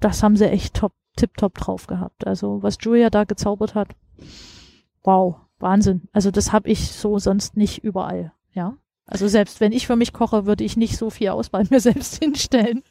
das 0.00 0.22
haben 0.22 0.36
sie 0.36 0.48
echt 0.48 0.74
top, 0.74 0.92
tipptopp 1.16 1.54
drauf 1.54 1.86
gehabt. 1.86 2.26
Also 2.26 2.62
was 2.62 2.78
Julia 2.80 3.10
da 3.10 3.24
gezaubert 3.24 3.74
hat, 3.74 3.88
wow, 5.04 5.36
Wahnsinn. 5.58 6.08
Also 6.12 6.30
das 6.30 6.52
habe 6.52 6.68
ich 6.68 6.92
so 6.92 7.18
sonst 7.18 7.56
nicht 7.56 7.84
überall, 7.84 8.32
ja. 8.52 8.76
Also 9.10 9.26
selbst 9.26 9.60
wenn 9.60 9.72
ich 9.72 9.86
für 9.86 9.96
mich 9.96 10.12
koche, 10.12 10.44
würde 10.44 10.64
ich 10.64 10.76
nicht 10.76 10.98
so 10.98 11.08
viel 11.08 11.30
Auswahl 11.30 11.64
mir 11.70 11.80
selbst 11.80 12.22
hinstellen. 12.22 12.82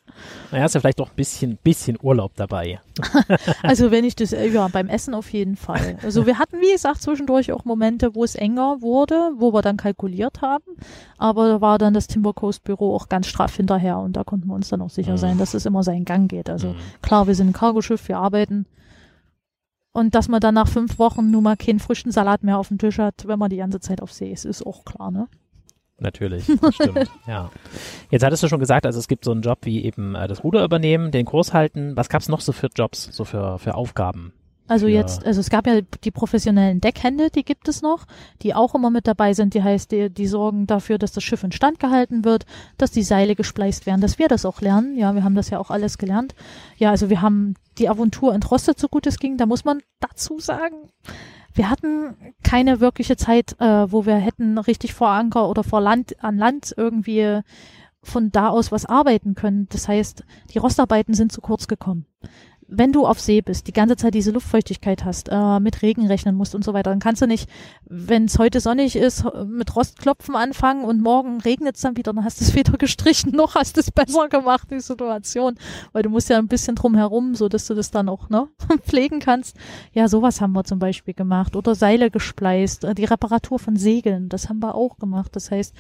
Naja, 0.51 0.65
ist 0.65 0.73
ja 0.73 0.81
vielleicht 0.81 0.99
doch 0.99 1.11
ein 1.11 1.15
bisschen, 1.15 1.57
bisschen 1.63 1.97
Urlaub 2.01 2.33
dabei. 2.35 2.81
also 3.61 3.91
wenn 3.91 4.03
ich 4.03 4.15
das, 4.15 4.31
ja, 4.31 4.67
beim 4.67 4.87
Essen 4.87 5.13
auf 5.13 5.31
jeden 5.31 5.55
Fall. 5.55 5.97
Also 6.01 6.25
wir 6.25 6.39
hatten, 6.39 6.59
wie 6.59 6.71
gesagt, 6.71 7.03
zwischendurch 7.03 7.51
auch 7.51 7.65
Momente, 7.65 8.15
wo 8.15 8.23
es 8.23 8.33
enger 8.33 8.81
wurde, 8.81 9.31
wo 9.37 9.53
wir 9.53 9.61
dann 9.61 9.77
kalkuliert 9.77 10.41
haben. 10.41 10.63
Aber 11.19 11.47
da 11.47 11.61
war 11.61 11.77
dann 11.77 11.93
das 11.93 12.07
Timber 12.07 12.33
Coast 12.33 12.63
Büro 12.63 12.95
auch 12.95 13.09
ganz 13.09 13.27
straff 13.27 13.55
hinterher 13.55 13.99
und 13.99 14.13
da 14.13 14.23
konnten 14.23 14.47
wir 14.47 14.55
uns 14.55 14.69
dann 14.69 14.81
auch 14.81 14.89
sicher 14.89 15.13
mhm. 15.13 15.17
sein, 15.17 15.37
dass 15.37 15.53
es 15.53 15.67
immer 15.67 15.83
seinen 15.83 16.05
Gang 16.05 16.29
geht. 16.29 16.49
Also 16.49 16.69
mhm. 16.69 16.77
klar, 17.03 17.27
wir 17.27 17.35
sind 17.35 17.49
ein 17.49 17.53
Cargoschiff, 17.53 18.07
wir 18.07 18.17
arbeiten. 18.17 18.65
Und 19.97 20.13
dass 20.13 20.27
man 20.27 20.39
dann 20.39 20.53
nach 20.53 20.67
fünf 20.67 20.99
Wochen 20.99 21.31
nun 21.31 21.41
mal 21.41 21.57
keinen 21.57 21.79
frischen 21.79 22.11
Salat 22.11 22.43
mehr 22.43 22.59
auf 22.59 22.67
dem 22.67 22.77
Tisch 22.77 22.99
hat, 22.99 23.27
wenn 23.27 23.39
man 23.39 23.49
die 23.49 23.57
ganze 23.57 23.79
Zeit 23.79 23.99
auf 23.99 24.13
See 24.13 24.31
ist, 24.31 24.45
ist 24.45 24.63
auch 24.63 24.85
klar, 24.85 25.09
ne? 25.09 25.27
Natürlich, 25.97 26.45
das 26.61 26.75
stimmt. 26.75 27.09
ja. 27.27 27.49
Jetzt 28.11 28.23
hattest 28.23 28.43
du 28.43 28.47
schon 28.47 28.59
gesagt, 28.59 28.85
also 28.85 28.99
es 28.99 29.07
gibt 29.07 29.25
so 29.25 29.31
einen 29.31 29.41
Job 29.41 29.57
wie 29.63 29.83
eben 29.83 30.13
äh, 30.13 30.27
das 30.27 30.43
Ruder 30.43 30.63
übernehmen, 30.63 31.09
den 31.09 31.25
Kurs 31.25 31.51
halten. 31.51 31.97
Was 31.97 32.09
gab 32.09 32.21
es 32.21 32.29
noch 32.29 32.41
so 32.41 32.51
für 32.51 32.67
Jobs, 32.75 33.09
so 33.11 33.23
für, 33.23 33.57
für 33.57 33.73
Aufgaben? 33.73 34.33
Also 34.67 34.87
jetzt, 34.87 35.25
also 35.25 35.39
es 35.39 35.49
gab 35.49 35.65
ja 35.65 35.79
die 36.03 36.11
professionellen 36.11 36.81
Deckhände, 36.81 37.29
die 37.29 37.43
gibt 37.43 37.69
es 37.69 37.81
noch, 37.81 38.05
die 38.41 38.53
auch 38.53 38.75
immer 38.75 38.89
mit 38.89 39.07
dabei 39.07 39.33
sind. 39.33 39.53
Die 39.53 39.63
heißt, 39.63 39.91
die, 39.91 40.09
die 40.09 40.27
sorgen 40.27 40.67
dafür, 40.67 40.97
dass 40.97 41.13
das 41.13 41.23
Schiff 41.23 41.43
in 41.43 41.53
Stand 41.53 41.79
gehalten 41.79 42.25
wird, 42.25 42.45
dass 42.77 42.91
die 42.91 43.03
Seile 43.03 43.35
gespleist 43.35 43.85
werden, 43.85 44.01
dass 44.01 44.19
wir 44.19 44.27
das 44.27 44.45
auch 44.45 44.59
lernen. 44.59 44.97
Ja, 44.97 45.15
wir 45.15 45.23
haben 45.23 45.35
das 45.35 45.49
ja 45.49 45.59
auch 45.59 45.71
alles 45.71 45.97
gelernt. 45.97 46.35
Ja, 46.77 46.89
also 46.89 47.09
wir 47.09 47.21
haben 47.21 47.55
die 47.77 47.87
Aventur 47.87 48.33
entrostet, 48.33 48.77
so 48.77 48.89
gut 48.89 49.07
es 49.07 49.19
ging. 49.19 49.37
Da 49.37 49.45
muss 49.45 49.63
man 49.63 49.79
dazu 50.01 50.39
sagen, 50.39 50.75
wir 51.53 51.69
hatten 51.69 52.35
keine 52.43 52.81
wirkliche 52.81 53.15
Zeit, 53.15 53.55
äh, 53.59 53.91
wo 53.91 54.05
wir 54.05 54.15
hätten 54.15 54.57
richtig 54.57 54.93
vor 54.93 55.09
Anker 55.09 55.49
oder 55.49 55.63
vor 55.63 55.79
Land, 55.79 56.21
an 56.21 56.37
Land 56.37 56.73
irgendwie 56.75 57.39
von 58.03 58.31
da 58.31 58.49
aus 58.49 58.71
was 58.71 58.85
arbeiten 58.85 59.33
können. 59.33 59.67
Das 59.69 59.87
heißt, 59.87 60.23
die 60.53 60.59
Rostarbeiten 60.59 61.13
sind 61.13 61.31
zu 61.31 61.41
kurz 61.41 61.67
gekommen 61.67 62.05
wenn 62.67 62.91
du 62.91 63.05
auf 63.05 63.19
See 63.19 63.41
bist, 63.41 63.67
die 63.67 63.73
ganze 63.73 63.95
Zeit 63.95 64.13
diese 64.13 64.31
Luftfeuchtigkeit 64.31 65.05
hast, 65.05 65.29
äh, 65.31 65.59
mit 65.59 65.81
Regen 65.81 66.07
rechnen 66.07 66.35
musst 66.35 66.53
und 66.53 66.63
so 66.63 66.73
weiter, 66.73 66.89
dann 66.89 66.99
kannst 66.99 67.21
du 67.21 67.27
nicht, 67.27 67.49
wenn 67.85 68.25
es 68.25 68.37
heute 68.39 68.59
sonnig 68.59 68.95
ist, 68.95 69.25
mit 69.45 69.75
Rostklopfen 69.75 70.35
anfangen 70.35 70.83
und 70.83 71.01
morgen 71.01 71.39
regnet 71.39 71.75
es 71.75 71.81
dann 71.81 71.95
wieder, 71.95 72.13
dann 72.13 72.25
hast 72.25 72.41
du 72.41 72.45
es 72.45 72.55
weder 72.55 72.73
gestrichen, 72.77 73.31
noch 73.31 73.55
hast 73.55 73.77
du 73.77 73.81
es 73.81 73.91
besser 73.91 74.27
gemacht, 74.27 74.67
die 74.69 74.79
Situation. 74.79 75.55
Weil 75.93 76.03
du 76.03 76.09
musst 76.09 76.29
ja 76.29 76.37
ein 76.37 76.47
bisschen 76.47 76.75
drum 76.75 76.95
herum, 76.95 77.35
so 77.35 77.47
dass 77.47 77.67
du 77.67 77.73
das 77.73 77.91
dann 77.91 78.09
auch 78.09 78.29
ne, 78.29 78.47
pflegen 78.81 79.19
kannst. 79.19 79.55
Ja, 79.93 80.07
sowas 80.07 80.41
haben 80.41 80.53
wir 80.53 80.63
zum 80.63 80.79
Beispiel 80.79 81.13
gemacht. 81.13 81.55
Oder 81.55 81.75
Seile 81.75 82.11
gespleist, 82.11 82.83
äh, 82.83 82.93
die 82.93 83.05
Reparatur 83.05 83.59
von 83.59 83.77
Segeln, 83.77 84.29
das 84.29 84.49
haben 84.49 84.59
wir 84.59 84.75
auch 84.75 84.97
gemacht. 84.97 85.35
Das 85.35 85.51
heißt, 85.51 85.73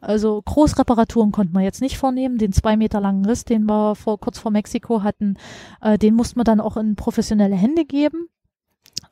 also 0.00 0.40
Großreparaturen 0.42 1.32
konnten 1.32 1.54
wir 1.54 1.62
jetzt 1.62 1.80
nicht 1.80 1.98
vornehmen. 1.98 2.38
Den 2.38 2.52
zwei 2.52 2.76
Meter 2.76 3.00
langen 3.00 3.24
Riss, 3.24 3.44
den 3.44 3.66
wir 3.66 3.94
vor, 3.94 4.18
kurz 4.18 4.38
vor 4.38 4.50
Mexiko 4.50 5.02
hatten, 5.02 5.36
äh, 5.80 5.98
den 5.98 6.14
mussten 6.14 6.38
wir 6.38 6.44
dann 6.44 6.60
auch 6.60 6.76
in 6.76 6.96
professionelle 6.96 7.56
Hände 7.56 7.84
geben. 7.84 8.28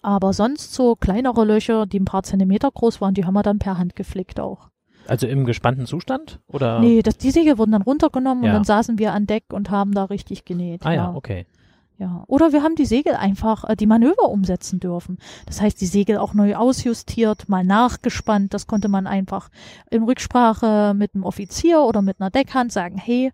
Aber 0.03 0.33
sonst 0.33 0.75
so 0.75 0.95
kleinere 0.95 1.45
Löcher, 1.45 1.87
die 1.87 1.99
ein 1.99 2.05
paar 2.05 2.23
Zentimeter 2.23 2.71
groß 2.71 3.01
waren, 3.01 3.15
die 3.15 3.25
haben 3.25 3.35
wir 3.35 3.43
dann 3.43 3.59
per 3.59 3.79
Hand 3.79 3.97
geflickt 3.97 4.39
auch. 4.39 4.69
Also 5.09 5.27
im 5.27 5.45
gespannten 5.45 5.87
Zustand? 5.87 6.41
Oder? 6.49 6.81
Nee, 6.81 7.03
das, 7.03 7.17
die 7.17 7.31
Segel 7.31 7.59
wurden 7.59 7.73
dann 7.73 7.83
runtergenommen 7.83 8.45
ja. 8.45 8.51
und 8.51 8.55
dann 8.55 8.65
saßen 8.65 8.99
wir 8.99 9.13
an 9.13 9.27
Deck 9.27 9.45
und 9.53 9.71
haben 9.71 9.93
da 9.93 10.05
richtig 10.05 10.45
genäht. 10.45 10.85
Ah 10.85 10.93
ja, 10.93 11.05
ja 11.05 11.15
okay. 11.15 11.47
Ja, 11.99 12.25
oder 12.27 12.53
wir 12.53 12.63
haben 12.63 12.75
die 12.75 12.85
Segel 12.85 13.15
einfach 13.15 13.65
äh, 13.65 13.75
die 13.75 13.87
Manöver 13.87 14.29
umsetzen 14.29 14.81
dürfen. 14.81 15.19
Das 15.47 15.63
heißt, 15.63 15.81
die 15.81 15.87
Segel 15.87 16.19
auch 16.19 16.35
neu 16.35 16.55
ausjustiert, 16.55 17.49
mal 17.49 17.65
nachgespannt. 17.65 18.53
Das 18.53 18.67
konnte 18.67 18.89
man 18.89 19.07
einfach 19.07 19.49
in 19.91 20.03
Rücksprache 20.03 20.93
mit 20.95 21.15
einem 21.15 21.25
Offizier 21.25 21.81
oder 21.81 22.03
mit 22.03 22.21
einer 22.21 22.31
Deckhand 22.31 22.71
sagen, 22.71 22.99
hey, 22.99 23.33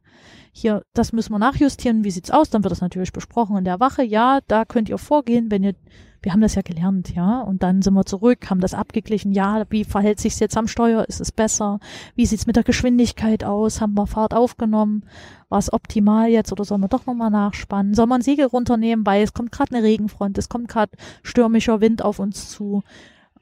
hier, 0.53 0.85
das 0.93 1.13
müssen 1.13 1.33
wir 1.33 1.39
nachjustieren, 1.41 2.05
wie 2.05 2.11
sieht's 2.11 2.31
aus? 2.31 2.51
Dann 2.51 2.63
wird 2.63 2.71
das 2.71 2.83
natürlich 2.83 3.13
besprochen 3.13 3.57
in 3.57 3.65
der 3.65 3.81
Wache. 3.81 4.05
Ja, 4.05 4.41
da 4.47 4.65
könnt 4.65 4.89
ihr 4.89 4.99
vorgehen, 4.99 5.51
wenn 5.51 5.65
ihr 5.65 5.75
wir 6.23 6.33
haben 6.33 6.41
das 6.41 6.55
ja 6.55 6.63
gelernt, 6.63 7.15
ja. 7.15 7.41
Und 7.41 7.63
dann 7.63 7.83
sind 7.83 7.95
wir 7.95 8.07
zurück, 8.07 8.49
haben 8.49 8.61
das 8.61 8.75
abgeglichen. 8.75 9.33
Ja, 9.33 9.65
wie 9.71 9.85
verhält 9.85 10.21
sich's 10.21 10.39
jetzt 10.39 10.57
am 10.57 10.69
Steuer? 10.69 11.05
Ist 11.09 11.21
es 11.21 11.33
besser? 11.33 11.81
Wie 12.15 12.27
sieht's 12.27 12.47
mit 12.47 12.57
der 12.57 12.63
Geschwindigkeit 12.63 13.45
aus? 13.45 13.81
Haben 13.81 13.95
wir 13.95 14.07
Fahrt 14.07 14.33
aufgenommen? 14.33 15.05
War 15.49 15.59
es 15.59 15.73
optimal 15.73 16.29
jetzt 16.29 16.53
oder 16.53 16.65
sollen 16.65 16.81
wir 16.81 16.89
doch 16.89 17.07
nochmal 17.07 17.31
nachspannen? 17.31 17.95
Soll 17.95 18.07
man 18.07 18.23
Segel 18.23 18.47
runternehmen, 18.47 19.05
weil 19.05 19.23
es 19.23 19.35
kommt 19.35 19.53
gerade 19.53 19.75
eine 19.75 19.85
Regenfront, 19.85 20.39
es 20.39 20.49
kommt 20.49 20.69
gerade 20.69 20.93
stürmischer 21.23 21.81
Wind 21.81 22.03
auf 22.03 22.19
uns 22.19 22.49
zu 22.51 22.83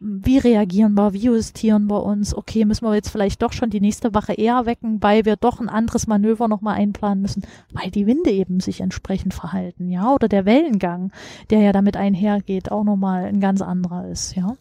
wie 0.00 0.38
reagieren 0.38 0.94
wir, 0.94 1.12
wie 1.12 1.24
justieren 1.24 1.86
wir 1.90 2.02
uns, 2.02 2.34
okay, 2.34 2.64
müssen 2.64 2.86
wir 2.86 2.94
jetzt 2.94 3.10
vielleicht 3.10 3.42
doch 3.42 3.52
schon 3.52 3.68
die 3.68 3.82
nächste 3.82 4.14
Wache 4.14 4.32
eher 4.32 4.64
wecken, 4.64 5.02
weil 5.02 5.26
wir 5.26 5.36
doch 5.36 5.60
ein 5.60 5.68
anderes 5.68 6.06
Manöver 6.06 6.48
nochmal 6.48 6.76
einplanen 6.76 7.20
müssen, 7.20 7.42
weil 7.72 7.90
die 7.90 8.06
Winde 8.06 8.30
eben 8.30 8.60
sich 8.60 8.80
entsprechend 8.80 9.34
verhalten, 9.34 9.90
ja, 9.90 10.12
oder 10.14 10.26
der 10.26 10.46
Wellengang, 10.46 11.12
der 11.50 11.60
ja 11.60 11.72
damit 11.72 11.98
einhergeht, 11.98 12.72
auch 12.72 12.82
nochmal 12.82 13.26
ein 13.26 13.40
ganz 13.40 13.60
anderer 13.60 14.08
ist, 14.08 14.34
ja. 14.34 14.56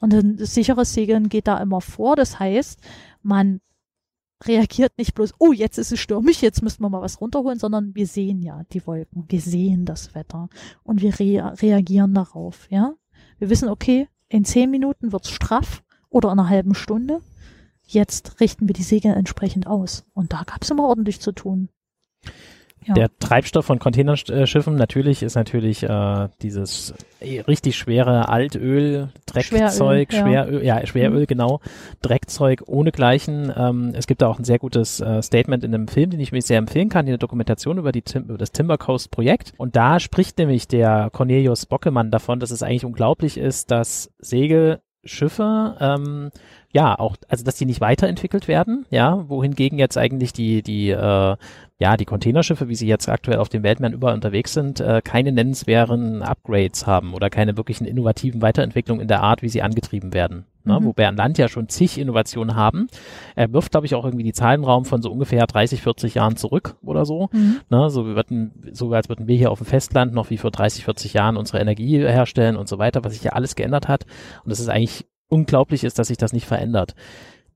Und 0.00 0.12
ein 0.14 0.38
sicheres 0.38 0.92
Segeln 0.92 1.28
geht 1.28 1.46
da 1.46 1.58
immer 1.58 1.80
vor, 1.80 2.16
das 2.16 2.40
heißt, 2.40 2.80
man 3.22 3.60
reagiert 4.44 4.98
nicht 4.98 5.14
bloß, 5.14 5.34
oh, 5.38 5.52
jetzt 5.52 5.78
ist 5.78 5.92
es 5.92 6.00
stürmisch, 6.00 6.42
jetzt 6.42 6.60
müssen 6.60 6.82
wir 6.82 6.88
mal 6.88 7.02
was 7.02 7.20
runterholen, 7.20 7.60
sondern 7.60 7.94
wir 7.94 8.08
sehen 8.08 8.42
ja 8.42 8.62
die 8.72 8.84
Wolken, 8.84 9.26
wir 9.28 9.40
sehen 9.40 9.84
das 9.84 10.16
Wetter 10.16 10.48
und 10.82 11.02
wir 11.02 11.16
rea 11.20 11.50
reagieren 11.50 12.14
darauf, 12.14 12.66
ja. 12.68 12.94
Wir 13.38 13.48
wissen, 13.48 13.68
okay, 13.68 14.08
in 14.32 14.44
zehn 14.44 14.70
Minuten 14.70 15.12
wird's 15.12 15.30
straff 15.30 15.82
oder 16.08 16.32
in 16.32 16.38
einer 16.38 16.48
halben 16.48 16.74
Stunde. 16.74 17.20
Jetzt 17.84 18.40
richten 18.40 18.66
wir 18.66 18.72
die 18.72 18.82
Segel 18.82 19.12
entsprechend 19.12 19.66
aus. 19.66 20.04
Und 20.14 20.32
da 20.32 20.42
gab's 20.44 20.70
immer 20.70 20.84
ordentlich 20.84 21.20
zu 21.20 21.32
tun. 21.32 21.68
Ja. 22.84 22.94
Der 22.94 23.18
Treibstoff 23.18 23.66
von 23.66 23.78
Containerschiffen 23.78 24.74
natürlich 24.74 25.22
ist 25.22 25.36
natürlich 25.36 25.84
äh, 25.84 26.28
dieses 26.42 26.94
richtig 27.20 27.76
schwere 27.76 28.28
Altöl, 28.28 29.10
Dreckzeug, 29.26 30.12
Schweröl, 30.12 30.46
Schweröl, 30.46 30.64
ja, 30.64 30.80
ja 30.80 30.86
Schweröl, 30.86 31.22
mhm. 31.22 31.26
genau, 31.26 31.60
Dreckzeug 32.00 32.62
ohne 32.66 32.90
Gleichen. 32.90 33.52
Ähm, 33.56 33.92
es 33.94 34.06
gibt 34.06 34.22
da 34.22 34.28
auch 34.28 34.38
ein 34.38 34.44
sehr 34.44 34.58
gutes 34.58 35.00
äh, 35.00 35.22
Statement 35.22 35.64
in 35.64 35.74
einem 35.74 35.88
Film, 35.88 36.10
den 36.10 36.20
ich 36.20 36.32
mir 36.32 36.42
sehr 36.42 36.58
empfehlen 36.58 36.88
kann, 36.88 37.06
die 37.06 37.12
eine 37.12 37.18
Dokumentation 37.18 37.78
über, 37.78 37.92
die 37.92 38.02
Tim 38.02 38.24
über 38.24 38.38
das 38.38 38.52
Timber 38.52 38.78
Coast 38.78 39.10
Projekt. 39.10 39.52
Und 39.56 39.76
da 39.76 40.00
spricht 40.00 40.38
nämlich 40.38 40.66
der 40.66 41.10
Cornelius 41.12 41.66
Bockemann 41.66 42.10
davon, 42.10 42.40
dass 42.40 42.50
es 42.50 42.62
eigentlich 42.62 42.84
unglaublich 42.84 43.38
ist, 43.38 43.70
dass 43.70 44.10
Segelschiffe 44.18 45.76
ähm, 45.80 46.30
ja, 46.72 46.98
auch, 46.98 47.16
also 47.28 47.44
dass 47.44 47.56
die 47.56 47.66
nicht 47.66 47.80
weiterentwickelt 47.80 48.48
werden, 48.48 48.86
ja, 48.90 49.28
wohingegen 49.28 49.78
jetzt 49.78 49.98
eigentlich 49.98 50.32
die, 50.32 50.62
die, 50.62 50.90
äh, 50.90 51.36
ja, 51.78 51.96
die 51.96 52.04
Containerschiffe, 52.04 52.68
wie 52.68 52.74
sie 52.74 52.86
jetzt 52.86 53.08
aktuell 53.08 53.38
auf 53.38 53.50
dem 53.50 53.62
Weltmeer 53.62 53.92
überall 53.92 54.14
unterwegs 54.14 54.54
sind, 54.54 54.80
äh, 54.80 55.02
keine 55.02 55.32
nennenswerten 55.32 56.22
Upgrades 56.22 56.86
haben 56.86 57.12
oder 57.12 57.28
keine 57.28 57.56
wirklichen 57.56 57.84
innovativen 57.84 58.40
Weiterentwicklungen 58.40 59.02
in 59.02 59.08
der 59.08 59.22
Art, 59.22 59.42
wie 59.42 59.50
sie 59.50 59.60
angetrieben 59.60 60.14
werden. 60.14 60.46
Ne? 60.64 60.80
Mhm. 60.80 60.84
Wobei 60.86 61.08
an 61.08 61.16
Land 61.16 61.36
ja 61.36 61.48
schon 61.48 61.68
zig 61.68 61.98
Innovationen 61.98 62.56
haben. 62.56 62.86
Er 63.34 63.52
wirft, 63.52 63.72
glaube 63.72 63.86
ich, 63.86 63.94
auch 63.94 64.04
irgendwie 64.04 64.24
die 64.24 64.32
Zahlenraum 64.32 64.86
von 64.86 65.02
so 65.02 65.10
ungefähr 65.10 65.46
30, 65.46 65.82
40 65.82 66.14
Jahren 66.14 66.36
zurück 66.36 66.76
oder 66.82 67.04
so. 67.04 67.28
Mhm. 67.32 67.60
Ne? 67.68 67.90
So, 67.90 68.06
wir 68.06 68.14
würden, 68.14 68.70
so 68.72 68.90
als 68.92 69.10
würden 69.10 69.26
wir 69.26 69.36
hier 69.36 69.50
auf 69.50 69.58
dem 69.58 69.66
Festland 69.66 70.14
noch 70.14 70.30
wie 70.30 70.38
vor 70.38 70.52
30, 70.52 70.84
40 70.84 71.12
Jahren 71.12 71.36
unsere 71.36 71.60
Energie 71.60 71.98
herstellen 71.98 72.56
und 72.56 72.68
so 72.68 72.78
weiter, 72.78 73.04
was 73.04 73.12
sich 73.12 73.24
ja 73.24 73.32
alles 73.32 73.56
geändert 73.56 73.88
hat. 73.88 74.06
Und 74.44 74.50
das 74.50 74.60
ist 74.60 74.68
eigentlich 74.68 75.04
unglaublich 75.32 75.82
ist, 75.82 75.98
dass 75.98 76.08
sich 76.08 76.18
das 76.18 76.32
nicht 76.32 76.46
verändert. 76.46 76.94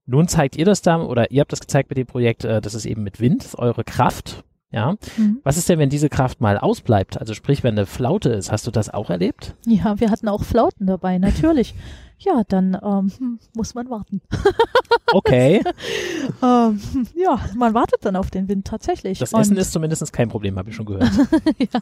Nun 0.07 0.29
zeigt 0.29 0.57
ihr 0.57 0.65
das 0.65 0.83
da 0.83 1.01
oder 1.03 1.31
ihr 1.31 1.41
habt 1.41 1.53
das 1.53 1.61
gezeigt 1.61 1.91
mit 1.91 1.99
dem 1.99 2.07
Projekt, 2.07 2.45
äh, 2.45 2.61
das 2.61 2.75
ist 2.75 2.87
eben 2.87 3.03
mit 3.03 3.21
Wind, 3.21 3.47
eure 3.59 3.85
Kraft. 3.85 4.45
Ja. 4.73 4.97
Mhm. 5.17 5.41
Was 5.45 5.57
ist 5.57 5.69
denn, 5.69 5.79
wenn 5.79 5.91
diese 5.91 6.09
Kraft 6.09 6.41
mal 6.41 6.59
ausbleibt? 6.59 7.19
Also 7.19 7.35
sprich, 7.35 7.63
wenn 7.63 7.75
eine 7.75 7.87
Flaute 7.87 8.31
ist, 8.31 8.51
hast 8.51 8.67
du 8.67 8.71
das 8.71 8.93
auch 8.93 9.11
erlebt? 9.11 9.55
Ja, 9.65 10.01
wir 10.01 10.11
hatten 10.11 10.29
auch 10.29 10.43
Flauten 10.43 10.87
dabei, 10.87 11.19
natürlich. 11.19 11.75
ja, 12.19 12.43
dann 12.49 12.79
ähm, 12.83 13.13
hm, 13.17 13.39
muss 13.55 13.75
man 13.75 13.89
warten. 13.91 14.21
okay. 15.13 15.63
ähm, 16.43 16.81
ja, 17.15 17.41
man 17.57 17.75
wartet 17.75 18.05
dann 18.05 18.17
auf 18.17 18.31
den 18.31 18.49
Wind 18.49 18.67
tatsächlich. 18.67 19.19
Das 19.19 19.33
Essen 19.33 19.57
ist 19.57 19.73
zumindest 19.73 20.13
kein 20.13 20.29
Problem, 20.29 20.59
habe 20.59 20.71
ich 20.71 20.77
schon 20.77 20.87
gehört. 20.87 21.11
ja. 21.59 21.81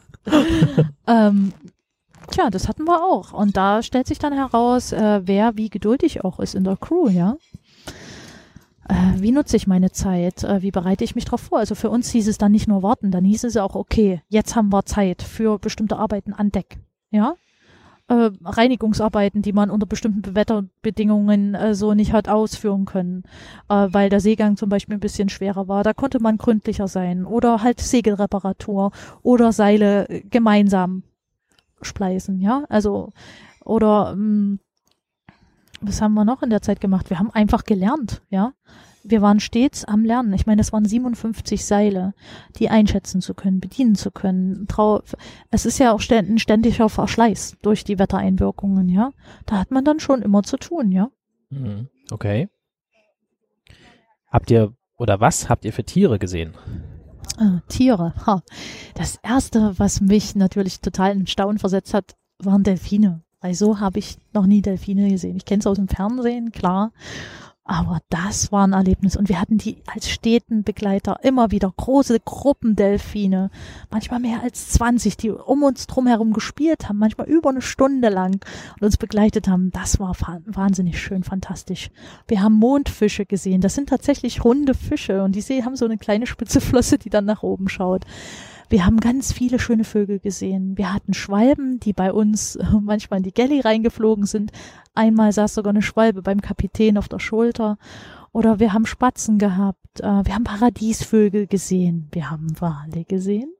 ähm, 1.07 1.53
Tja, 2.31 2.49
das 2.49 2.67
hatten 2.67 2.85
wir 2.85 3.03
auch. 3.03 3.33
Und 3.33 3.55
da 3.57 3.81
stellt 3.83 4.07
sich 4.07 4.19
dann 4.19 4.33
heraus, 4.33 4.91
äh, 4.91 5.21
wer 5.25 5.57
wie 5.57 5.69
geduldig 5.69 6.23
auch 6.23 6.39
ist 6.39 6.55
in 6.55 6.63
der 6.63 6.77
Crew, 6.77 7.09
ja. 7.09 7.37
Äh, 8.87 8.93
wie 9.17 9.31
nutze 9.31 9.55
ich 9.55 9.67
meine 9.67 9.91
Zeit? 9.91 10.43
Äh, 10.43 10.61
wie 10.61 10.71
bereite 10.71 11.03
ich 11.03 11.15
mich 11.15 11.25
darauf 11.25 11.41
vor? 11.41 11.59
Also 11.59 11.75
für 11.75 11.89
uns 11.89 12.09
hieß 12.11 12.27
es 12.27 12.37
dann 12.37 12.51
nicht 12.51 12.67
nur 12.67 12.83
warten, 12.83 13.11
dann 13.11 13.25
hieß 13.25 13.43
es 13.45 13.57
auch, 13.57 13.75
okay, 13.75 14.21
jetzt 14.29 14.55
haben 14.55 14.71
wir 14.71 14.85
Zeit 14.85 15.21
für 15.21 15.59
bestimmte 15.59 15.97
Arbeiten 15.97 16.33
an 16.33 16.51
Deck. 16.51 16.77
Ja, 17.11 17.35
äh, 18.07 18.29
Reinigungsarbeiten, 18.43 19.41
die 19.41 19.53
man 19.53 19.71
unter 19.71 19.85
bestimmten 19.85 20.35
Wetterbedingungen 20.35 21.55
äh, 21.55 21.73
so 21.73 21.93
nicht 21.93 22.13
hat 22.13 22.29
ausführen 22.29 22.85
können, 22.85 23.23
äh, 23.69 23.87
weil 23.89 24.09
der 24.09 24.19
Seegang 24.19 24.57
zum 24.57 24.69
Beispiel 24.69 24.95
ein 24.95 24.99
bisschen 25.01 25.29
schwerer 25.29 25.67
war. 25.67 25.83
Da 25.83 25.93
konnte 25.93 26.19
man 26.19 26.37
gründlicher 26.37 26.87
sein 26.87 27.25
oder 27.25 27.63
halt 27.63 27.81
Segelreparatur 27.81 28.91
oder 29.23 29.51
Seile 29.51 30.07
äh, 30.09 30.21
gemeinsam 30.21 31.03
spleißen, 31.85 32.39
ja, 32.39 32.65
also 32.69 33.11
oder 33.63 34.11
ähm, 34.13 34.59
was 35.81 36.01
haben 36.01 36.13
wir 36.13 36.25
noch 36.25 36.41
in 36.41 36.49
der 36.49 36.61
Zeit 36.61 36.81
gemacht? 36.81 37.09
Wir 37.09 37.19
haben 37.19 37.31
einfach 37.31 37.63
gelernt, 37.63 38.21
ja 38.29 38.53
wir 39.07 39.21
waren 39.21 39.39
stets 39.39 39.85
am 39.85 40.03
Lernen. 40.03 40.33
Ich 40.33 40.45
meine, 40.45 40.61
es 40.61 40.73
waren 40.73 40.85
57 40.85 41.63
Seile, 41.63 42.13
die 42.57 42.69
einschätzen 42.69 43.21
zu 43.21 43.33
können, 43.33 43.59
bedienen 43.59 43.95
zu 43.95 44.11
können. 44.11 44.67
Trau 44.67 45.01
es 45.51 45.65
ist 45.65 45.77
ja 45.77 45.93
auch 45.93 46.01
ein 46.09 46.39
ständiger 46.39 46.89
Verschleiß 46.89 47.57
durch 47.61 47.83
die 47.83 47.99
Wettereinwirkungen, 47.99 48.89
ja. 48.89 49.11
Da 49.45 49.59
hat 49.59 49.71
man 49.71 49.85
dann 49.85 49.99
schon 49.99 50.21
immer 50.21 50.43
zu 50.43 50.57
tun, 50.57 50.91
ja. 50.91 51.09
Mhm. 51.49 51.87
Okay. 52.11 52.49
Habt 54.27 54.51
ihr 54.51 54.73
oder 54.97 55.19
was 55.19 55.49
habt 55.49 55.65
ihr 55.65 55.73
für 55.73 55.83
Tiere 55.83 56.19
gesehen? 56.19 56.55
Ah, 57.37 57.59
Tiere. 57.67 58.13
Ha. 58.25 58.41
Das 58.93 59.19
erste, 59.21 59.77
was 59.77 60.01
mich 60.01 60.35
natürlich 60.35 60.79
total 60.79 61.11
in 61.13 61.27
Staunen 61.27 61.59
versetzt 61.59 61.93
hat, 61.93 62.15
waren 62.39 62.63
Delfine. 62.63 63.23
Weil 63.41 63.53
so 63.53 63.79
habe 63.79 63.99
ich 63.99 64.17
noch 64.33 64.45
nie 64.45 64.61
Delfine 64.61 65.09
gesehen. 65.09 65.37
Ich 65.37 65.45
kenne 65.45 65.59
es 65.59 65.67
aus 65.67 65.77
dem 65.77 65.87
Fernsehen, 65.87 66.51
klar. 66.51 66.91
Aber 67.67 67.99
das 68.09 68.51
war 68.51 68.67
ein 68.67 68.73
Erlebnis. 68.73 69.17
Und 69.17 69.27
wir 69.27 69.41
hatten 69.41 69.57
die 69.57 69.77
als 69.91 70.07
Städtenbegleiter 70.07 71.21
immer 71.23 71.49
wieder 71.49 71.73
große 71.75 72.19
Gruppen 72.19 72.75
Delfine, 72.75 73.49
manchmal 73.89 74.19
mehr 74.19 74.43
als 74.43 74.69
20, 74.69 75.17
die 75.17 75.31
um 75.31 75.63
uns 75.63 75.87
drumherum 75.87 76.31
gespielt 76.31 76.87
haben, 76.87 76.99
manchmal 76.99 77.27
über 77.27 77.49
eine 77.49 77.63
Stunde 77.63 78.09
lang 78.09 78.45
und 78.75 78.83
uns 78.83 78.97
begleitet 78.97 79.47
haben. 79.47 79.71
Das 79.71 79.99
war 79.99 80.15
wahnsinnig 80.45 81.01
schön, 81.01 81.23
fantastisch. 81.23 81.89
Wir 82.27 82.43
haben 82.43 82.53
Mondfische 82.53 83.25
gesehen. 83.25 83.61
Das 83.61 83.73
sind 83.73 83.89
tatsächlich 83.89 84.45
runde 84.45 84.75
Fische 84.75 85.23
und 85.23 85.35
die 85.35 85.63
haben 85.63 85.75
so 85.75 85.85
eine 85.85 85.97
kleine 85.97 86.27
spitze 86.27 86.61
Flosse, 86.61 86.99
die 86.99 87.09
dann 87.09 87.25
nach 87.25 87.41
oben 87.41 87.67
schaut. 87.67 88.05
Wir 88.69 88.85
haben 88.85 88.99
ganz 88.99 89.31
viele 89.31 89.59
schöne 89.59 89.83
Vögel 89.83 90.19
gesehen. 90.19 90.77
Wir 90.77 90.93
hatten 90.93 91.13
Schwalben, 91.13 91.79
die 91.79 91.93
bei 91.93 92.11
uns 92.11 92.59
manchmal 92.81 93.17
in 93.17 93.23
die 93.23 93.33
Galley 93.33 93.59
reingeflogen 93.59 94.25
sind. 94.25 94.51
Einmal 94.95 95.31
saß 95.31 95.53
sogar 95.53 95.71
eine 95.71 95.81
Schwalbe 95.81 96.21
beim 96.21 96.41
Kapitän 96.41 96.97
auf 96.97 97.09
der 97.09 97.19
Schulter. 97.19 97.77
Oder 98.31 98.59
wir 98.59 98.73
haben 98.73 98.85
Spatzen 98.85 99.37
gehabt. 99.37 99.99
Äh, 99.99 100.25
wir 100.25 100.33
haben 100.33 100.43
Paradiesvögel 100.43 101.47
gesehen. 101.47 102.07
Wir 102.11 102.31
haben 102.31 102.59
Wale 102.59 103.03
gesehen. 103.05 103.51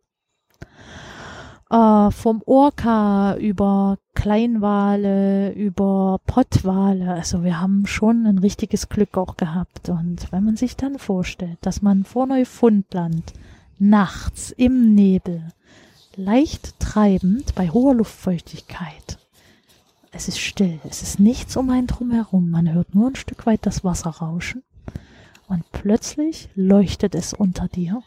Uh, 1.71 2.11
vom 2.11 2.43
Orca 2.45 3.35
über 3.37 3.97
Kleinwale, 4.13 5.51
über 5.53 6.19
Pottwale. 6.25 7.11
Also 7.11 7.43
wir 7.43 7.59
haben 7.59 7.87
schon 7.87 8.25
ein 8.27 8.37
richtiges 8.37 8.87
Glück 8.87 9.17
auch 9.17 9.35
gehabt. 9.35 9.89
Und 9.89 10.31
wenn 10.31 10.43
man 10.45 10.57
sich 10.57 10.77
dann 10.77 10.99
vorstellt, 10.99 11.57
dass 11.61 11.81
man 11.81 12.03
vor 12.03 12.27
Neufundland 12.27 13.33
nachts 13.79 14.51
im 14.51 14.93
Nebel, 14.93 15.49
leicht 16.15 16.79
treibend 16.79 17.55
bei 17.55 17.69
hoher 17.69 17.95
Luftfeuchtigkeit. 17.95 19.17
Es 20.17 20.29
ist 20.29 20.39
still, 20.39 20.79
es 20.89 21.01
ist 21.01 21.19
nichts 21.19 21.57
um 21.57 21.69
einen 21.69 21.87
drum 21.87 22.09
herum, 22.09 22.49
man 22.49 22.71
hört 22.71 22.95
nur 22.95 23.09
ein 23.09 23.17
Stück 23.17 23.45
weit 23.45 23.65
das 23.65 23.83
Wasser 23.83 24.11
rauschen. 24.11 24.63
Und 25.49 25.69
plötzlich 25.73 26.47
leuchtet 26.55 27.15
es 27.15 27.33
unter 27.33 27.67
dir, 27.67 28.01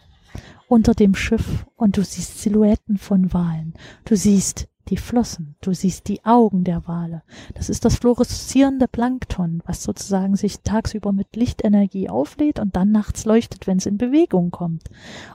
unter 0.68 0.94
dem 0.94 1.14
Schiff. 1.14 1.66
Und 1.76 1.98
du 1.98 2.02
siehst 2.02 2.40
Silhouetten 2.40 2.96
von 2.96 3.34
Walen, 3.34 3.74
du 4.06 4.16
siehst 4.16 4.68
die 4.88 4.96
Flossen, 4.96 5.56
du 5.60 5.74
siehst 5.74 6.08
die 6.08 6.24
Augen 6.24 6.64
der 6.64 6.88
Wale. 6.88 7.24
Das 7.52 7.68
ist 7.68 7.84
das 7.84 7.96
fluoreszierende 7.96 8.88
Plankton, 8.88 9.62
was 9.66 9.82
sozusagen 9.82 10.34
sich 10.34 10.60
tagsüber 10.60 11.12
mit 11.12 11.36
Lichtenergie 11.36 12.08
auflädt 12.08 12.58
und 12.58 12.74
dann 12.74 12.90
nachts 12.90 13.26
leuchtet, 13.26 13.66
wenn 13.66 13.76
es 13.76 13.84
in 13.84 13.98
Bewegung 13.98 14.50
kommt. 14.50 14.84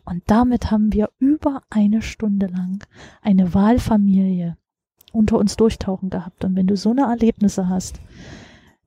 Und 0.06 0.24
damit 0.26 0.72
haben 0.72 0.92
wir 0.92 1.12
über 1.20 1.62
eine 1.70 2.02
Stunde 2.02 2.48
lang 2.48 2.84
eine 3.22 3.54
Walfamilie 3.54 4.58
unter 5.14 5.38
uns 5.38 5.55
durchtauchen 5.55 6.09
gehabt. 6.09 6.43
Und 6.43 6.55
wenn 6.55 6.68
du 6.68 6.76
so 6.76 6.91
eine 6.91 7.03
Erlebnisse 7.03 7.70
hast, 7.70 8.01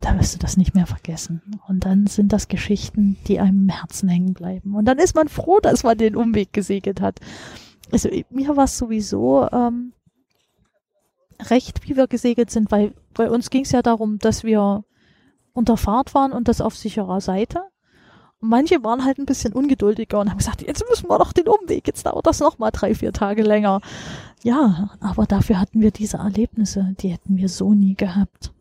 da 0.01 0.19
wirst 0.19 0.35
du 0.35 0.39
das 0.39 0.57
nicht 0.57 0.75
mehr 0.75 0.87
vergessen. 0.87 1.41
Und 1.67 1.85
dann 1.87 2.07
sind 2.07 2.33
das 2.33 2.49
Geschichten, 2.49 3.17
die 3.27 3.41
einem 3.41 3.63
im 3.63 3.69
Herzen 3.71 4.09
hängen 4.09 4.35
bleiben. 4.35 4.75
Und 4.75 4.85
dann 4.85 4.99
ist 4.99 5.15
man 5.15 5.29
froh, 5.29 5.61
dass 5.61 5.85
man 5.85 5.97
den 5.97 6.17
Umweg 6.17 6.53
gesegelt 6.53 7.01
hat. 7.01 7.21
Also 7.91 8.11
mir 8.31 8.57
war 8.57 8.65
es 8.65 8.77
sowieso 8.77 9.49
ähm, 9.51 9.93
recht, 11.41 11.89
wie 11.89 11.97
wir 11.97 12.09
gesegelt 12.09 12.51
sind, 12.51 12.71
weil 12.71 12.93
bei 13.15 13.31
uns 13.31 13.49
ging 13.49 13.63
es 13.63 13.73
ja 13.73 13.81
darum, 13.81 14.19
dass 14.19 14.45
wir 14.45 14.85
unter 15.53 15.77
Fahrt 15.77 16.15
waren 16.15 16.33
und 16.33 16.49
das 16.49 16.61
auf 16.61 16.77
sicherer 16.77 17.21
Seite. 17.21 17.63
Manche 18.49 18.83
waren 18.85 19.05
halt 19.05 19.19
ein 19.19 19.27
bisschen 19.27 19.53
ungeduldiger 19.53 20.21
und 20.21 20.31
haben 20.31 20.39
gesagt, 20.39 20.63
jetzt 20.63 20.85
müssen 20.89 21.09
wir 21.09 21.19
doch 21.19 21.33
den 21.33 21.49
Umweg, 21.49 21.87
jetzt 21.87 22.07
dauert 22.07 22.27
das 22.27 22.41
noch 22.41 22.59
mal 22.59 22.71
drei, 22.71 22.95
vier 22.95 23.13
Tage 23.13 23.43
länger. 23.43 23.81
Ja, 24.43 24.91
aber 25.01 25.27
dafür 25.27 25.59
hatten 25.59 25.81
wir 25.81 25.91
diese 25.91 26.19
Erlebnisse, 26.19 26.95
die 27.01 27.09
hätten 27.09 27.37
wir 27.37 27.49
so 27.49 27.75
nie 27.75 27.95
gehabt. 27.95 28.53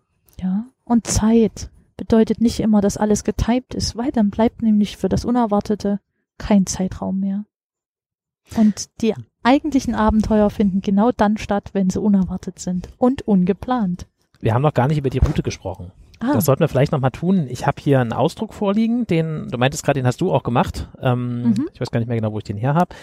Ja, 0.41 0.65
und 0.83 1.07
Zeit 1.07 1.69
bedeutet 1.97 2.41
nicht 2.41 2.59
immer, 2.59 2.81
dass 2.81 2.97
alles 2.97 3.23
getypt 3.23 3.73
ist, 3.73 3.95
weil 3.95 4.11
dann 4.11 4.29
bleibt 4.29 4.61
nämlich 4.61 4.97
für 4.97 5.09
das 5.09 5.25
Unerwartete 5.25 5.99
kein 6.37 6.65
Zeitraum 6.65 7.19
mehr. 7.19 7.45
Und 8.57 8.89
die 9.01 9.15
eigentlichen 9.43 9.95
Abenteuer 9.95 10.49
finden 10.49 10.81
genau 10.81 11.11
dann 11.11 11.37
statt, 11.37 11.69
wenn 11.73 11.89
sie 11.89 12.01
unerwartet 12.01 12.59
sind 12.59 12.89
und 12.97 13.21
ungeplant. 13.23 14.07
Wir 14.39 14.53
haben 14.53 14.61
noch 14.61 14.73
gar 14.73 14.87
nicht 14.87 14.97
über 14.97 15.09
die 15.09 15.19
Route 15.19 15.41
gesprochen. 15.41 15.91
Ah. 16.25 16.33
Das 16.33 16.45
sollten 16.45 16.61
wir 16.61 16.67
vielleicht 16.67 16.91
nochmal 16.91 17.11
tun. 17.11 17.47
Ich 17.49 17.67
habe 17.67 17.81
hier 17.81 17.99
einen 17.99 18.13
Ausdruck 18.13 18.53
vorliegen, 18.53 19.05
den, 19.07 19.49
du 19.49 19.57
meintest 19.57 19.83
gerade, 19.83 19.99
den 19.99 20.07
hast 20.07 20.21
du 20.21 20.31
auch 20.31 20.43
gemacht. 20.43 20.89
Ähm, 21.01 21.49
mhm. 21.49 21.69
Ich 21.73 21.81
weiß 21.81 21.91
gar 21.91 21.99
nicht 21.99 22.07
mehr 22.07 22.17
genau, 22.17 22.31
wo 22.31 22.37
ich 22.37 22.43
den 22.43 22.57
her 22.57 22.73
habe. 22.73 22.95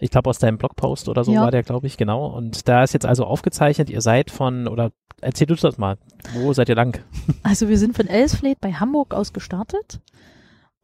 Ich 0.00 0.10
glaube, 0.10 0.30
aus 0.30 0.38
deinem 0.38 0.58
Blogpost 0.58 1.08
oder 1.08 1.24
so 1.24 1.32
ja. 1.32 1.42
war 1.42 1.50
der, 1.50 1.64
glaube 1.64 1.86
ich, 1.86 1.96
genau. 1.96 2.26
Und 2.26 2.68
da 2.68 2.84
ist 2.84 2.94
jetzt 2.94 3.06
also 3.06 3.24
aufgezeichnet, 3.24 3.90
ihr 3.90 4.00
seid 4.00 4.30
von, 4.30 4.68
oder 4.68 4.92
erzähl 5.20 5.46
du 5.48 5.54
das 5.54 5.76
mal, 5.76 5.98
wo 6.34 6.52
seid 6.52 6.68
ihr 6.68 6.76
lang? 6.76 7.02
Also 7.42 7.68
wir 7.68 7.78
sind 7.78 7.96
von 7.96 8.06
Elsfleth 8.06 8.60
bei 8.60 8.72
Hamburg 8.72 9.14
aus 9.14 9.32
gestartet. 9.32 10.00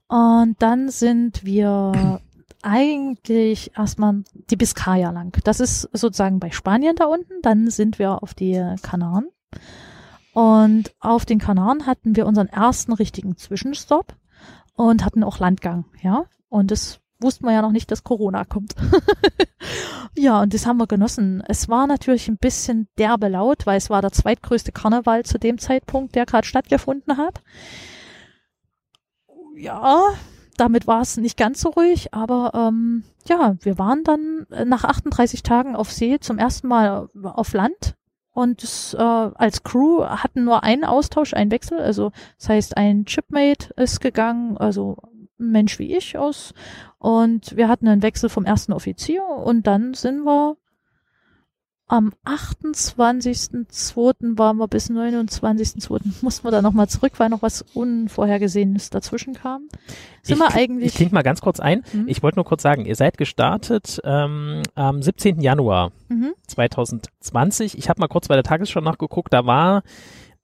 Und 0.09 0.57
dann 0.59 0.89
sind 0.89 1.45
wir 1.45 2.21
eigentlich 2.63 3.71
erstmal 3.77 4.25
die 4.51 4.57
Biskaya 4.57 5.11
lang. 5.11 5.37
Das 5.45 5.61
ist 5.61 5.89
sozusagen 5.93 6.41
bei 6.41 6.51
Spanien 6.51 6.97
da 6.97 7.05
unten. 7.05 7.35
Dann 7.43 7.71
sind 7.71 7.99
wir 7.99 8.23
auf 8.23 8.35
die 8.35 8.61
Kanaren. 8.83 9.29
Und 10.35 10.93
auf 10.99 11.25
den 11.25 11.39
Kanaren 11.39 11.87
hatten 11.87 12.17
wir 12.17 12.27
unseren 12.27 12.49
ersten 12.49 12.93
richtigen 12.93 13.37
Zwischenstopp 13.37 14.17
und 14.75 15.05
hatten 15.05 15.23
auch 15.23 15.39
Landgang, 15.39 15.85
ja. 16.03 16.25
Und 16.49 16.73
das 16.73 17.01
wussten 17.21 17.47
wir 17.47 17.53
ja 17.53 17.63
noch 17.63 17.71
nicht, 17.71 17.91
dass 17.93 18.03
Corona 18.03 18.45
kommt. 18.45 18.75
ja, 20.17 20.43
und 20.43 20.53
das 20.53 20.67
haben 20.67 20.79
wir 20.79 20.89
genossen. 20.89 21.43
Es 21.47 21.69
war 21.69 21.87
natürlich 21.87 22.27
ein 22.27 22.37
bisschen 22.37 22.89
derbe 22.99 23.29
laut, 23.29 23.65
weil 23.65 23.79
es 23.79 23.91
war 23.91 24.03
der 24.03 24.11
zweitgrößte 24.11 24.73
Karneval 24.73 25.25
zu 25.25 25.39
dem 25.39 25.59
Zeitpunkt, 25.59 26.17
der 26.17 26.27
gerade 26.27 26.47
stattgefunden 26.47 27.17
hat. 27.17 27.41
Ja, 29.57 30.03
damit 30.57 30.89
war 30.89 31.01
es 31.01 31.17
nicht 31.17 31.37
ganz 31.37 31.61
so 31.61 31.71
ruhig, 31.71 32.13
aber 32.13 32.51
ähm, 32.55 33.05
ja, 33.29 33.55
wir 33.61 33.79
waren 33.79 34.03
dann 34.03 34.47
nach 34.67 34.83
38 34.83 35.45
Tagen 35.45 35.77
auf 35.77 35.93
See 35.93 36.19
zum 36.19 36.39
ersten 36.39 36.67
Mal 36.67 37.09
auf 37.23 37.53
Land 37.53 37.95
und 38.35 38.95
äh, 38.99 39.01
als 39.01 39.63
Crew 39.63 40.05
hatten 40.05 40.45
nur 40.45 40.65
einen 40.65 40.85
Austausch, 40.85 41.33
einen 41.35 41.53
Wechsel. 41.53 41.79
Also 41.81 42.11
das 42.39 42.49
heißt, 42.49 42.77
ein 42.77 43.07
Chipmate 43.07 43.73
ist 43.77 44.01
gegangen, 44.01 44.59
also 44.59 44.99
ein 45.39 45.53
Mensch 45.53 45.79
wie 45.79 45.97
ich 45.97 46.19
aus, 46.19 46.53
und 46.99 47.57
wir 47.57 47.69
hatten 47.69 47.89
einen 47.89 48.03
Wechsel 48.03 48.29
vom 48.29 48.45
ersten 48.45 48.73
Offizier 48.73 49.25
und 49.25 49.67
dann 49.67 49.95
sind 49.95 50.25
wir 50.25 50.57
am 51.87 52.13
28.02. 52.25 54.39
waren 54.39 54.57
wir 54.57 54.69
bis 54.69 54.89
29.02. 54.91 56.23
mussten 56.23 56.47
wir 56.47 56.51
da 56.51 56.63
nochmal 56.63 56.89
zurück, 56.89 57.13
weil 57.19 57.29
noch 57.29 57.43
was 57.43 57.63
Unvorhergesehenes 57.75 58.89
dazwischen 58.91 59.35
kam. 59.35 59.69
Sind 60.23 60.37
ich, 60.37 60.43
wir 60.43 60.55
eigentlich. 60.55 60.87
Ich 60.87 60.95
klinge 60.95 61.13
mal 61.13 61.23
ganz 61.23 61.43
kurz 61.43 61.61
ein. 61.61 61.85
Mhm. 61.93 62.09
Ich 62.09 62.23
wollte 62.23 62.39
nur 62.39 62.47
kurz 62.47 62.63
sagen, 62.63 62.87
ihr 62.87 62.97
seid 62.97 63.19
gestartet 63.19 64.01
ähm, 64.05 64.63
am 64.75 65.03
17. 65.03 65.41
Januar 65.41 65.93
mhm. 66.09 66.33
2020. 66.47 67.77
Ich 67.77 67.91
habe 67.91 68.01
mal 68.01 68.09
kurz 68.09 68.29
bei 68.29 68.35
der 68.35 68.45
Tagesschau 68.45 68.81
nachgeguckt, 68.81 69.31
da 69.33 69.45
war 69.45 69.83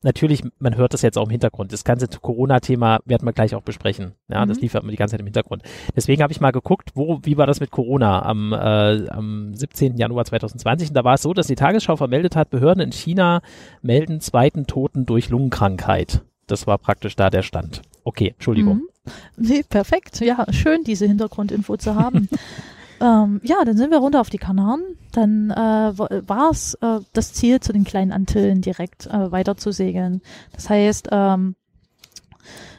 natürlich, 0.03 0.43
man 0.59 0.77
hört 0.77 0.95
das 0.95 1.03
jetzt 1.03 1.19
auch 1.19 1.25
im 1.25 1.31
Hintergrund. 1.31 1.73
Das 1.73 1.85
ganze 1.85 2.07
Corona-Thema 2.09 3.01
werden 3.05 3.27
wir 3.27 3.33
gleich 3.33 3.55
auch 3.55 3.63
besprechen. 3.63 4.13
Ja, 4.29 4.45
mhm. 4.45 4.49
das 4.49 4.61
liefert 4.61 4.83
man 4.83 4.91
die 4.91 4.97
ganze 4.97 5.13
Zeit 5.13 5.21
im 5.21 5.27
Hintergrund. 5.27 5.63
Deswegen 5.95 6.23
habe 6.23 6.33
ich 6.33 6.41
mal 6.41 6.53
geguckt, 6.53 6.91
wo, 6.95 7.21
wie 7.23 7.37
war 7.37 7.47
das 7.47 7.61
mit 7.61 7.71
Corona 7.71 8.23
am, 8.23 8.53
äh, 8.53 9.09
am 9.09 9.55
17. 9.55 9.97
Januar 9.97 10.25
2020? 10.25 10.89
Und 10.89 10.95
da 10.95 11.05
war 11.05 11.15
es 11.15 11.23
so, 11.23 11.35
dass 11.35 11.47
die 11.47 11.55
Tagesschau 11.55 11.97
vermeldet 11.97 12.37
hat, 12.37 12.51
Behörden 12.51 12.83
in 12.83 12.93
China 12.93 13.43
melden 13.83 14.21
zweiten 14.21 14.67
Toten 14.67 15.07
durch 15.07 15.29
Lungenkrankheit. 15.29 16.23
Das 16.47 16.67
war 16.67 16.79
praktisch 16.79 17.17
da 17.17 17.31
der 17.31 17.43
Stand. 17.43 17.83
Okay, 18.05 18.29
Entschuldigung. 18.35 18.77
Mhm. 18.77 18.89
Nee, 19.37 19.63
perfekt. 19.69 20.21
Ja, 20.21 20.47
schön, 20.53 20.85
diese 20.85 21.07
Hintergrundinfo 21.07 21.77
zu 21.77 21.95
haben. 21.95 22.29
ähm, 23.01 23.41
ja, 23.45 23.65
dann 23.65 23.77
sind 23.77 23.91
wir 23.91 23.99
runter 23.99 24.21
auf 24.21 24.31
die 24.31 24.39
Kanaren. 24.39 24.83
Dann 25.13 25.51
äh, 25.51 25.57
war 25.57 26.51
es 26.51 26.75
äh, 26.75 27.01
das 27.13 27.33
Ziel, 27.33 27.61
zu 27.61 27.73
den 27.73 27.85
kleinen 27.85 28.13
Antillen 28.13 28.61
direkt 28.61 29.07
äh, 29.07 29.33
weiter 29.33 29.57
zu 29.57 29.73
segeln. 29.73 30.21
Das 30.53 30.71
heißt, 30.71 31.09
ähm, 31.11 31.57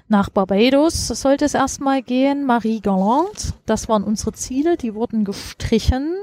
nach 0.08 0.30
Barbados 0.30 1.08
sollte 1.08 1.46
es 1.46 1.54
erstmal 1.54 2.02
gehen, 2.02 2.46
Marie 2.46 2.82
Galland. 2.82 3.54
Das 3.66 3.88
waren 3.88 4.04
unsere 4.04 4.34
Ziele, 4.34 4.76
die 4.78 4.94
wurden 4.94 5.24
gestrichen. 5.24 6.16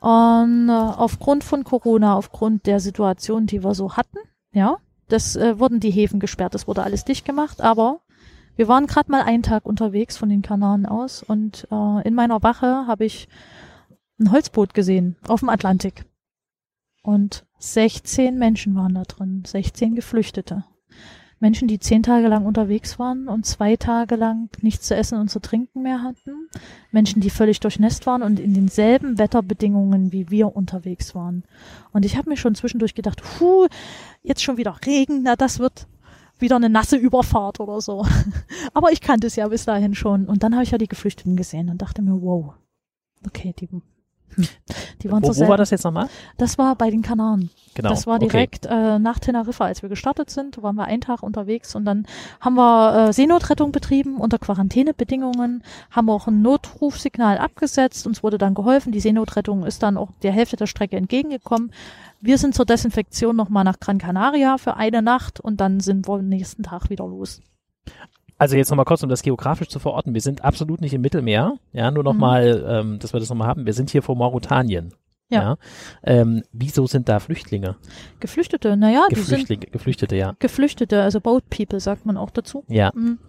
Und 0.00 0.68
äh, 0.68 0.72
aufgrund 0.72 1.44
von 1.44 1.64
Corona, 1.64 2.16
aufgrund 2.16 2.66
der 2.66 2.80
Situation, 2.80 3.46
die 3.46 3.62
wir 3.62 3.74
so 3.74 3.96
hatten, 3.96 4.18
ja, 4.52 4.76
das 5.08 5.36
äh, 5.36 5.58
wurden 5.58 5.80
die 5.80 5.90
Häfen 5.90 6.20
gesperrt, 6.20 6.54
das 6.54 6.66
wurde 6.66 6.82
alles 6.82 7.04
dicht 7.04 7.24
gemacht, 7.24 7.60
aber 7.60 8.00
wir 8.56 8.68
waren 8.68 8.86
gerade 8.86 9.10
mal 9.10 9.22
einen 9.22 9.42
Tag 9.42 9.64
unterwegs 9.64 10.16
von 10.16 10.28
den 10.28 10.42
Kanaren 10.42 10.86
aus 10.86 11.22
und 11.22 11.66
äh, 11.70 12.06
in 12.06 12.14
meiner 12.14 12.42
Wache 12.42 12.86
habe 12.86 13.04
ich 13.04 13.28
ein 14.22 14.32
Holzboot 14.32 14.74
gesehen 14.74 15.16
auf 15.26 15.40
dem 15.40 15.48
Atlantik. 15.48 16.04
Und 17.02 17.44
16 17.58 18.38
Menschen 18.38 18.74
waren 18.74 18.94
da 18.94 19.02
drin, 19.02 19.42
16 19.44 19.94
Geflüchtete. 19.94 20.64
Menschen, 21.40 21.66
die 21.66 21.80
zehn 21.80 22.04
Tage 22.04 22.28
lang 22.28 22.46
unterwegs 22.46 23.00
waren 23.00 23.26
und 23.26 23.44
zwei 23.44 23.74
Tage 23.74 24.14
lang 24.14 24.48
nichts 24.62 24.86
zu 24.86 24.94
essen 24.94 25.18
und 25.18 25.28
zu 25.28 25.40
trinken 25.40 25.82
mehr 25.82 26.00
hatten. 26.00 26.48
Menschen, 26.92 27.20
die 27.20 27.30
völlig 27.30 27.58
durchnässt 27.58 28.06
waren 28.06 28.22
und 28.22 28.38
in 28.38 28.54
denselben 28.54 29.18
Wetterbedingungen 29.18 30.12
wie 30.12 30.30
wir 30.30 30.54
unterwegs 30.54 31.16
waren. 31.16 31.42
Und 31.92 32.04
ich 32.04 32.16
habe 32.16 32.30
mir 32.30 32.36
schon 32.36 32.54
zwischendurch 32.54 32.94
gedacht, 32.94 33.20
puh, 33.22 33.66
jetzt 34.22 34.44
schon 34.44 34.56
wieder 34.56 34.78
Regen, 34.86 35.22
na 35.24 35.34
das 35.34 35.58
wird 35.58 35.88
wieder 36.38 36.56
eine 36.56 36.70
nasse 36.70 36.96
Überfahrt 36.96 37.58
oder 37.58 37.80
so. 37.80 38.06
Aber 38.74 38.92
ich 38.92 39.00
kannte 39.00 39.26
es 39.26 39.34
ja 39.34 39.48
bis 39.48 39.64
dahin 39.64 39.96
schon. 39.96 40.26
Und 40.26 40.44
dann 40.44 40.54
habe 40.54 40.62
ich 40.62 40.70
ja 40.70 40.78
die 40.78 40.88
Geflüchteten 40.88 41.36
gesehen 41.36 41.70
und 41.70 41.82
dachte 41.82 42.02
mir, 42.02 42.22
wow, 42.22 42.54
okay, 43.26 43.52
die. 43.58 43.68
Die 45.02 45.10
waren 45.10 45.22
wo, 45.22 45.28
wo 45.28 45.48
war 45.48 45.56
das 45.56 45.70
jetzt 45.70 45.84
nochmal? 45.84 46.08
Das 46.38 46.58
war 46.58 46.76
bei 46.76 46.90
den 46.90 47.02
Kanaren. 47.02 47.50
Genau. 47.74 47.88
Das 47.88 48.06
war 48.06 48.18
direkt 48.18 48.66
okay. 48.66 48.96
äh, 48.96 48.98
nach 48.98 49.18
Teneriffa, 49.18 49.64
als 49.64 49.82
wir 49.82 49.88
gestartet 49.88 50.30
sind, 50.30 50.62
waren 50.62 50.76
wir 50.76 50.84
einen 50.84 51.00
Tag 51.00 51.22
unterwegs 51.22 51.74
und 51.74 51.84
dann 51.84 52.06
haben 52.40 52.54
wir 52.54 53.08
äh, 53.08 53.12
Seenotrettung 53.12 53.72
betrieben 53.72 54.18
unter 54.18 54.38
Quarantänebedingungen, 54.38 55.62
haben 55.90 56.10
auch 56.10 56.26
ein 56.26 56.42
Notrufsignal 56.42 57.38
abgesetzt, 57.38 58.06
uns 58.06 58.22
wurde 58.22 58.38
dann 58.38 58.54
geholfen, 58.54 58.92
die 58.92 59.00
Seenotrettung 59.00 59.64
ist 59.64 59.82
dann 59.82 59.96
auch 59.96 60.10
der 60.22 60.32
Hälfte 60.32 60.56
der 60.56 60.66
Strecke 60.66 60.96
entgegengekommen. 60.96 61.72
Wir 62.20 62.38
sind 62.38 62.54
zur 62.54 62.66
Desinfektion 62.66 63.34
nochmal 63.34 63.64
nach 63.64 63.80
Gran 63.80 63.98
Canaria 63.98 64.58
für 64.58 64.76
eine 64.76 65.02
Nacht 65.02 65.40
und 65.40 65.60
dann 65.60 65.80
sind 65.80 66.06
wir 66.08 66.14
am 66.14 66.28
nächsten 66.28 66.62
Tag 66.62 66.90
wieder 66.90 67.06
los. 67.06 67.40
Also 68.42 68.56
jetzt 68.56 68.70
nochmal 68.70 68.86
kurz, 68.86 69.04
um 69.04 69.08
das 69.08 69.22
geografisch 69.22 69.68
zu 69.68 69.78
verorten. 69.78 70.14
Wir 70.14 70.20
sind 70.20 70.42
absolut 70.42 70.80
nicht 70.80 70.92
im 70.92 71.00
Mittelmeer. 71.00 71.58
Ja, 71.72 71.92
nur 71.92 72.02
nochmal, 72.02 72.58
mhm. 72.58 72.90
ähm, 72.92 72.98
dass 72.98 73.12
wir 73.12 73.20
das 73.20 73.28
nochmal 73.28 73.46
haben. 73.46 73.66
Wir 73.66 73.72
sind 73.72 73.88
hier 73.90 74.02
vor 74.02 74.16
Mauretanien. 74.16 74.92
Ja. 75.28 75.42
ja. 75.42 75.56
Ähm, 76.02 76.42
wieso 76.50 76.88
sind 76.88 77.08
da 77.08 77.20
Flüchtlinge? 77.20 77.76
Geflüchtete, 78.18 78.76
naja. 78.76 79.06
Geflüchtlinge, 79.10 79.66
Geflüchtete, 79.66 80.16
ja. 80.16 80.34
Geflüchtete, 80.40 81.02
also 81.02 81.20
Boat 81.20 81.48
People 81.50 81.78
sagt 81.78 82.04
man 82.04 82.16
auch 82.16 82.30
dazu. 82.30 82.64
Ja. 82.66 82.90
Mhm. 82.96 83.20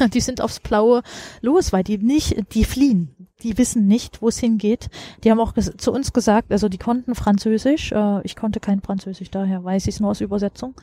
Die 0.14 0.20
sind 0.22 0.40
aufs 0.40 0.58
Blaue 0.58 1.02
los, 1.42 1.74
weil 1.74 1.84
die 1.84 1.98
nicht, 1.98 2.54
die 2.54 2.64
fliehen. 2.64 3.19
Die 3.42 3.58
wissen 3.58 3.86
nicht, 3.86 4.22
wo 4.22 4.28
es 4.28 4.38
hingeht. 4.38 4.88
Die 5.24 5.30
haben 5.30 5.40
auch 5.40 5.54
zu 5.54 5.92
uns 5.92 6.12
gesagt, 6.12 6.52
also 6.52 6.68
die 6.68 6.78
konnten 6.78 7.14
Französisch, 7.14 7.92
äh, 7.92 8.20
ich 8.22 8.36
konnte 8.36 8.60
kein 8.60 8.80
Französisch, 8.80 9.30
daher 9.30 9.64
weiß 9.64 9.86
ich 9.86 9.94
es 9.94 10.00
nur 10.00 10.10
aus 10.10 10.20
Übersetzung, 10.20 10.74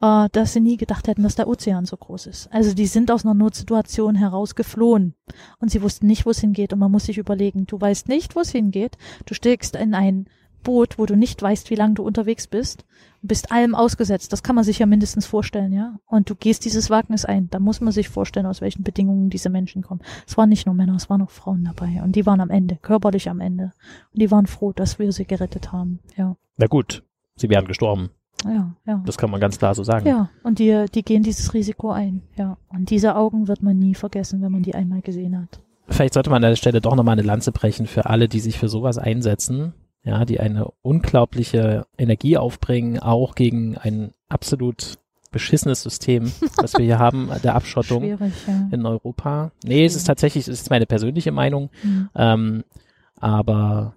äh, 0.00 0.28
dass 0.32 0.52
sie 0.52 0.60
nie 0.60 0.76
gedacht 0.76 1.08
hätten, 1.08 1.22
dass 1.22 1.34
der 1.34 1.48
Ozean 1.48 1.86
so 1.86 1.96
groß 1.96 2.26
ist. 2.26 2.52
Also 2.52 2.74
die 2.74 2.86
sind 2.86 3.10
aus 3.10 3.24
einer 3.24 3.34
Notsituation 3.34 4.14
heraus 4.14 4.54
geflohen 4.54 5.14
und 5.60 5.70
sie 5.70 5.82
wussten 5.82 6.06
nicht, 6.06 6.26
wo 6.26 6.30
es 6.30 6.40
hingeht 6.40 6.72
und 6.72 6.78
man 6.78 6.90
muss 6.90 7.06
sich 7.06 7.18
überlegen, 7.18 7.66
du 7.66 7.80
weißt 7.80 8.08
nicht, 8.08 8.36
wo 8.36 8.40
es 8.40 8.50
hingeht, 8.50 8.96
du 9.26 9.34
steckst 9.34 9.76
in 9.76 9.94
ein 9.94 10.26
Boot, 10.64 10.98
wo 10.98 11.06
du 11.06 11.14
nicht 11.14 11.40
weißt, 11.40 11.70
wie 11.70 11.76
lange 11.76 11.94
du 11.94 12.02
unterwegs 12.02 12.48
bist, 12.48 12.84
bist 13.22 13.52
allem 13.52 13.74
ausgesetzt. 13.74 14.32
Das 14.32 14.42
kann 14.42 14.54
man 14.54 14.64
sich 14.64 14.78
ja 14.78 14.86
mindestens 14.86 15.26
vorstellen, 15.26 15.72
ja. 15.72 15.98
Und 16.06 16.28
du 16.28 16.34
gehst 16.34 16.64
dieses 16.64 16.90
Wagnis 16.90 17.24
ein. 17.24 17.48
Da 17.50 17.58
muss 17.58 17.80
man 17.80 17.92
sich 17.92 18.08
vorstellen, 18.08 18.46
aus 18.46 18.60
welchen 18.60 18.82
Bedingungen 18.82 19.30
diese 19.30 19.48
Menschen 19.48 19.82
kommen. 19.82 20.00
Es 20.26 20.36
waren 20.36 20.48
nicht 20.48 20.66
nur 20.66 20.74
Männer, 20.74 20.96
es 20.96 21.08
waren 21.08 21.22
auch 21.22 21.30
Frauen 21.30 21.64
dabei. 21.64 22.02
Und 22.02 22.16
die 22.16 22.26
waren 22.26 22.40
am 22.40 22.50
Ende, 22.50 22.76
körperlich 22.82 23.30
am 23.30 23.40
Ende. 23.40 23.72
Und 24.12 24.20
die 24.20 24.30
waren 24.30 24.46
froh, 24.46 24.72
dass 24.72 24.98
wir 24.98 25.10
sie 25.12 25.24
gerettet 25.24 25.72
haben, 25.72 26.00
ja. 26.16 26.36
Na 26.56 26.66
gut, 26.66 27.02
sie 27.36 27.48
wären 27.48 27.66
gestorben. 27.66 28.10
Ja, 28.44 28.74
ja. 28.86 29.02
Das 29.06 29.16
kann 29.16 29.30
man 29.30 29.40
ganz 29.40 29.58
klar 29.58 29.74
so 29.74 29.84
sagen. 29.84 30.06
Ja, 30.06 30.28
und 30.42 30.58
die, 30.58 30.84
die 30.94 31.02
gehen 31.02 31.22
dieses 31.22 31.54
Risiko 31.54 31.92
ein, 31.92 32.22
ja. 32.36 32.58
Und 32.68 32.90
diese 32.90 33.16
Augen 33.16 33.48
wird 33.48 33.62
man 33.62 33.78
nie 33.78 33.94
vergessen, 33.94 34.42
wenn 34.42 34.52
man 34.52 34.62
die 34.62 34.74
einmal 34.74 35.00
gesehen 35.00 35.40
hat. 35.40 35.60
Vielleicht 35.88 36.14
sollte 36.14 36.30
man 36.30 36.44
an 36.44 36.50
der 36.50 36.56
Stelle 36.56 36.80
doch 36.80 36.94
nochmal 36.94 37.14
eine 37.14 37.26
Lanze 37.26 37.52
brechen 37.52 37.86
für 37.86 38.06
alle, 38.06 38.28
die 38.28 38.40
sich 38.40 38.58
für 38.58 38.68
sowas 38.68 38.98
einsetzen 38.98 39.74
ja, 40.04 40.24
die 40.24 40.40
eine 40.40 40.68
unglaubliche 40.82 41.86
Energie 41.96 42.36
aufbringen, 42.36 42.98
auch 42.98 43.34
gegen 43.34 43.76
ein 43.78 44.12
absolut 44.28 44.98
beschissenes 45.30 45.82
System, 45.82 46.30
was 46.58 46.74
wir 46.74 46.84
hier 46.84 46.98
haben, 46.98 47.30
der 47.42 47.54
Abschottung 47.56 48.02
Schwierig, 48.02 48.32
ja. 48.46 48.68
in 48.70 48.86
Europa. 48.86 49.50
Nee, 49.64 49.84
es 49.84 49.96
ist 49.96 50.04
tatsächlich, 50.04 50.46
es 50.46 50.60
ist 50.60 50.70
meine 50.70 50.86
persönliche 50.86 51.32
Meinung, 51.32 51.70
mhm. 51.82 52.08
ähm, 52.14 52.64
aber 53.16 53.96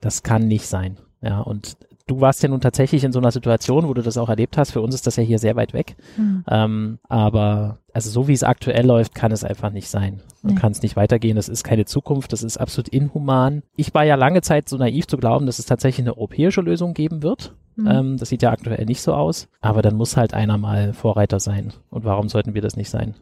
das 0.00 0.22
kann 0.22 0.48
nicht 0.48 0.66
sein. 0.66 0.98
Ja, 1.22 1.40
und 1.40 1.78
du 2.06 2.20
warst 2.20 2.42
ja 2.42 2.48
nun 2.48 2.60
tatsächlich 2.60 3.04
in 3.04 3.12
so 3.12 3.18
einer 3.18 3.32
Situation, 3.32 3.88
wo 3.88 3.94
du 3.94 4.02
das 4.02 4.16
auch 4.16 4.28
erlebt 4.28 4.56
hast. 4.56 4.70
Für 4.70 4.80
uns 4.80 4.94
ist 4.94 5.06
das 5.06 5.16
ja 5.16 5.22
hier 5.22 5.38
sehr 5.38 5.56
weit 5.56 5.72
weg. 5.72 5.96
Mhm. 6.16 6.44
Ähm, 6.48 6.98
aber 7.08 7.78
also 7.92 8.10
so 8.10 8.28
wie 8.28 8.32
es 8.32 8.44
aktuell 8.44 8.86
läuft, 8.86 9.14
kann 9.14 9.32
es 9.32 9.44
einfach 9.44 9.70
nicht 9.70 9.88
sein. 9.88 10.22
Man 10.42 10.54
nee. 10.54 10.60
kann 10.60 10.72
es 10.72 10.82
nicht 10.82 10.96
weitergehen. 10.96 11.36
Das 11.36 11.48
ist 11.48 11.64
keine 11.64 11.84
Zukunft. 11.84 12.32
Das 12.32 12.42
ist 12.42 12.58
absolut 12.58 12.88
inhuman. 12.88 13.62
Ich 13.76 13.92
war 13.94 14.04
ja 14.04 14.14
lange 14.14 14.42
Zeit 14.42 14.68
so 14.68 14.76
naiv 14.76 15.06
zu 15.06 15.16
glauben, 15.16 15.46
dass 15.46 15.58
es 15.58 15.66
tatsächlich 15.66 16.06
eine 16.06 16.16
europäische 16.16 16.60
Lösung 16.60 16.94
geben 16.94 17.22
wird. 17.22 17.54
Mhm. 17.74 17.86
Ähm, 17.88 18.16
das 18.18 18.28
sieht 18.28 18.42
ja 18.42 18.50
aktuell 18.50 18.84
nicht 18.86 19.02
so 19.02 19.12
aus. 19.12 19.48
Aber 19.60 19.82
dann 19.82 19.96
muss 19.96 20.16
halt 20.16 20.32
einer 20.32 20.58
mal 20.58 20.92
Vorreiter 20.92 21.40
sein. 21.40 21.72
Und 21.90 22.04
warum 22.04 22.28
sollten 22.28 22.54
wir 22.54 22.62
das 22.62 22.76
nicht 22.76 22.90
sein? 22.90 23.14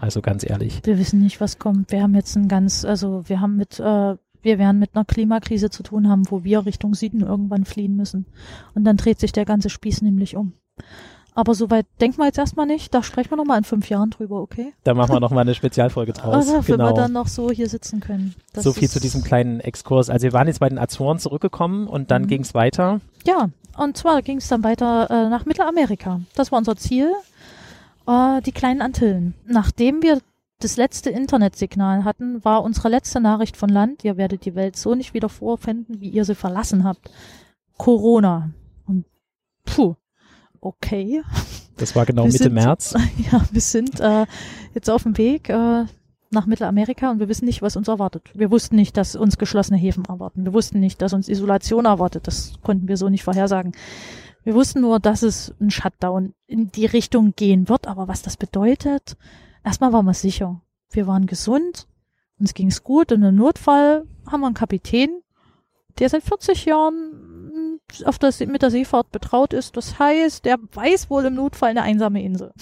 Also 0.00 0.20
ganz 0.20 0.48
ehrlich. 0.48 0.80
Wir 0.84 0.98
wissen 0.98 1.20
nicht, 1.20 1.40
was 1.40 1.58
kommt. 1.58 1.90
Wir 1.92 2.02
haben 2.02 2.14
jetzt 2.14 2.36
ein 2.36 2.48
ganz, 2.48 2.84
also 2.84 3.28
wir 3.28 3.40
haben 3.40 3.56
mit 3.56 3.80
äh, 3.80 4.16
wir 4.46 4.58
werden 4.58 4.78
mit 4.78 4.90
einer 4.94 5.04
Klimakrise 5.04 5.68
zu 5.68 5.82
tun 5.82 6.08
haben, 6.08 6.22
wo 6.30 6.44
wir 6.44 6.64
Richtung 6.64 6.94
Süden 6.94 7.20
irgendwann 7.20 7.66
fliehen 7.66 7.96
müssen. 7.96 8.24
Und 8.74 8.84
dann 8.84 8.96
dreht 8.96 9.20
sich 9.20 9.32
der 9.32 9.44
ganze 9.44 9.68
Spieß 9.68 10.00
nämlich 10.00 10.36
um. 10.36 10.54
Aber 11.34 11.54
soweit 11.54 11.84
denken 12.00 12.16
wir 12.16 12.24
jetzt 12.24 12.38
erstmal 12.38 12.64
nicht. 12.64 12.94
Da 12.94 13.02
sprechen 13.02 13.30
wir 13.30 13.36
nochmal 13.36 13.58
in 13.58 13.64
fünf 13.64 13.90
Jahren 13.90 14.08
drüber, 14.08 14.40
okay? 14.40 14.72
Da 14.84 14.94
machen 14.94 15.14
wir 15.14 15.20
nochmal 15.20 15.42
eine 15.42 15.54
Spezialfolge 15.54 16.12
draus. 16.14 16.34
Also, 16.34 16.62
genau. 16.62 16.66
Wenn 16.68 16.78
wir 16.78 16.94
dann 16.94 17.12
noch 17.12 17.28
so 17.28 17.50
hier 17.50 17.68
sitzen 17.68 18.00
können. 18.00 18.34
Das 18.54 18.64
so 18.64 18.72
viel 18.72 18.88
zu 18.88 19.00
diesem 19.00 19.22
kleinen 19.22 19.60
Exkurs. 19.60 20.08
Also 20.08 20.24
wir 20.24 20.32
waren 20.32 20.46
jetzt 20.46 20.60
bei 20.60 20.68
den 20.70 20.78
Azoren 20.78 21.18
zurückgekommen 21.18 21.88
und 21.88 22.10
dann 22.10 22.22
mhm. 22.22 22.28
ging 22.28 22.40
es 22.40 22.54
weiter. 22.54 23.00
Ja, 23.26 23.50
und 23.76 23.98
zwar 23.98 24.22
ging 24.22 24.38
es 24.38 24.48
dann 24.48 24.64
weiter 24.64 25.10
äh, 25.10 25.28
nach 25.28 25.44
Mittelamerika. 25.44 26.20
Das 26.34 26.52
war 26.52 26.58
unser 26.58 26.76
Ziel. 26.76 27.12
Äh, 28.06 28.40
die 28.40 28.52
kleinen 28.52 28.80
Antillen. 28.80 29.34
Nachdem 29.46 30.02
wir 30.02 30.20
das 30.58 30.76
letzte 30.76 31.10
Internetsignal 31.10 32.04
hatten, 32.04 32.44
war 32.44 32.62
unsere 32.62 32.88
letzte 32.88 33.20
Nachricht 33.20 33.56
von 33.56 33.68
Land, 33.68 34.04
ihr 34.04 34.16
werdet 34.16 34.44
die 34.44 34.54
Welt 34.54 34.76
so 34.76 34.94
nicht 34.94 35.14
wieder 35.14 35.28
vorfinden, 35.28 36.00
wie 36.00 36.08
ihr 36.08 36.24
sie 36.24 36.34
verlassen 36.34 36.84
habt. 36.84 37.10
Corona. 37.76 38.50
Und 38.86 39.04
puh, 39.64 39.96
okay. 40.60 41.22
Das 41.76 41.94
war 41.94 42.06
genau 42.06 42.24
wir 42.24 42.32
Mitte 42.32 42.44
sind, 42.44 42.54
März. 42.54 42.94
Ja, 43.30 43.44
wir 43.50 43.60
sind 43.60 44.00
äh, 44.00 44.26
jetzt 44.74 44.88
auf 44.88 45.02
dem 45.02 45.18
Weg 45.18 45.50
äh, 45.50 45.84
nach 46.30 46.46
Mittelamerika 46.46 47.10
und 47.10 47.20
wir 47.20 47.28
wissen 47.28 47.44
nicht, 47.44 47.60
was 47.60 47.76
uns 47.76 47.88
erwartet. 47.88 48.30
Wir 48.34 48.50
wussten 48.50 48.76
nicht, 48.76 48.96
dass 48.96 49.14
uns 49.14 49.36
geschlossene 49.36 49.78
Häfen 49.78 50.06
erwarten. 50.06 50.44
Wir 50.44 50.54
wussten 50.54 50.80
nicht, 50.80 51.02
dass 51.02 51.12
uns 51.12 51.28
Isolation 51.28 51.84
erwartet. 51.84 52.26
Das 52.26 52.54
konnten 52.62 52.88
wir 52.88 52.96
so 52.96 53.10
nicht 53.10 53.24
vorhersagen. 53.24 53.72
Wir 54.42 54.54
wussten 54.54 54.80
nur, 54.80 55.00
dass 55.00 55.22
es 55.22 55.54
ein 55.60 55.70
Shutdown 55.70 56.32
in 56.46 56.70
die 56.70 56.86
Richtung 56.86 57.34
gehen 57.34 57.68
wird, 57.68 57.86
aber 57.86 58.08
was 58.08 58.22
das 58.22 58.36
bedeutet, 58.36 59.16
erstmal 59.66 59.92
waren 59.92 60.06
wir 60.06 60.14
sicher. 60.14 60.62
Wir 60.90 61.06
waren 61.06 61.26
gesund, 61.26 61.86
uns 62.38 62.54
ging's 62.54 62.82
gut 62.84 63.12
und 63.12 63.22
im 63.22 63.34
Notfall 63.34 64.06
haben 64.30 64.40
wir 64.40 64.46
einen 64.46 64.54
Kapitän, 64.54 65.20
der 65.98 66.08
seit 66.08 66.22
40 66.22 66.64
Jahren 66.64 67.80
auf 68.04 68.18
das, 68.18 68.40
mit 68.40 68.62
der 68.62 68.70
Seefahrt 68.70 69.10
betraut 69.12 69.52
ist. 69.52 69.76
Das 69.76 69.98
heißt, 69.98 70.44
der 70.44 70.58
weiß 70.72 71.08
wohl 71.08 71.24
im 71.24 71.34
Notfall 71.34 71.70
eine 71.70 71.82
einsame 71.82 72.22
Insel. 72.22 72.52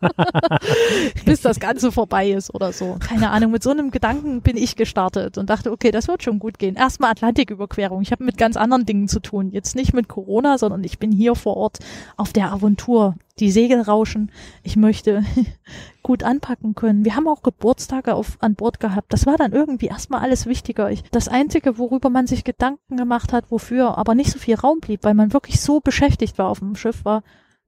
Bis 1.24 1.42
das 1.42 1.60
Ganze 1.60 1.92
vorbei 1.92 2.30
ist 2.30 2.54
oder 2.54 2.72
so. 2.72 2.96
Keine 3.00 3.30
Ahnung, 3.30 3.50
mit 3.50 3.62
so 3.62 3.70
einem 3.70 3.90
Gedanken 3.90 4.42
bin 4.42 4.56
ich 4.56 4.76
gestartet 4.76 5.36
und 5.36 5.50
dachte, 5.50 5.72
okay, 5.72 5.90
das 5.90 6.08
wird 6.08 6.22
schon 6.22 6.38
gut 6.38 6.58
gehen. 6.58 6.76
Erstmal 6.76 7.10
Atlantiküberquerung. 7.10 8.02
Ich 8.02 8.12
habe 8.12 8.24
mit 8.24 8.38
ganz 8.38 8.56
anderen 8.56 8.86
Dingen 8.86 9.08
zu 9.08 9.20
tun. 9.20 9.50
Jetzt 9.50 9.74
nicht 9.74 9.92
mit 9.92 10.08
Corona, 10.08 10.58
sondern 10.58 10.84
ich 10.84 10.98
bin 10.98 11.12
hier 11.12 11.34
vor 11.34 11.56
Ort 11.56 11.80
auf 12.16 12.32
der 12.32 12.52
Aventur 12.52 13.16
die 13.38 13.50
Segel 13.50 13.80
rauschen. 13.80 14.30
Ich 14.62 14.76
möchte 14.76 15.24
gut 16.02 16.22
anpacken 16.22 16.74
können. 16.74 17.04
Wir 17.04 17.16
haben 17.16 17.28
auch 17.28 17.42
Geburtstage 17.42 18.14
auf, 18.14 18.38
an 18.40 18.54
Bord 18.54 18.80
gehabt. 18.80 19.12
Das 19.12 19.26
war 19.26 19.36
dann 19.36 19.52
irgendwie 19.52 19.86
erstmal 19.86 20.20
alles 20.20 20.46
wichtiger. 20.46 20.90
Ich, 20.90 21.02
das 21.10 21.28
Einzige, 21.28 21.78
worüber 21.78 22.10
man 22.10 22.26
sich 22.26 22.44
Gedanken 22.44 22.96
gemacht 22.96 23.32
hat, 23.32 23.50
wofür 23.50 23.98
aber 23.98 24.14
nicht 24.14 24.30
so 24.30 24.38
viel 24.38 24.54
Raum 24.54 24.80
blieb, 24.80 25.04
weil 25.04 25.14
man 25.14 25.32
wirklich 25.32 25.60
so 25.60 25.80
beschäftigt 25.80 26.38
war 26.38 26.48
auf 26.48 26.60
dem 26.60 26.76
Schiff, 26.76 27.04
war, 27.04 27.22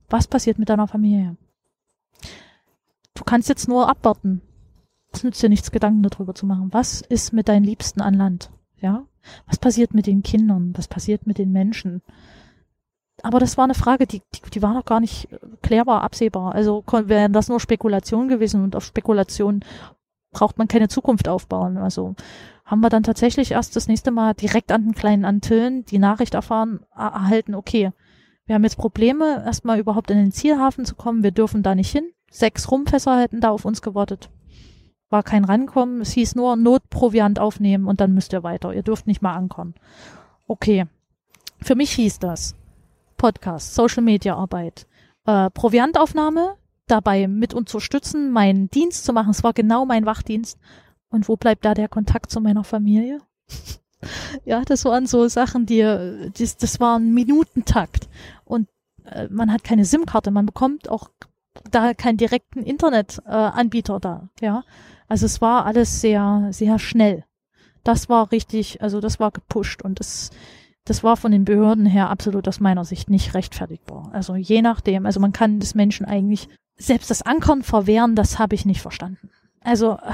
was 0.09 0.27
passiert 0.27 0.59
mit 0.59 0.69
deiner 0.69 0.89
Familie? 0.89 1.37
Du 3.15 3.25
kannst 3.25 3.49
jetzt 3.49 3.69
nur 3.69 3.89
abwarten. 3.89 4.41
Es 5.13 5.25
nützt 5.25 5.43
dir 5.43 5.49
nichts, 5.49 5.71
Gedanken 5.71 6.03
darüber 6.03 6.35
zu 6.35 6.47
machen. 6.47 6.69
Was 6.73 7.01
ist 7.01 7.33
mit 7.33 7.49
deinen 7.49 7.65
Liebsten 7.65 8.01
an 8.01 8.15
Land? 8.15 8.51
Ja? 8.81 9.05
Was 9.47 9.59
passiert 9.59 9.95
mit 9.95 10.07
den 10.07 10.23
Kindern? 10.23 10.73
Was 10.77 10.89
passiert 10.89 11.27
mit 11.27 11.39
den 11.39 11.51
Menschen? 11.51 12.03
Aber 13.23 13.41
das 13.41 13.57
war 13.57 13.65
eine 13.65 13.75
Frage, 13.75 14.07
die, 14.07 14.23
die, 14.35 14.51
die 14.55 14.63
war 14.63 14.75
noch 14.75 14.85
gar 14.85 15.01
nicht 15.01 15.29
klärbar, 15.63 16.03
absehbar. 16.03 16.55
Also 16.55 16.85
wären 16.87 17.33
das 17.33 17.49
nur 17.49 17.61
Spekulation 17.61 18.29
gewesen 18.29 18.63
und 18.63 18.77
auf 18.77 18.85
Spekulation 18.85 19.65
braucht 20.31 20.59
man 20.59 20.69
keine 20.69 20.89
Zukunft 20.89 21.29
aufbauen. 21.29 21.77
Also 21.77 22.15
haben 22.65 22.81
wir 22.81 22.91
dann 22.91 23.03
tatsächlich 23.03 23.53
erst 23.53 23.77
das 23.77 23.89
nächste 23.89 24.11
Mal 24.11 24.35
direkt 24.35 24.71
an 24.73 24.85
den 24.85 24.95
kleinen 24.95 25.25
Antillen 25.25 25.85
die 25.87 25.99
Nachricht 25.99 26.35
erfahren, 26.35 26.81
erhalten, 26.95 27.55
okay, 27.55 27.93
wir 28.47 28.55
haben 28.55 28.65
jetzt 28.65 28.79
Probleme, 28.79 29.43
erstmal 29.45 29.79
überhaupt 29.79 30.11
in 30.11 30.19
den 30.19 30.33
Zielhafen 30.33 30.85
zu 30.85 30.95
kommen, 30.95 31.23
wir 31.23 31.33
dürfen 31.33 31.63
da 31.63 31.75
nicht 31.75 31.91
hin. 31.91 32.11
Sechs 32.31 32.71
Rumfässer 32.71 33.19
hätten 33.21 33.41
da 33.41 33.51
auf 33.51 33.65
uns 33.65 33.83
gewartet. 33.83 34.31
War 35.11 35.23
kein 35.23 35.45
Rankommen, 35.45 36.03
es 36.03 36.13
hieß 36.13 36.35
nur 36.35 36.57
Notproviant 36.57 37.39
aufnehmen 37.39 37.87
und 37.87 38.01
dann 38.01 38.13
müsst 38.13 38.33
ihr 38.33 38.43
weiter. 38.43 38.75
Ihr 38.75 38.83
dürft 38.83 39.07
nicht 39.07 39.23
mal 39.23 39.35
ankommen. 39.35 39.75
Okay. 40.47 40.87
Für 41.61 41.75
mich 41.75 41.91
hieß 41.93 42.21
das, 42.21 42.55
Podcast, 43.19 43.75
Social 43.75 44.03
Media 44.03 44.35
Arbeit, 44.35 44.87
äh, 45.27 45.51
Proviantaufnahme, 45.51 46.57
dabei 46.87 47.29
mit 47.29 47.53
unterstützen, 47.53 48.31
meinen 48.31 48.71
Dienst 48.71 49.05
zu 49.05 49.13
machen. 49.13 49.31
Es 49.31 49.45
war 49.45 49.53
genau 49.53 49.85
mein 49.85 50.07
Wachdienst. 50.07 50.59
Und 51.11 51.29
wo 51.29 51.37
bleibt 51.37 51.65
da 51.65 51.75
der 51.75 51.89
Kontakt 51.89 52.31
zu 52.31 52.41
meiner 52.41 52.65
Familie? 52.65 53.21
ja, 54.45 54.63
das 54.63 54.85
waren 54.85 55.07
so 55.07 55.29
Sachen, 55.29 55.67
die, 55.67 55.81
das, 55.83 56.57
das 56.57 56.81
war 56.81 56.99
ein 56.99 57.13
Minutentakt. 57.13 58.09
Und 58.45 58.69
äh, 59.05 59.29
man 59.31 59.53
hat 59.53 59.65
keine 59.65 59.85
SIM-Karte, 59.85 60.31
man 60.31 60.47
bekommt 60.47 60.89
auch 60.89 61.11
da 61.71 61.93
keinen 61.95 62.19
direkten 62.19 62.63
Internetanbieter 62.63 63.97
äh, 63.97 64.01
da. 64.01 64.29
Ja, 64.41 64.65
also 65.09 65.27
es 65.27 65.41
war 65.41 65.67
alles 65.67 66.01
sehr, 66.01 66.49
sehr 66.51 66.79
schnell. 66.79 67.25
Das 67.85 68.09
war 68.09 68.31
richtig, 68.33 68.83
also 68.83 69.01
das 69.01 69.19
war 69.19 69.31
gepusht 69.31 69.83
und 69.83 70.01
das 70.01 70.31
das 70.89 71.05
war 71.05 71.17
von 71.17 71.33
den 71.33 71.45
Behörden 71.45 71.87
her 71.87 72.09
absolut 72.09 72.49
aus 72.49 72.61
meiner 72.61 72.85
Sicht 72.85 73.11
nicht 73.11 73.35
rechtfertigbar. 73.35 74.11
Also 74.13 74.37
je 74.37 74.63
nachdem, 74.63 75.05
also 75.05 75.21
man 75.21 75.33
kann 75.33 75.61
des 75.61 75.75
Menschen 75.75 76.07
eigentlich 76.07 76.49
selbst 76.77 77.11
das 77.11 77.23
Ankern 77.23 77.63
verwehren, 77.63 78.15
das 78.15 78.39
habe 78.39 78.55
ich 78.55 78.65
nicht 78.65 78.81
verstanden. 78.81 79.31
Also. 79.61 79.93
Äh, 79.93 80.13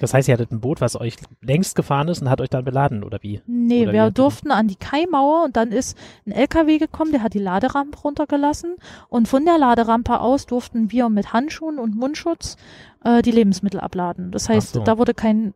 das 0.00 0.14
heißt, 0.14 0.28
ihr 0.28 0.34
hattet 0.34 0.50
ein 0.50 0.60
Boot, 0.60 0.80
was 0.80 0.98
euch 0.98 1.16
längst 1.42 1.76
gefahren 1.76 2.08
ist 2.08 2.22
und 2.22 2.30
hat 2.30 2.40
euch 2.40 2.48
dann 2.48 2.64
beladen, 2.64 3.04
oder 3.04 3.18
wie? 3.22 3.42
Nee, 3.46 3.82
oder 3.82 3.92
wir 3.92 4.06
wie 4.06 4.12
durften 4.12 4.50
an 4.50 4.68
die 4.68 4.76
Kaimauer 4.76 5.44
und 5.44 5.56
dann 5.56 5.72
ist 5.72 5.96
ein 6.26 6.32
LKW 6.32 6.78
gekommen, 6.78 7.12
der 7.12 7.22
hat 7.22 7.34
die 7.34 7.38
Laderampe 7.38 7.98
runtergelassen 7.98 8.76
und 9.08 9.28
von 9.28 9.44
der 9.44 9.58
Laderampe 9.58 10.20
aus 10.20 10.46
durften 10.46 10.90
wir 10.90 11.10
mit 11.10 11.32
Handschuhen 11.32 11.78
und 11.78 11.96
Mundschutz 11.96 12.56
äh, 13.04 13.20
die 13.20 13.30
Lebensmittel 13.30 13.80
abladen. 13.80 14.30
Das 14.30 14.48
heißt, 14.48 14.74
so. 14.74 14.84
da 14.84 14.96
wurde 14.96 15.12
kein 15.12 15.52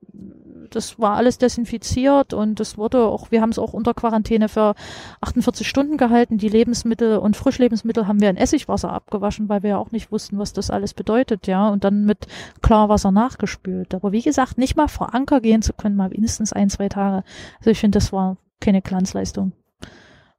das 0.74 0.98
war 0.98 1.16
alles 1.16 1.38
desinfiziert 1.38 2.32
und 2.32 2.60
das 2.60 2.78
wurde 2.78 3.04
auch, 3.04 3.30
wir 3.30 3.40
haben 3.40 3.50
es 3.50 3.58
auch 3.58 3.72
unter 3.72 3.94
Quarantäne 3.94 4.48
für 4.48 4.74
48 5.20 5.68
Stunden 5.68 5.96
gehalten. 5.96 6.38
Die 6.38 6.48
Lebensmittel 6.48 7.18
und 7.18 7.36
Frischlebensmittel 7.36 8.06
haben 8.06 8.20
wir 8.20 8.30
in 8.30 8.36
Essigwasser 8.36 8.92
abgewaschen, 8.92 9.48
weil 9.48 9.62
wir 9.62 9.70
ja 9.70 9.78
auch 9.78 9.90
nicht 9.90 10.12
wussten, 10.12 10.38
was 10.38 10.52
das 10.52 10.70
alles 10.70 10.94
bedeutet, 10.94 11.46
ja, 11.46 11.68
und 11.68 11.84
dann 11.84 12.04
mit 12.04 12.26
Klarwasser 12.62 13.10
nachgespült. 13.10 13.94
Aber 13.94 14.12
wie 14.12 14.22
gesagt, 14.22 14.58
nicht 14.58 14.76
mal 14.76 14.88
vor 14.88 15.14
Anker 15.14 15.40
gehen 15.40 15.62
zu 15.62 15.72
können, 15.72 15.96
mal 15.96 16.10
mindestens 16.10 16.52
ein, 16.52 16.70
zwei 16.70 16.88
Tage. 16.88 17.24
Also 17.58 17.70
ich 17.70 17.78
finde, 17.78 17.98
das 17.98 18.12
war 18.12 18.36
keine 18.60 18.82
Glanzleistung. 18.82 19.52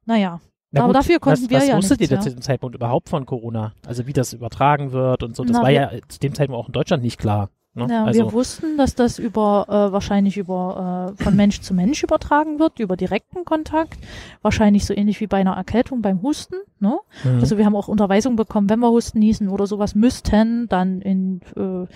Naja, 0.06 0.40
na 0.72 0.82
aber 0.82 0.88
gut, 0.92 0.96
dafür 0.96 1.18
konnten 1.18 1.44
was, 1.44 1.50
wir 1.50 1.58
was 1.58 1.68
ja 1.68 1.76
wusstet 1.76 2.00
nichts, 2.00 2.12
ihr 2.12 2.16
ja. 2.16 2.22
zu 2.22 2.30
dem 2.30 2.42
Zeitpunkt 2.42 2.76
überhaupt 2.76 3.08
von 3.08 3.26
Corona? 3.26 3.72
Also 3.86 4.06
wie 4.06 4.12
das 4.12 4.32
übertragen 4.32 4.92
wird 4.92 5.22
und 5.22 5.34
so. 5.34 5.42
Das 5.42 5.56
Na, 5.56 5.62
war 5.62 5.70
ja 5.70 5.90
zu 6.08 6.20
dem 6.20 6.34
Zeitpunkt 6.34 6.62
auch 6.62 6.68
in 6.68 6.72
Deutschland 6.72 7.02
nicht 7.02 7.18
klar. 7.18 7.50
Ne? 7.74 7.86
Ja, 7.88 8.04
also, 8.04 8.18
wir 8.18 8.32
wussten, 8.32 8.76
dass 8.76 8.96
das 8.96 9.18
über 9.20 9.66
äh, 9.68 9.92
wahrscheinlich 9.92 10.36
über 10.36 11.14
äh, 11.18 11.22
von 11.22 11.36
Mensch 11.36 11.60
zu 11.60 11.72
Mensch 11.72 12.02
übertragen 12.02 12.58
wird, 12.58 12.80
über 12.80 12.96
direkten 12.96 13.44
Kontakt, 13.44 13.98
wahrscheinlich 14.42 14.84
so 14.84 14.94
ähnlich 14.94 15.20
wie 15.20 15.28
bei 15.28 15.38
einer 15.38 15.52
Erkältung 15.52 16.02
beim 16.02 16.20
Husten. 16.22 16.56
Ne? 16.80 16.98
Mhm. 17.22 17.40
Also 17.40 17.58
wir 17.58 17.64
haben 17.64 17.76
auch 17.76 17.86
Unterweisung 17.86 18.34
bekommen, 18.34 18.68
wenn 18.68 18.80
wir 18.80 18.90
Husten, 18.90 19.20
Niesen 19.20 19.48
oder 19.48 19.68
sowas 19.68 19.94
müssten, 19.94 20.68
dann 20.68 21.00
in 21.00 21.40
äh, 21.56 21.86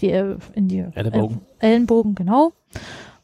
die 0.00 0.10
äh, 0.10 0.36
in 0.54 0.68
die 0.68 0.86
Ellenbogen, 0.94 1.40
Ellenbogen 1.58 2.14
genau 2.14 2.52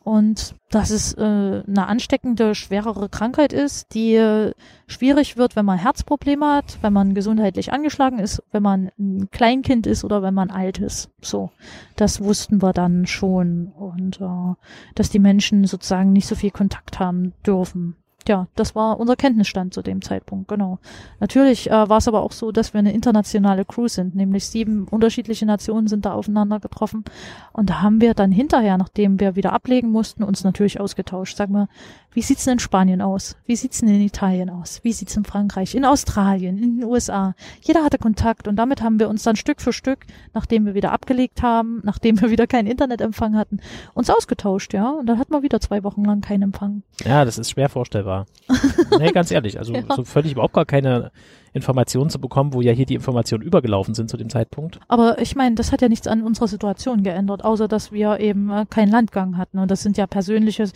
und 0.05 0.55
dass 0.71 0.91
es 0.91 1.15
äh, 1.15 1.21
eine 1.21 1.87
ansteckende, 1.87 2.55
schwerere 2.55 3.09
Krankheit 3.09 3.53
ist, 3.53 3.95
die 3.95 4.15
äh, 4.15 4.53
schwierig 4.87 5.37
wird, 5.37 5.55
wenn 5.55 5.65
man 5.65 5.79
Herzprobleme 5.79 6.47
hat, 6.47 6.79
wenn 6.83 6.93
man 6.93 7.15
gesundheitlich 7.15 7.73
angeschlagen 7.73 8.19
ist, 8.19 8.43
wenn 8.53 8.63
man 8.63 8.91
ein 8.99 9.31
Kleinkind 9.31 9.87
ist 9.87 10.05
oder 10.05 10.23
wenn 10.23 10.35
man 10.35 10.51
alt 10.51 10.79
ist. 10.79 11.11
So, 11.21 11.51
das 11.97 12.23
wussten 12.23 12.63
wir 12.63 12.73
dann 12.73 13.07
schon 13.07 13.69
und 13.69 14.21
äh, 14.21 14.55
dass 14.95 15.11
die 15.11 15.19
Menschen 15.19 15.67
sozusagen 15.67 16.13
nicht 16.13 16.27
so 16.27 16.35
viel 16.35 16.51
Kontakt 16.51 16.99
haben 16.99 17.33
dürfen 17.47 17.97
ja, 18.29 18.47
das 18.55 18.75
war 18.75 18.99
unser 19.01 19.17
Kenntnisstand 19.17 19.75
zu 19.75 19.83
dem 19.83 20.03
Zeitpunkt, 20.03 20.49
genau. 20.49 20.79
Natürlich 21.21 21.71
äh, 21.71 21.89
war 21.89 21.99
es 21.99 22.09
aber 22.09 22.23
auch 22.23 22.33
so, 22.33 22.53
dass 22.53 22.75
wir 22.75 22.79
eine 22.79 22.93
internationale 22.93 23.65
Crew 23.65 23.89
sind, 23.89 24.15
nämlich 24.15 24.47
sieben 24.47 24.87
unterschiedliche 24.89 25.47
Nationen 25.47 25.89
sind 25.89 26.05
da 26.05 26.13
aufeinander 26.13 26.61
getroffen. 26.61 27.05
Und 27.53 27.71
da 27.71 27.83
haben 27.83 28.01
wir 28.01 28.15
dann 28.15 28.33
hinterher, 28.33 28.79
nachdem 28.79 29.21
wir 29.21 29.37
wieder 29.37 29.53
ablegen 29.53 29.91
mussten, 29.91 30.23
uns 30.23 30.45
natürlich 30.45 30.81
ausgetauscht. 30.81 31.37
Sag 31.37 31.51
mal, 31.51 31.69
wie 32.15 32.23
sieht's 32.23 32.45
denn 32.45 32.55
in 32.55 32.59
Spanien 32.59 33.01
aus? 33.01 33.37
Wie 33.47 33.57
sieht's 33.57 33.81
denn 33.81 33.89
in 33.89 34.03
Italien 34.03 34.51
aus? 34.51 34.81
Wie 34.83 34.93
sieht's 34.93 35.17
in 35.17 35.25
Frankreich, 35.25 35.75
in 35.75 35.85
Australien, 35.85 36.59
in 36.59 36.81
den 36.81 36.85
USA? 36.85 37.35
Jeder 37.63 37.83
hatte 37.85 37.99
Kontakt 37.99 38.49
und 38.49 38.57
damit 38.57 38.83
haben 38.83 38.99
wir 38.99 39.09
uns 39.09 39.23
dann 39.23 39.37
Stück 39.37 39.61
für 39.61 39.73
Stück, 39.73 40.07
nachdem 40.35 40.67
wir 40.67 40.75
wieder 40.75 40.93
abgelegt 40.93 41.43
haben, 41.43 41.81
nachdem 41.85 42.21
wir 42.21 42.31
wieder 42.31 42.47
keinen 42.47 42.67
Internetempfang 42.67 43.37
hatten, 43.37 43.61
uns 43.95 44.11
ausgetauscht, 44.11 44.75
ja. 44.75 44.91
Und 44.91 45.07
dann 45.07 45.19
hatten 45.19 45.33
wir 45.33 45.43
wieder 45.43 45.61
zwei 45.61 45.83
Wochen 45.85 46.05
lang 46.05 46.21
keinen 46.21 46.43
Empfang. 46.43 46.83
Ja, 47.05 47.25
das 47.25 47.39
ist 47.39 47.51
schwer 47.51 47.69
vorstellbar. 47.69 48.27
nee, 48.99 49.13
ganz 49.13 49.31
ehrlich, 49.31 49.59
also 49.59 49.73
ja. 49.73 49.83
so 49.95 50.05
völlig 50.05 50.33
überhaupt 50.33 50.55
gar 50.55 50.67
keine 50.67 51.13
Informationen 51.53 52.11
zu 52.11 52.21
bekommen, 52.21 52.55
wo 52.55 52.61
ja 52.61 52.73
hier 52.73 52.87
die 52.87 52.95
Informationen 52.95 53.43
übergelaufen 53.43 53.95
sind 53.95 54.09
zu 54.09 54.17
dem 54.17 54.31
Zeitpunkt. 54.31 54.81
Aber 54.89 55.21
ich 55.21 55.37
meine, 55.37 55.55
das 55.55 55.73
hat 55.73 55.83
ja 55.83 55.89
nichts 55.89 56.07
an 56.07 56.23
unserer 56.23 56.49
Situation 56.49 57.03
geändert, 57.03 57.45
außer 57.45 57.69
dass 57.69 57.93
wir 57.93 58.21
eben 58.21 58.51
äh, 58.51 58.67
keinen 58.69 58.91
Landgang 58.91 59.37
hatten. 59.37 59.59
Und 59.59 59.71
das 59.71 59.83
sind 59.83 59.97
ja 59.97 60.07
persönliche 60.07 60.71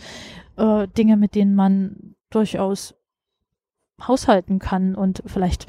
äh, 0.57 0.87
Dinge, 0.97 1.17
mit 1.17 1.35
denen 1.35 1.55
man 1.55 2.15
durchaus 2.29 2.95
haushalten 4.05 4.59
kann 4.59 4.95
und 4.95 5.23
vielleicht 5.25 5.65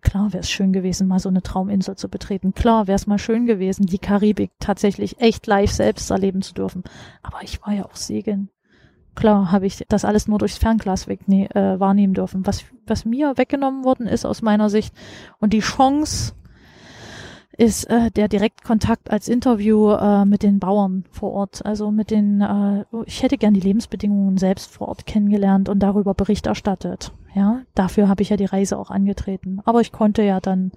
klar 0.00 0.32
wäre 0.32 0.40
es 0.40 0.50
schön 0.50 0.72
gewesen, 0.72 1.08
mal 1.08 1.18
so 1.18 1.28
eine 1.28 1.42
Trauminsel 1.42 1.96
zu 1.96 2.08
betreten. 2.08 2.54
Klar 2.54 2.86
wäre 2.86 2.96
es 2.96 3.06
mal 3.06 3.18
schön 3.18 3.46
gewesen, 3.46 3.86
die 3.86 3.98
Karibik 3.98 4.50
tatsächlich 4.60 5.20
echt 5.20 5.46
live 5.46 5.70
selbst 5.70 6.10
erleben 6.10 6.42
zu 6.42 6.54
dürfen. 6.54 6.84
Aber 7.22 7.42
ich 7.42 7.60
war 7.62 7.72
ja 7.72 7.84
auch 7.84 7.96
segeln 7.96 8.48
klar 9.16 9.50
habe 9.50 9.66
ich 9.66 9.84
das 9.88 10.04
alles 10.04 10.28
nur 10.28 10.38
durchs 10.38 10.58
Fernglas 10.58 11.08
weg, 11.08 11.20
nee, 11.26 11.46
äh, 11.46 11.80
wahrnehmen 11.80 12.14
dürfen. 12.14 12.46
Was, 12.46 12.64
was 12.86 13.04
mir 13.04 13.36
weggenommen 13.36 13.84
worden 13.84 14.06
ist 14.06 14.24
aus 14.24 14.42
meiner 14.42 14.70
Sicht 14.70 14.94
und 15.40 15.52
die 15.52 15.60
Chance 15.60 16.34
ist 17.56 17.84
äh, 17.84 18.10
der 18.10 18.28
Direktkontakt 18.28 19.10
als 19.10 19.28
Interview 19.28 19.90
äh, 19.92 20.24
mit 20.24 20.42
den 20.42 20.58
Bauern 20.58 21.04
vor 21.10 21.32
Ort. 21.32 21.64
Also 21.64 21.90
mit 21.90 22.10
den, 22.10 22.40
äh, 22.40 22.84
ich 23.06 23.22
hätte 23.22 23.38
gern 23.38 23.54
die 23.54 23.60
Lebensbedingungen 23.60 24.36
selbst 24.36 24.70
vor 24.70 24.88
Ort 24.88 25.06
kennengelernt 25.06 25.68
und 25.68 25.78
darüber 25.80 26.14
Bericht 26.14 26.46
erstattet. 26.46 27.12
Ja, 27.34 27.62
dafür 27.74 28.08
habe 28.08 28.22
ich 28.22 28.28
ja 28.28 28.36
die 28.36 28.44
Reise 28.44 28.78
auch 28.78 28.90
angetreten. 28.90 29.60
Aber 29.64 29.80
ich 29.80 29.92
konnte 29.92 30.22
ja 30.22 30.40
dann 30.40 30.72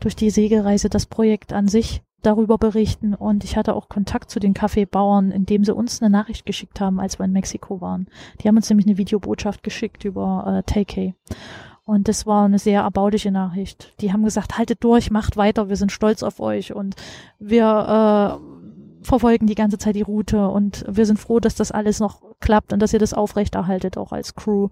durch 0.00 0.16
die 0.16 0.30
Segelreise 0.30 0.88
das 0.88 1.06
Projekt 1.06 1.52
an 1.52 1.68
sich 1.68 2.02
darüber 2.26 2.58
berichten 2.58 3.14
und 3.14 3.44
ich 3.44 3.56
hatte 3.56 3.74
auch 3.74 3.88
Kontakt 3.88 4.30
zu 4.30 4.40
den 4.40 4.54
Kaffeebauern, 4.54 5.30
indem 5.30 5.64
sie 5.64 5.74
uns 5.74 6.02
eine 6.02 6.10
Nachricht 6.10 6.46
geschickt 6.46 6.80
haben, 6.80 7.00
als 7.00 7.18
wir 7.18 7.24
in 7.26 7.32
Mexiko 7.32 7.80
waren. 7.80 8.06
Die 8.40 8.48
haben 8.48 8.56
uns 8.56 8.68
nämlich 8.68 8.86
eine 8.86 8.98
Videobotschaft 8.98 9.62
geschickt 9.62 10.04
über 10.04 10.44
äh, 10.58 10.62
Takei. 10.62 11.14
Und 11.84 12.08
das 12.08 12.26
war 12.26 12.46
eine 12.46 12.58
sehr 12.58 12.80
erbauliche 12.80 13.30
Nachricht. 13.30 13.92
Die 14.00 14.12
haben 14.12 14.24
gesagt, 14.24 14.56
haltet 14.56 14.82
durch, 14.82 15.10
macht 15.10 15.36
weiter, 15.36 15.68
wir 15.68 15.76
sind 15.76 15.92
stolz 15.92 16.22
auf 16.22 16.40
euch 16.40 16.74
und 16.74 16.96
wir 17.38 18.40
äh, 18.40 19.04
verfolgen 19.04 19.46
die 19.46 19.54
ganze 19.54 19.78
Zeit 19.78 19.94
die 19.94 20.02
Route 20.02 20.48
und 20.48 20.84
wir 20.88 21.04
sind 21.04 21.18
froh, 21.18 21.40
dass 21.40 21.54
das 21.54 21.72
alles 21.72 22.00
noch 22.00 22.22
klappt 22.40 22.72
und 22.72 22.80
dass 22.80 22.92
ihr 22.92 22.98
das 22.98 23.12
aufrechterhaltet, 23.12 23.98
auch 23.98 24.12
als 24.12 24.34
Crew. 24.34 24.68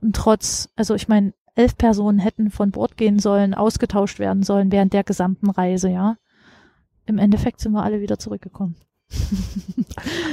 Und 0.00 0.16
trotz, 0.16 0.70
also 0.76 0.94
ich 0.94 1.08
meine, 1.08 1.34
elf 1.54 1.76
Personen 1.76 2.18
hätten 2.18 2.50
von 2.50 2.70
Bord 2.70 2.96
gehen 2.96 3.18
sollen, 3.18 3.54
ausgetauscht 3.54 4.18
werden 4.18 4.42
sollen 4.42 4.72
während 4.72 4.92
der 4.92 5.04
gesamten 5.04 5.50
Reise, 5.50 5.90
ja. 5.90 6.16
Im 7.06 7.18
Endeffekt 7.18 7.60
sind 7.60 7.72
wir 7.72 7.82
alle 7.82 8.00
wieder 8.00 8.18
zurückgekommen. 8.18 8.74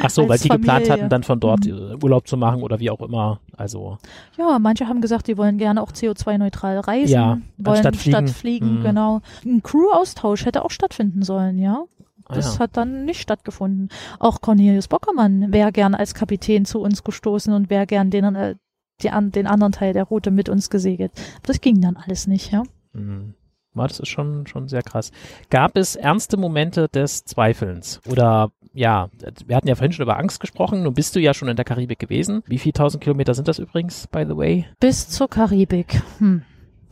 Ach 0.01 0.09
so, 0.09 0.27
weil 0.27 0.37
die 0.39 0.47
Familie. 0.47 0.57
geplant 0.65 0.89
hatten, 0.89 1.09
dann 1.09 1.23
von 1.23 1.39
dort 1.39 1.65
Mhm. 1.65 1.71
äh, 1.71 2.03
Urlaub 2.03 2.27
zu 2.27 2.37
machen 2.37 2.63
oder 2.63 2.79
wie 2.79 2.89
auch 2.89 3.01
immer. 3.01 3.39
Also, 3.55 3.97
Ja, 4.37 4.57
manche 4.59 4.87
haben 4.87 4.99
gesagt, 5.01 5.27
die 5.27 5.37
wollen 5.37 5.57
gerne 5.57 5.81
auch 5.81 5.91
CO2-neutral 5.91 6.79
reisen, 6.79 7.13
Ja, 7.13 7.37
wollen 7.57 7.77
statt 7.79 7.95
fliegen. 7.95 8.27
fliegen, 8.27 8.79
Mhm. 8.79 8.83
genau. 8.83 9.21
Ein 9.45 9.61
Crew-Austausch 9.61 10.45
hätte 10.45 10.65
auch 10.65 10.71
stattfinden 10.71 11.21
sollen, 11.21 11.59
ja. 11.59 11.83
ah 12.25 12.33
Das 12.35 12.55
ja. 12.55 12.59
hat 12.61 12.75
dann 12.77 13.05
nicht 13.05 13.21
stattgefunden. 13.21 13.89
Auch 14.19 14.41
Cornelius 14.41 14.87
Bockermann 14.87 15.51
wäre 15.53 15.71
gern 15.71 15.93
als 15.93 16.13
Kapitän 16.15 16.65
zu 16.65 16.79
uns 16.79 17.03
gestoßen 17.03 17.53
und 17.53 17.69
wäre 17.69 17.85
gern 17.85 18.09
den, 18.09 18.23
äh, 18.35 18.55
die, 19.01 19.09
an, 19.11 19.31
den 19.31 19.45
anderen 19.47 19.71
Teil 19.73 19.93
der 19.93 20.05
Route 20.05 20.31
mit 20.31 20.49
uns 20.49 20.69
gesegelt. 20.71 21.11
Das 21.43 21.61
ging 21.61 21.79
dann 21.81 21.95
alles 21.97 22.25
nicht, 22.27 22.51
ja. 22.51 22.63
Mhm. 22.93 23.35
Das 23.75 23.99
ist 23.99 24.09
schon, 24.09 24.47
schon 24.47 24.67
sehr 24.67 24.83
krass. 24.83 25.11
Gab 25.49 25.77
es 25.77 25.95
ernste 25.95 26.37
Momente 26.37 26.87
des 26.89 27.25
Zweifelns? 27.25 28.01
Oder 28.09 28.51
ja, 28.73 29.09
wir 29.45 29.55
hatten 29.55 29.67
ja 29.67 29.75
vorhin 29.75 29.91
schon 29.91 30.03
über 30.03 30.17
Angst 30.17 30.39
gesprochen. 30.39 30.83
Nun 30.83 30.93
bist 30.93 31.15
du 31.15 31.19
ja 31.19 31.33
schon 31.33 31.47
in 31.47 31.55
der 31.55 31.65
Karibik 31.65 31.99
gewesen. 31.99 32.43
Wie 32.47 32.57
viele 32.57 32.73
tausend 32.73 33.03
Kilometer 33.03 33.33
sind 33.33 33.47
das 33.47 33.59
übrigens, 33.59 34.07
by 34.07 34.25
the 34.27 34.35
way? 34.35 34.65
Bis 34.79 35.09
zur 35.09 35.29
Karibik. 35.29 36.01
Hm. 36.19 36.43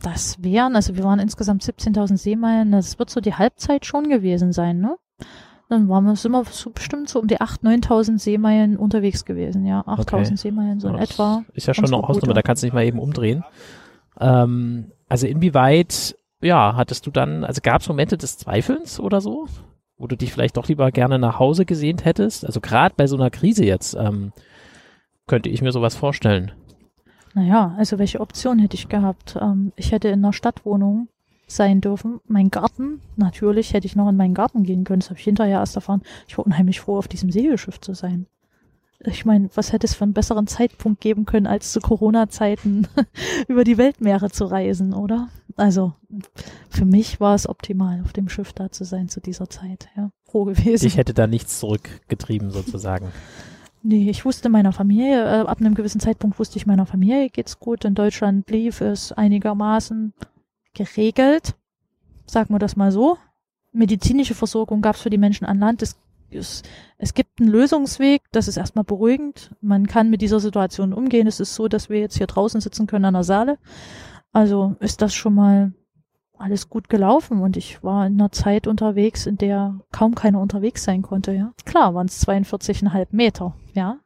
Das 0.02 0.42
wären, 0.42 0.74
also 0.74 0.96
wir 0.96 1.04
waren 1.04 1.20
insgesamt 1.20 1.62
17.000 1.62 2.16
Seemeilen, 2.16 2.72
das 2.72 2.98
wird 2.98 3.08
so 3.10 3.20
die 3.20 3.34
Halbzeit 3.34 3.86
schon 3.86 4.08
gewesen 4.08 4.52
sein, 4.52 4.80
ne? 4.80 4.96
Dann 5.68 5.88
waren 5.88 6.04
wir, 6.04 6.16
sind 6.16 6.32
wir 6.32 6.44
so 6.44 6.70
bestimmt 6.70 7.08
so 7.08 7.20
um 7.20 7.28
die 7.28 7.38
8.000, 7.40 7.86
9.000 7.86 8.18
Seemeilen 8.18 8.76
unterwegs 8.76 9.24
gewesen, 9.24 9.64
ja. 9.64 9.80
8.000 9.82 10.00
Okay. 10.00 10.36
Seemeilen 10.36 10.80
so 10.80 10.88
in 10.88 10.94
Das 10.96 11.10
etwa. 11.10 11.44
Ist 11.54 11.66
ja 11.66 11.72
schon 11.74 11.86
eine 11.86 12.02
Hausnummer, 12.02 12.34
da 12.34 12.42
kannst 12.42 12.62
du 12.62 12.66
nicht 12.66 12.74
mal 12.74 12.84
eben 12.84 12.98
umdrehen. 12.98 13.44
Ähm, 14.20 14.90
also 15.08 15.26
inwieweit, 15.26 16.16
ja, 16.42 16.74
hattest 16.76 17.06
du 17.06 17.10
dann, 17.10 17.44
also 17.44 17.60
gab 17.62 17.80
es 17.80 17.88
Momente 17.88 18.16
des 18.18 18.38
Zweifelns 18.38 19.00
oder 19.00 19.20
so? 19.20 19.46
Wo 19.96 20.06
du 20.06 20.16
dich 20.16 20.32
vielleicht 20.32 20.56
doch 20.56 20.68
lieber 20.68 20.90
gerne 20.90 21.18
nach 21.18 21.38
Hause 21.38 21.64
gesehnt 21.64 22.04
hättest? 22.04 22.44
Also 22.44 22.60
gerade 22.60 22.94
bei 22.96 23.06
so 23.06 23.16
einer 23.16 23.30
Krise 23.30 23.64
jetzt, 23.64 23.94
ähm, 23.94 24.32
könnte 25.26 25.48
ich 25.48 25.62
mir 25.62 25.72
sowas 25.72 25.94
vorstellen. 25.94 26.52
Naja, 27.34 27.74
also 27.78 27.98
welche 27.98 28.20
Option 28.20 28.58
hätte 28.58 28.76
ich 28.76 28.88
gehabt? 28.88 29.38
Ähm, 29.40 29.72
ich 29.76 29.92
hätte 29.92 30.08
in 30.08 30.24
einer 30.24 30.32
Stadtwohnung 30.32 31.08
sein 31.46 31.80
dürfen. 31.80 32.20
Mein 32.26 32.50
Garten, 32.50 33.00
natürlich 33.16 33.72
hätte 33.72 33.86
ich 33.86 33.96
noch 33.96 34.08
in 34.08 34.16
meinen 34.16 34.34
Garten 34.34 34.64
gehen 34.64 34.84
können. 34.84 35.00
Das 35.00 35.10
habe 35.10 35.18
ich 35.18 35.24
hinterher 35.24 35.60
erst 35.60 35.76
erfahren. 35.76 36.02
Ich 36.26 36.36
war 36.36 36.46
unheimlich 36.46 36.80
froh, 36.80 36.98
auf 36.98 37.08
diesem 37.08 37.30
Segelschiff 37.30 37.80
zu 37.80 37.94
sein. 37.94 38.26
Ich 39.04 39.24
meine, 39.24 39.48
was 39.54 39.72
hätte 39.72 39.86
es 39.86 39.94
für 39.94 40.04
einen 40.04 40.12
besseren 40.12 40.46
Zeitpunkt 40.46 41.00
geben 41.00 41.24
können, 41.24 41.46
als 41.46 41.72
zu 41.72 41.80
Corona-Zeiten 41.80 42.86
über 43.48 43.64
die 43.64 43.78
Weltmeere 43.78 44.30
zu 44.30 44.44
reisen, 44.44 44.94
oder? 44.94 45.28
Also 45.56 45.94
für 46.70 46.84
mich 46.84 47.20
war 47.20 47.34
es 47.34 47.48
optimal, 47.48 48.00
auf 48.04 48.12
dem 48.12 48.28
Schiff 48.28 48.52
da 48.52 48.70
zu 48.70 48.84
sein 48.84 49.08
zu 49.08 49.20
dieser 49.20 49.50
Zeit. 49.50 49.88
Ja, 49.96 50.10
froh 50.24 50.44
gewesen. 50.44 50.84
Dich 50.84 50.96
hätte 50.96 51.14
da 51.14 51.26
nichts 51.26 51.58
zurückgetrieben 51.58 52.50
sozusagen. 52.50 53.08
Nee, 53.84 54.08
ich 54.08 54.24
wusste 54.24 54.48
meiner 54.48 54.72
Familie, 54.72 55.24
äh, 55.24 55.40
ab 55.40 55.60
einem 55.60 55.74
gewissen 55.74 56.00
Zeitpunkt 56.00 56.38
wusste 56.38 56.56
ich 56.56 56.66
meiner 56.66 56.86
Familie 56.86 57.30
geht's 57.30 57.58
gut. 57.58 57.84
In 57.84 57.96
Deutschland 57.96 58.48
lief 58.48 58.80
es 58.80 59.10
einigermaßen 59.10 60.14
geregelt, 60.72 61.56
sagen 62.26 62.54
wir 62.54 62.60
das 62.60 62.76
mal 62.76 62.92
so. 62.92 63.18
Medizinische 63.72 64.34
Versorgung 64.34 64.82
gab's 64.82 65.00
für 65.00 65.10
die 65.10 65.18
Menschen 65.18 65.46
an 65.46 65.58
Land. 65.58 65.82
Es, 65.82 65.96
es, 66.34 66.62
es 66.98 67.14
gibt 67.14 67.40
einen 67.40 67.50
Lösungsweg, 67.50 68.22
das 68.32 68.48
ist 68.48 68.56
erstmal 68.56 68.84
beruhigend. 68.84 69.50
Man 69.60 69.86
kann 69.86 70.10
mit 70.10 70.22
dieser 70.22 70.40
Situation 70.40 70.92
umgehen. 70.92 71.26
Es 71.26 71.40
ist 71.40 71.54
so, 71.54 71.68
dass 71.68 71.88
wir 71.88 72.00
jetzt 72.00 72.16
hier 72.16 72.26
draußen 72.26 72.60
sitzen 72.60 72.86
können 72.86 73.04
an 73.04 73.14
der 73.14 73.24
Saale. 73.24 73.58
Also 74.32 74.76
ist 74.80 75.02
das 75.02 75.14
schon 75.14 75.34
mal 75.34 75.72
alles 76.42 76.68
gut 76.68 76.88
gelaufen 76.88 77.40
und 77.40 77.56
ich 77.56 77.84
war 77.84 78.06
in 78.06 78.14
einer 78.14 78.32
Zeit 78.32 78.66
unterwegs, 78.66 79.26
in 79.26 79.36
der 79.36 79.78
kaum 79.92 80.14
keiner 80.14 80.40
unterwegs 80.40 80.82
sein 80.82 81.02
konnte, 81.02 81.32
ja. 81.32 81.52
Klar 81.64 81.94
waren 81.94 82.08
es 82.08 82.26
42,5 82.26 83.08
Meter, 83.12 83.54
ja. 83.74 83.98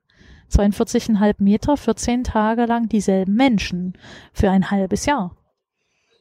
42,5 0.51 1.37
Meter 1.39 1.77
für 1.77 1.95
zehn 1.95 2.25
Tage 2.25 2.67
lang 2.67 2.89
dieselben 2.89 3.35
Menschen 3.35 3.95
für 4.33 4.51
ein 4.51 4.71
halbes 4.71 5.07
Jahr. 5.07 5.35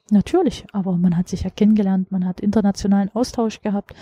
Natürlich, 0.09 0.65
aber 0.71 0.97
man 0.97 1.17
hat 1.17 1.27
sich 1.27 1.43
ja 1.43 1.49
kennengelernt, 1.49 2.11
man 2.11 2.25
hat 2.25 2.39
internationalen 2.39 3.09
Austausch 3.13 3.61
gehabt. 3.61 3.93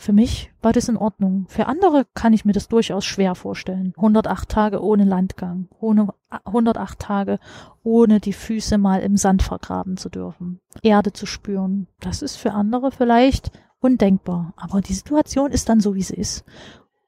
Für 0.00 0.12
mich 0.12 0.52
war 0.62 0.72
das 0.72 0.88
in 0.88 0.96
Ordnung. 0.96 1.46
Für 1.48 1.66
andere 1.66 2.06
kann 2.14 2.32
ich 2.32 2.44
mir 2.44 2.52
das 2.52 2.68
durchaus 2.68 3.04
schwer 3.04 3.34
vorstellen. 3.34 3.92
108 3.96 4.48
Tage 4.48 4.80
ohne 4.80 5.02
Landgang, 5.02 5.68
ohne 5.80 6.14
108 6.44 7.00
Tage 7.00 7.40
ohne 7.82 8.20
die 8.20 8.32
Füße 8.32 8.78
mal 8.78 9.00
im 9.00 9.16
Sand 9.16 9.42
vergraben 9.42 9.96
zu 9.96 10.08
dürfen, 10.08 10.60
Erde 10.82 11.12
zu 11.12 11.26
spüren. 11.26 11.88
Das 11.98 12.22
ist 12.22 12.36
für 12.36 12.52
andere 12.52 12.92
vielleicht 12.92 13.50
undenkbar. 13.80 14.54
Aber 14.56 14.80
die 14.80 14.94
Situation 14.94 15.50
ist 15.50 15.68
dann 15.68 15.80
so, 15.80 15.96
wie 15.96 16.02
sie 16.02 16.14
ist. 16.14 16.44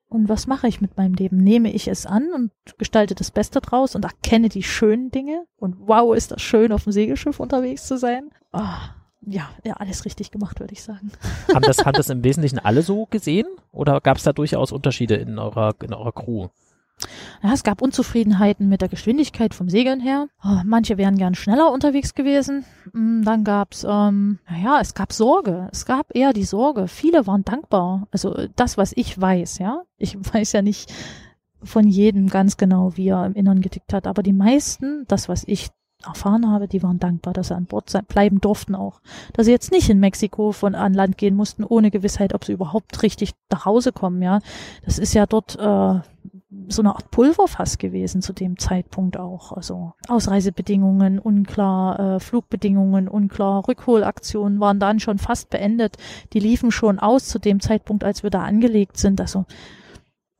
Und 0.09 0.28
was 0.28 0.49
mache 0.49 0.66
ich 0.66 0.80
mit 0.80 0.97
meinem 0.97 1.14
Leben? 1.14 1.36
Nehme 1.36 1.72
ich 1.72 1.86
es 1.86 2.07
an 2.07 2.32
und 2.34 2.51
gestalte 2.76 3.14
das 3.14 3.30
Beste 3.30 3.61
draus 3.61 3.95
und 3.95 4.05
erkenne 4.05 4.49
die 4.49 4.64
schönen 4.64 5.12
Dinge? 5.12 5.45
Und 5.57 5.76
wow, 5.78 6.12
ist 6.12 6.32
das 6.32 6.43
schön, 6.43 6.72
auf 6.72 6.82
dem 6.82 6.93
Segelschiff 6.93 7.38
unterwegs 7.38 7.86
zu 7.86 7.97
sein? 7.97 8.30
Ah, 8.51 8.97
ja, 9.23 9.51
ja, 9.64 9.75
alles 9.75 10.05
richtig 10.05 10.31
gemacht, 10.31 10.61
würde 10.61 10.73
ich 10.73 10.83
sagen. 10.83 11.12
Haben 11.55 11.62
das, 11.62 11.85
haben 11.85 11.93
das 11.93 12.09
im 12.11 12.25
Wesentlichen 12.25 12.59
alle 12.59 12.83
so 12.83 13.07
gesehen? 13.07 13.47
Oder 13.73 14.01
gab 14.01 14.16
es 14.16 14.23
da 14.23 14.33
durchaus 14.33 14.73
Unterschiede 14.73 15.16
in 15.16 15.39
eurer, 15.39 15.75
in 15.83 15.93
eurer 15.93 16.12
Crew? 16.12 16.49
Ja, 17.43 17.53
es 17.53 17.62
gab 17.62 17.81
Unzufriedenheiten 17.81 18.68
mit 18.68 18.83
der 18.83 18.89
Geschwindigkeit 18.89 19.55
vom 19.55 19.68
Segeln 19.68 20.01
her. 20.01 20.29
Oh, 20.45 20.61
manche 20.64 20.99
wären 20.99 21.16
gern 21.16 21.35
schneller 21.35 21.73
unterwegs 21.73 22.14
gewesen. 22.14 22.64
Mm, 22.93 23.23
Dann 23.23 23.45
gab's, 23.45 23.85
ähm, 23.89 24.39
naja, 24.49 24.79
es 24.81 24.95
gab 24.95 25.12
Sorge. 25.12 25.68
Es 25.73 25.87
gab 25.87 26.14
eher 26.14 26.33
die 26.33 26.45
Sorge. 26.45 26.89
Viele 26.89 27.27
waren 27.27 27.45
dankbar. 27.45 28.07
Also 28.11 28.47
das, 28.57 28.77
was 28.77 28.93
ich 28.95 29.18
weiß, 29.18 29.59
ja. 29.59 29.83
Ich 29.97 30.16
weiß 30.35 30.53
ja 30.53 30.62
nicht 30.62 30.93
von 31.62 31.87
jedem 31.87 32.29
ganz 32.29 32.57
genau, 32.57 32.97
wie 32.97 33.09
er 33.09 33.27
im 33.27 33.35
Innern 33.35 33.61
getickt 33.61 33.93
hat. 33.93 34.07
Aber 34.07 34.23
die 34.23 34.33
meisten, 34.33 35.05
das, 35.09 35.29
was 35.29 35.45
ich 35.47 35.68
erfahren 36.07 36.51
habe, 36.51 36.68
die 36.68 36.82
waren 36.82 36.98
dankbar, 36.98 37.32
dass 37.32 37.48
sie 37.48 37.57
an 37.57 37.66
Bord 37.66 37.90
sein, 37.90 38.05
bleiben 38.07 38.40
durften 38.40 38.74
auch. 38.74 39.01
Dass 39.32 39.46
sie 39.46 39.53
jetzt 39.53 39.70
nicht 39.70 39.88
in 39.90 40.01
Mexiko 40.01 40.53
von 40.53 40.74
an 40.74 40.94
Land 40.94 41.18
gehen 41.18 41.36
mussten, 41.36 41.64
ohne 41.64 41.90
Gewissheit, 41.90 42.34
ob 42.34 42.44
sie 42.44 42.53
überhaupt 42.53 43.03
richtig 43.03 43.32
nach 43.51 43.64
Hause 43.64 43.92
kommen, 43.92 44.22
ja. 44.22 44.40
Das 44.84 44.98
ist 44.98 45.14
ja 45.14 45.26
dort 45.26 45.59
äh, 45.59 46.01
so 46.68 46.82
eine 46.82 46.94
Art 46.94 47.11
Pulverfass 47.11 47.78
gewesen 47.78 48.22
zu 48.22 48.32
dem 48.32 48.59
Zeitpunkt 48.59 49.16
auch. 49.16 49.53
Also 49.53 49.92
Ausreisebedingungen 50.09 51.18
unklar, 51.18 52.16
äh, 52.16 52.20
Flugbedingungen 52.20 53.09
unklar, 53.09 53.66
Rückholaktionen 53.68 54.61
waren 54.61 54.80
dann 54.80 55.01
schon 55.01 55.18
fast 55.18 55.51
beendet. 55.51 55.96
Die 56.32 56.40
liefen 56.40 56.70
schon 56.70 56.98
aus 56.98 57.26
zu 57.28 57.38
dem 57.38 57.61
Zeitpunkt, 57.61 58.05
als 58.05 58.22
wir 58.22 58.30
da 58.30 58.42
angelegt 58.42 58.96
sind. 58.96 59.20
Also 59.20 59.44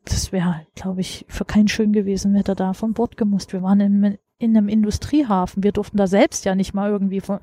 das 0.05 0.33
wäre, 0.33 0.67
glaube 0.75 1.01
ich, 1.01 1.27
für 1.29 1.45
keinen 1.45 1.69
schön 1.69 1.93
gewesen, 1.93 2.35
hätte 2.35 2.53
er 2.53 2.57
da 2.57 2.73
von 2.73 2.95
Bord 2.95 3.17
gemusst. 3.17 3.53
Wir 3.53 3.63
waren 3.63 3.81
in, 3.81 4.19
in 4.41 4.57
einem 4.57 4.69
Industriehafen. 4.69 5.63
Wir 5.63 5.73
durften 5.73 5.99
da 5.99 6.07
selbst 6.07 6.45
ja 6.45 6.55
nicht 6.55 6.75
mal 6.75 6.91
irgendwie 6.91 7.21
von, 7.21 7.39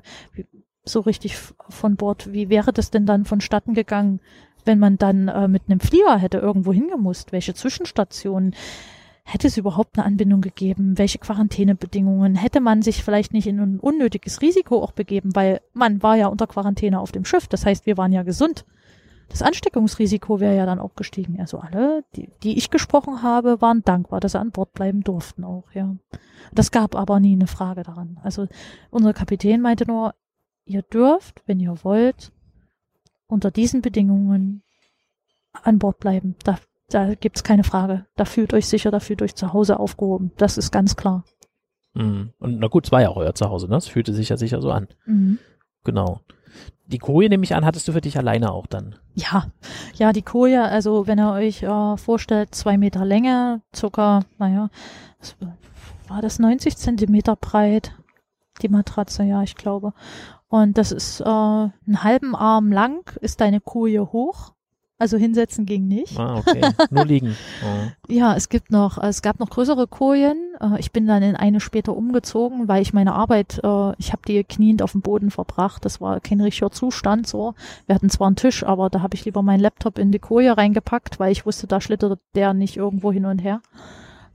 so 0.84 1.00
richtig 1.00 1.36
von 1.36 1.96
Bord. 1.96 2.32
Wie 2.32 2.50
wäre 2.50 2.72
das 2.72 2.90
denn 2.90 3.06
dann 3.06 3.24
vonstatten 3.24 3.72
gegangen, 3.72 4.20
wenn 4.64 4.78
man 4.78 4.98
dann 4.98 5.28
äh, 5.28 5.48
mit 5.48 5.62
einem 5.68 5.80
Flieger 5.80 6.18
hätte 6.18 6.38
irgendwo 6.38 6.72
hingemusst? 6.72 7.32
Welche 7.32 7.54
Zwischenstationen? 7.54 8.54
Hätte 9.22 9.46
es 9.46 9.58
überhaupt 9.58 9.96
eine 9.96 10.06
Anbindung 10.06 10.40
gegeben? 10.40 10.96
Welche 10.96 11.18
Quarantänebedingungen? 11.18 12.34
Hätte 12.34 12.60
man 12.60 12.82
sich 12.82 13.04
vielleicht 13.04 13.32
nicht 13.32 13.46
in 13.46 13.60
ein 13.60 13.78
unnötiges 13.78 14.40
Risiko 14.40 14.82
auch 14.82 14.92
begeben, 14.92 15.36
weil 15.36 15.60
man 15.74 16.02
war 16.02 16.16
ja 16.16 16.28
unter 16.28 16.46
Quarantäne 16.46 16.98
auf 16.98 17.12
dem 17.12 17.26
Schiff. 17.26 17.46
Das 17.46 17.64
heißt, 17.64 17.86
wir 17.86 17.96
waren 17.96 18.12
ja 18.12 18.22
gesund. 18.22 18.64
Das 19.28 19.42
Ansteckungsrisiko 19.42 20.40
wäre 20.40 20.56
ja 20.56 20.66
dann 20.66 20.78
auch 20.78 20.94
gestiegen. 20.94 21.38
Also 21.40 21.58
alle, 21.58 22.04
die, 22.16 22.30
die 22.42 22.56
ich 22.56 22.70
gesprochen 22.70 23.22
habe, 23.22 23.60
waren 23.60 23.82
dankbar, 23.82 24.20
dass 24.20 24.32
sie 24.32 24.40
an 24.40 24.52
Bord 24.52 24.72
bleiben 24.72 25.02
durften 25.02 25.44
auch, 25.44 25.70
ja. 25.74 25.96
Das 26.52 26.70
gab 26.70 26.94
aber 26.94 27.20
nie 27.20 27.34
eine 27.34 27.46
Frage 27.46 27.82
daran. 27.82 28.18
Also 28.22 28.48
unser 28.90 29.12
Kapitän 29.12 29.60
meinte 29.60 29.86
nur, 29.86 30.14
ihr 30.64 30.82
dürft, 30.82 31.42
wenn 31.46 31.60
ihr 31.60 31.84
wollt, 31.84 32.32
unter 33.26 33.50
diesen 33.50 33.82
Bedingungen 33.82 34.62
an 35.52 35.78
Bord 35.78 35.98
bleiben. 35.98 36.36
Da, 36.44 36.58
da 36.88 37.14
gibt's 37.14 37.44
keine 37.44 37.64
Frage. 37.64 38.06
Da 38.16 38.24
fühlt 38.24 38.54
euch 38.54 38.66
sicher, 38.66 38.90
da 38.90 39.00
fühlt 39.00 39.20
euch 39.20 39.34
zu 39.34 39.52
Hause 39.52 39.78
aufgehoben. 39.78 40.32
Das 40.38 40.56
ist 40.56 40.70
ganz 40.70 40.96
klar. 40.96 41.24
Mhm. 41.94 42.32
Und 42.38 42.58
na 42.58 42.68
gut, 42.68 42.86
es 42.86 42.92
war 42.92 43.02
ja 43.02 43.10
auch 43.10 43.16
euer 43.16 43.34
Zuhause, 43.34 43.66
ne? 43.66 43.74
Das 43.76 43.88
fühlte 43.88 44.14
sich 44.14 44.30
ja 44.30 44.36
sicher 44.36 44.62
so 44.62 44.70
an. 44.70 44.88
Mhm. 45.04 45.38
Genau. 45.84 46.20
Die 46.88 46.98
Koje, 46.98 47.28
nehme 47.28 47.44
ich 47.44 47.54
an, 47.54 47.66
hattest 47.66 47.86
du 47.86 47.92
für 47.92 48.00
dich 48.00 48.16
alleine 48.16 48.50
auch 48.50 48.66
dann. 48.66 48.96
Ja, 49.14 49.46
ja, 49.94 50.12
die 50.12 50.22
Koje, 50.22 50.62
also 50.62 51.06
wenn 51.06 51.18
ihr 51.18 51.32
euch 51.32 51.62
äh, 51.62 51.96
vorstellt, 51.96 52.54
zwei 52.54 52.78
Meter 52.78 53.04
Länge, 53.04 53.60
circa, 53.74 54.20
naja, 54.38 54.70
was 55.18 55.36
war 56.08 56.22
das 56.22 56.38
90 56.38 56.76
Zentimeter 56.78 57.36
breit, 57.36 57.92
die 58.62 58.68
Matratze, 58.68 59.22
ja, 59.24 59.42
ich 59.42 59.54
glaube. 59.54 59.92
Und 60.48 60.78
das 60.78 60.92
ist 60.92 61.20
äh, 61.20 61.24
einen 61.24 62.02
halben 62.02 62.34
Arm 62.34 62.72
lang, 62.72 63.10
ist 63.20 63.42
deine 63.42 63.60
Koje 63.60 64.12
hoch. 64.12 64.54
Also 65.00 65.16
hinsetzen 65.16 65.64
ging 65.64 65.86
nicht. 65.86 66.18
Ah, 66.18 66.38
okay. 66.38 66.60
Nur 66.90 67.04
liegen. 67.04 67.36
Oh. 67.64 68.12
Ja, 68.12 68.34
es 68.36 68.48
gibt 68.48 68.70
noch, 68.70 69.02
es 69.02 69.20
gab 69.22 69.38
noch 69.40 69.50
größere 69.50 69.86
Kojen. 69.86 70.36
Äh, 70.60 70.78
Ich 70.78 70.92
bin 70.92 71.06
dann 71.06 71.22
in 71.22 71.36
eine 71.36 71.60
später 71.60 71.96
umgezogen, 71.96 72.68
weil 72.68 72.82
ich 72.82 72.92
meine 72.92 73.14
Arbeit, 73.14 73.60
äh, 73.62 73.92
ich 73.98 74.12
habe 74.12 74.22
die 74.26 74.42
kniend 74.44 74.80
auf 74.82 74.92
dem 74.92 75.00
Boden 75.02 75.30
verbracht. 75.30 75.84
Das 75.84 76.00
war 76.00 76.20
kein 76.20 76.40
richtiger 76.40 76.70
Zustand 76.70 77.26
so. 77.26 77.54
Wir 77.86 77.94
hatten 77.94 78.10
zwar 78.10 78.26
einen 78.28 78.36
Tisch, 78.36 78.64
aber 78.64 78.90
da 78.90 79.02
habe 79.02 79.14
ich 79.14 79.24
lieber 79.24 79.42
meinen 79.42 79.60
Laptop 79.60 79.98
in 79.98 80.12
die 80.12 80.18
Koje 80.18 80.56
reingepackt, 80.56 81.18
weil 81.20 81.32
ich 81.32 81.46
wusste, 81.46 81.66
da 81.66 81.80
schlittert 81.80 82.20
der 82.34 82.54
nicht 82.54 82.76
irgendwo 82.76 83.12
hin 83.12 83.24
und 83.26 83.38
her. 83.40 83.60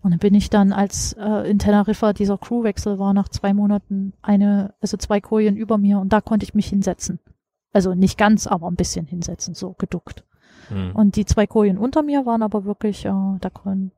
Und 0.01 0.11
dann 0.11 0.19
bin 0.19 0.33
ich 0.35 0.49
dann, 0.49 0.73
als 0.73 1.13
äh, 1.13 1.49
in 1.49 1.59
Teneriffa 1.59 2.11
dieser 2.13 2.37
Crewwechsel 2.37 2.99
war, 2.99 3.13
nach 3.13 3.29
zwei 3.29 3.53
Monaten 3.53 4.13
eine, 4.21 4.73
also 4.81 4.97
zwei 4.97 5.21
Kojen 5.21 5.55
über 5.55 5.77
mir 5.77 5.99
und 5.99 6.11
da 6.11 6.19
konnte 6.21 6.43
ich 6.45 6.53
mich 6.53 6.67
hinsetzen. 6.67 7.19
Also 7.71 7.95
nicht 7.95 8.17
ganz, 8.17 8.47
aber 8.47 8.67
ein 8.67 8.75
bisschen 8.75 9.07
hinsetzen, 9.07 9.55
so 9.55 9.73
geduckt. 9.77 10.23
Hm. 10.69 10.95
Und 10.95 11.15
die 11.15 11.25
zwei 11.25 11.47
Kojen 11.47 11.77
unter 11.77 12.03
mir 12.03 12.25
waren 12.25 12.43
aber 12.43 12.65
wirklich, 12.65 13.05
äh, 13.05 13.09
da, 13.09 13.49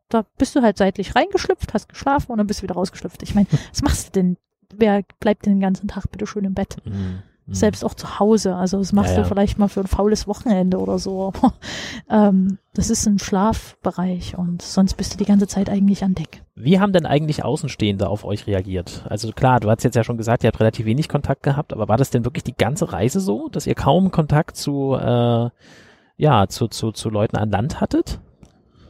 da 0.09 0.25
bist 0.37 0.55
du 0.55 0.61
halt 0.61 0.77
seitlich 0.77 1.15
reingeschlüpft, 1.15 1.73
hast 1.73 1.89
geschlafen 1.89 2.31
und 2.31 2.37
dann 2.37 2.47
bist 2.47 2.59
du 2.59 2.63
wieder 2.63 2.75
rausgeschlüpft. 2.75 3.23
Ich 3.23 3.35
meine, 3.35 3.47
was 3.71 3.81
machst 3.81 4.07
du 4.07 4.11
denn? 4.19 4.37
Wer 4.75 5.03
bleibt 5.19 5.45
denn 5.45 5.53
den 5.53 5.61
ganzen 5.61 5.87
Tag 5.87 6.11
bitte 6.11 6.27
schön 6.27 6.45
im 6.45 6.53
Bett? 6.53 6.77
Hm. 6.83 7.21
Hm. 7.47 7.53
Selbst 7.53 7.85
auch 7.85 7.93
zu 7.93 8.19
Hause. 8.19 8.55
Also 8.55 8.79
das 8.79 8.91
machst 8.91 9.11
Ja, 9.11 9.17
ja. 9.17 9.23
du 9.23 9.29
vielleicht 9.29 9.59
mal 9.59 9.67
für 9.67 9.81
ein 9.81 9.87
faules 9.87 10.27
Wochenende 10.27 10.79
oder 10.79 10.97
so. 10.97 11.27
Aber 11.27 11.53
ähm, 12.09 12.57
das 12.73 12.89
ist 12.89 13.05
ein 13.05 13.19
Schlafbereich 13.19 14.35
und 14.37 14.63
sonst 14.63 14.95
bist 14.95 15.13
du 15.13 15.17
die 15.17 15.25
ganze 15.25 15.47
Zeit 15.47 15.69
eigentlich 15.69 16.03
an 16.03 16.15
Deck. 16.15 16.41
Wie 16.55 16.79
haben 16.79 16.91
denn 16.91 17.05
eigentlich 17.05 17.43
Außenstehende 17.43 18.09
auf 18.09 18.25
euch 18.25 18.47
reagiert? 18.47 19.05
Also 19.09 19.31
klar, 19.31 19.59
du 19.59 19.69
hast 19.69 19.83
jetzt 19.83 19.95
ja 19.95 20.03
schon 20.03 20.17
gesagt, 20.17 20.43
ihr 20.43 20.47
habt 20.47 20.59
relativ 20.59 20.87
wenig 20.87 21.07
Kontakt 21.07 21.43
gehabt, 21.43 21.71
aber 21.71 21.87
war 21.87 21.97
das 21.97 22.09
denn 22.09 22.25
wirklich 22.25 22.43
die 22.43 22.55
ganze 22.55 22.91
Reise 22.91 23.19
so, 23.19 23.47
dass 23.49 23.67
ihr 23.67 23.75
kaum 23.75 24.09
Kontakt 24.09 24.57
zu, 24.57 24.95
äh, 24.95 25.49
ja, 26.17 26.47
zu, 26.47 26.67
zu, 26.67 26.91
zu 26.91 27.09
Leuten 27.09 27.37
an 27.37 27.49
Land 27.51 27.81
hattet? 27.81 28.19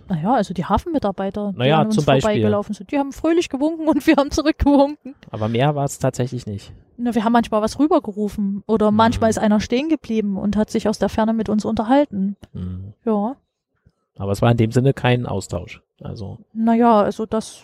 Naja, 0.07 0.35
also 0.35 0.53
die 0.53 0.65
Hafenmitarbeiter, 0.65 1.51
die 1.53 1.57
Naja, 1.59 1.79
an 1.79 1.87
uns 1.87 1.95
zum 1.95 2.05
Beispiel. 2.05 2.21
vorbeigelaufen 2.21 2.75
sind, 2.75 2.91
die 2.91 2.99
haben 2.99 3.11
fröhlich 3.11 3.49
gewunken 3.49 3.87
und 3.87 4.05
wir 4.07 4.15
haben 4.17 4.29
zurückgewunken. 4.31 5.15
Aber 5.31 5.47
mehr 5.47 5.73
war 5.75 5.85
es 5.85 5.97
tatsächlich 5.97 6.45
nicht. 6.45 6.71
Na, 6.97 7.13
wir 7.15 7.23
haben 7.23 7.33
manchmal 7.33 7.61
was 7.61 7.79
rübergerufen 7.79 8.63
oder 8.67 8.91
Mhm. 8.91 8.97
manchmal 8.97 9.29
ist 9.31 9.39
einer 9.39 9.59
stehen 9.59 9.89
geblieben 9.89 10.37
und 10.37 10.55
hat 10.57 10.69
sich 10.69 10.87
aus 10.87 10.99
der 10.99 11.09
Ferne 11.09 11.33
mit 11.33 11.49
uns 11.49 11.65
unterhalten. 11.65 12.37
Hm. 12.53 12.93
Ja, 13.03 13.35
Aber 14.17 14.31
es 14.31 14.41
war 14.41 14.51
in 14.51 14.57
dem 14.57 14.71
Sinne 14.71 14.93
kein 14.93 15.25
Austausch. 15.25 15.81
Also, 16.01 16.37
naja, 16.53 17.01
also 17.01 17.25
das, 17.25 17.63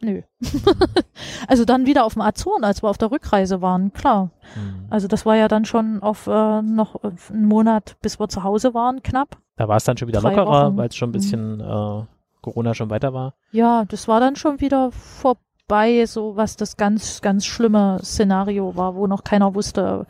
nö. 0.00 0.22
also 1.48 1.64
dann 1.64 1.86
wieder 1.86 2.04
auf 2.04 2.14
dem 2.14 2.22
Azoren, 2.22 2.64
als 2.64 2.82
wir 2.82 2.88
auf 2.88 2.98
der 2.98 3.10
Rückreise 3.10 3.62
waren, 3.62 3.92
klar. 3.92 4.30
hm. 4.54 4.86
Also 4.90 5.08
das 5.08 5.26
war 5.26 5.36
ja 5.36 5.48
dann 5.48 5.64
schon 5.64 6.02
auf 6.02 6.26
äh, 6.26 6.62
noch 6.62 7.02
äh, 7.04 7.10
einen 7.30 7.46
Monat, 7.46 7.96
bis 8.02 8.20
wir 8.20 8.28
zu 8.28 8.42
Hause 8.42 8.74
waren, 8.74 9.02
knapp. 9.02 9.38
da 9.56 9.68
war 9.68 9.76
es 9.76 9.84
dann 9.84 9.96
schon 9.96 10.08
wieder 10.08 10.20
Drei 10.20 10.34
lockerer, 10.34 10.76
weil 10.76 10.88
es 10.88 10.96
schon 10.96 11.10
ein 11.10 11.12
bisschen 11.12 11.60
äh, 11.60 12.02
Corona 12.42 12.74
schon 12.74 12.90
weiter 12.90 13.12
war. 13.12 13.34
Ja, 13.50 13.84
das 13.86 14.06
war 14.06 14.20
dann 14.20 14.36
schon 14.36 14.60
wieder 14.60 14.92
vorbei, 14.92 16.06
so 16.06 16.36
was 16.36 16.56
das 16.56 16.76
ganz, 16.76 17.20
ganz 17.20 17.44
schlimme 17.44 17.98
Szenario 18.02 18.76
war, 18.76 18.94
wo 18.94 19.06
noch 19.06 19.24
keiner 19.24 19.54
wusste, 19.54 20.06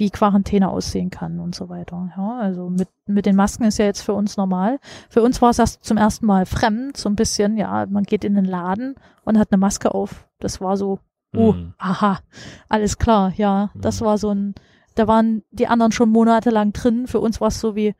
wie 0.00 0.10
Quarantäne 0.10 0.68
aussehen 0.68 1.10
kann 1.10 1.38
und 1.38 1.54
so 1.54 1.68
weiter. 1.68 2.10
Ja, 2.16 2.38
also 2.38 2.68
mit, 2.70 2.88
mit 3.06 3.26
den 3.26 3.36
Masken 3.36 3.64
ist 3.64 3.78
ja 3.78 3.84
jetzt 3.84 4.00
für 4.02 4.14
uns 4.14 4.36
normal. 4.36 4.80
Für 5.08 5.22
uns 5.22 5.40
war 5.40 5.50
es 5.50 5.58
erst 5.60 5.84
zum 5.84 5.96
ersten 5.96 6.26
Mal 6.26 6.46
fremd, 6.46 6.96
so 6.96 7.08
ein 7.08 7.14
bisschen, 7.16 7.56
ja, 7.56 7.86
man 7.88 8.02
geht 8.04 8.24
in 8.24 8.34
den 8.34 8.44
Laden 8.44 8.96
und 9.24 9.38
hat 9.38 9.52
eine 9.52 9.58
Maske 9.60 9.94
auf. 9.94 10.26
Das 10.40 10.60
war 10.60 10.76
so, 10.76 10.98
oh, 11.36 11.52
Hm. 11.54 11.74
aha, 11.78 12.18
alles 12.68 12.98
klar, 12.98 13.32
ja. 13.36 13.70
Das 13.76 14.00
Mhm. 14.00 14.04
war 14.06 14.18
so 14.18 14.30
ein, 14.30 14.54
da 14.96 15.06
waren 15.06 15.42
die 15.52 15.68
anderen 15.68 15.92
schon 15.92 16.10
monatelang 16.10 16.72
drin. 16.72 17.06
Für 17.06 17.20
uns 17.20 17.40
war 17.40 17.48
es 17.48 17.60
so 17.60 17.76
wie, 17.76 17.94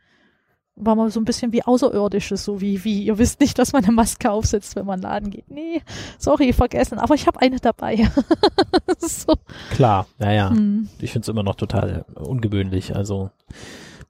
war 0.77 0.95
mal 0.95 1.11
so 1.11 1.21
ein 1.21 1.25
bisschen 1.25 1.53
wie 1.53 1.63
Außerirdisches, 1.63 2.45
so 2.45 2.61
wie, 2.61 2.85
wie, 2.85 3.05
ihr 3.05 3.19
wisst 3.19 3.41
nicht, 3.41 3.59
dass 3.59 3.73
man 3.73 3.85
eine 3.85 3.93
Maske 3.93 4.31
aufsetzt, 4.31 4.77
wenn 4.77 4.87
man 4.87 5.01
Laden 5.01 5.31
geht. 5.31 5.51
Nee, 5.51 5.83
sorry, 6.19 6.53
vergessen, 6.53 6.99
aber 6.99 7.15
ich 7.15 7.27
habe 7.27 7.41
eine 7.41 7.59
dabei. 7.59 8.09
so. 8.99 9.35
Klar, 9.71 10.07
naja. 10.19 10.51
hm. 10.51 10.89
ich 11.01 11.13
finde 11.13 11.25
es 11.25 11.29
immer 11.29 11.43
noch 11.43 11.57
total 11.57 12.05
ungewöhnlich. 12.15 12.97
Also 12.97 13.31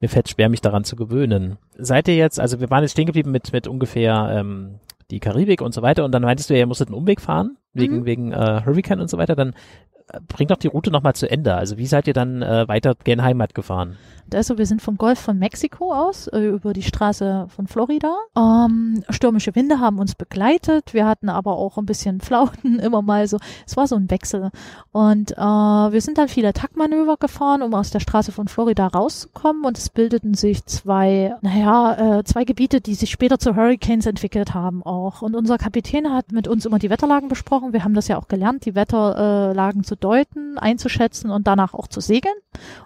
mir 0.00 0.08
fällt 0.08 0.28
schwer, 0.28 0.48
mich 0.48 0.60
daran 0.60 0.84
zu 0.84 0.96
gewöhnen. 0.96 1.58
Seid 1.76 2.08
ihr 2.08 2.16
jetzt, 2.16 2.40
also 2.40 2.60
wir 2.60 2.70
waren 2.70 2.82
jetzt 2.82 2.92
stehen 2.92 3.06
geblieben 3.06 3.30
mit, 3.30 3.52
mit 3.52 3.66
ungefähr 3.66 4.30
ähm, 4.32 4.76
die 5.10 5.20
Karibik 5.20 5.60
und 5.60 5.74
so 5.74 5.82
weiter 5.82 6.04
und 6.04 6.12
dann 6.12 6.22
meintest 6.22 6.50
du 6.50 6.54
ja, 6.54 6.60
ihr 6.60 6.66
musstet 6.66 6.88
einen 6.88 6.96
Umweg 6.96 7.20
fahren, 7.20 7.56
wegen, 7.72 8.00
Mhm. 8.00 8.04
wegen 8.04 8.32
äh, 8.32 8.62
Hurricane 8.64 9.00
und 9.00 9.08
so 9.10 9.18
weiter, 9.18 9.36
dann 9.36 9.54
äh, 10.12 10.20
bringt 10.26 10.50
doch 10.50 10.56
die 10.56 10.68
Route 10.68 10.90
nochmal 10.90 11.14
zu 11.14 11.30
Ende. 11.30 11.54
Also 11.54 11.78
wie 11.78 11.86
seid 11.86 12.06
ihr 12.06 12.14
dann 12.14 12.42
äh, 12.42 12.66
weiter 12.68 12.94
gen 13.04 13.22
Heimat 13.22 13.54
gefahren? 13.54 13.96
Also 14.32 14.58
wir 14.58 14.66
sind 14.66 14.80
vom 14.80 14.96
Golf 14.96 15.18
von 15.18 15.38
Mexiko 15.40 15.92
aus 15.92 16.28
äh, 16.28 16.38
über 16.38 16.72
die 16.72 16.84
Straße 16.84 17.46
von 17.48 17.66
Florida. 17.66 18.14
Ähm, 18.36 19.02
stürmische 19.08 19.56
Winde 19.56 19.80
haben 19.80 19.98
uns 19.98 20.14
begleitet. 20.14 20.94
Wir 20.94 21.04
hatten 21.04 21.28
aber 21.28 21.56
auch 21.56 21.78
ein 21.78 21.86
bisschen 21.86 22.20
Flauten 22.20 22.78
immer 22.78 23.02
mal 23.02 23.26
so. 23.26 23.38
Es 23.66 23.76
war 23.76 23.88
so 23.88 23.96
ein 23.96 24.08
Wechsel. 24.08 24.50
Und 24.92 25.32
äh, 25.32 25.36
wir 25.36 26.00
sind 26.00 26.16
dann 26.18 26.28
viele 26.28 26.52
Taktmanöver 26.52 27.16
gefahren, 27.16 27.62
um 27.62 27.74
aus 27.74 27.90
der 27.90 27.98
Straße 27.98 28.30
von 28.30 28.46
Florida 28.46 28.86
rauszukommen. 28.86 29.64
Und 29.64 29.76
es 29.78 29.88
bildeten 29.90 30.34
sich 30.34 30.64
zwei, 30.64 31.34
naja, 31.40 32.18
äh, 32.18 32.24
zwei 32.24 32.44
Gebiete, 32.44 32.80
die 32.80 32.94
sich 32.94 33.10
später 33.10 33.40
zu 33.40 33.56
Hurricanes 33.56 34.06
entwickelt 34.06 34.54
haben 34.54 34.84
auch. 34.84 35.22
Und 35.22 35.34
unser 35.34 35.58
Kapitän 35.58 36.12
hat 36.12 36.30
mit 36.30 36.46
uns 36.46 36.66
immer 36.66 36.78
die 36.78 36.90
Wetterlagen 36.90 37.28
besprochen. 37.28 37.59
Wir 37.72 37.84
haben 37.84 37.94
das 37.94 38.08
ja 38.08 38.18
auch 38.18 38.28
gelernt, 38.28 38.64
die 38.64 38.74
Wetterlagen 38.74 39.82
äh, 39.82 39.84
zu 39.84 39.96
deuten, 39.96 40.58
einzuschätzen 40.58 41.30
und 41.30 41.46
danach 41.46 41.74
auch 41.74 41.88
zu 41.88 42.00
segeln 42.00 42.34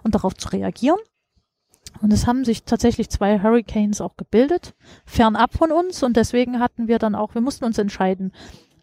und 0.03 0.15
darauf 0.15 0.35
zu 0.35 0.49
reagieren. 0.49 0.99
Und 2.01 2.11
es 2.11 2.27
haben 2.27 2.43
sich 2.43 2.63
tatsächlich 2.63 3.09
zwei 3.09 3.41
Hurricanes 3.41 4.01
auch 4.01 4.17
gebildet, 4.17 4.75
fernab 5.05 5.53
von 5.53 5.71
uns. 5.71 6.03
Und 6.03 6.17
deswegen 6.17 6.59
hatten 6.59 6.87
wir 6.87 6.99
dann 6.99 7.15
auch, 7.15 7.33
wir 7.33 7.41
mussten 7.41 7.65
uns 7.65 7.77
entscheiden, 7.77 8.33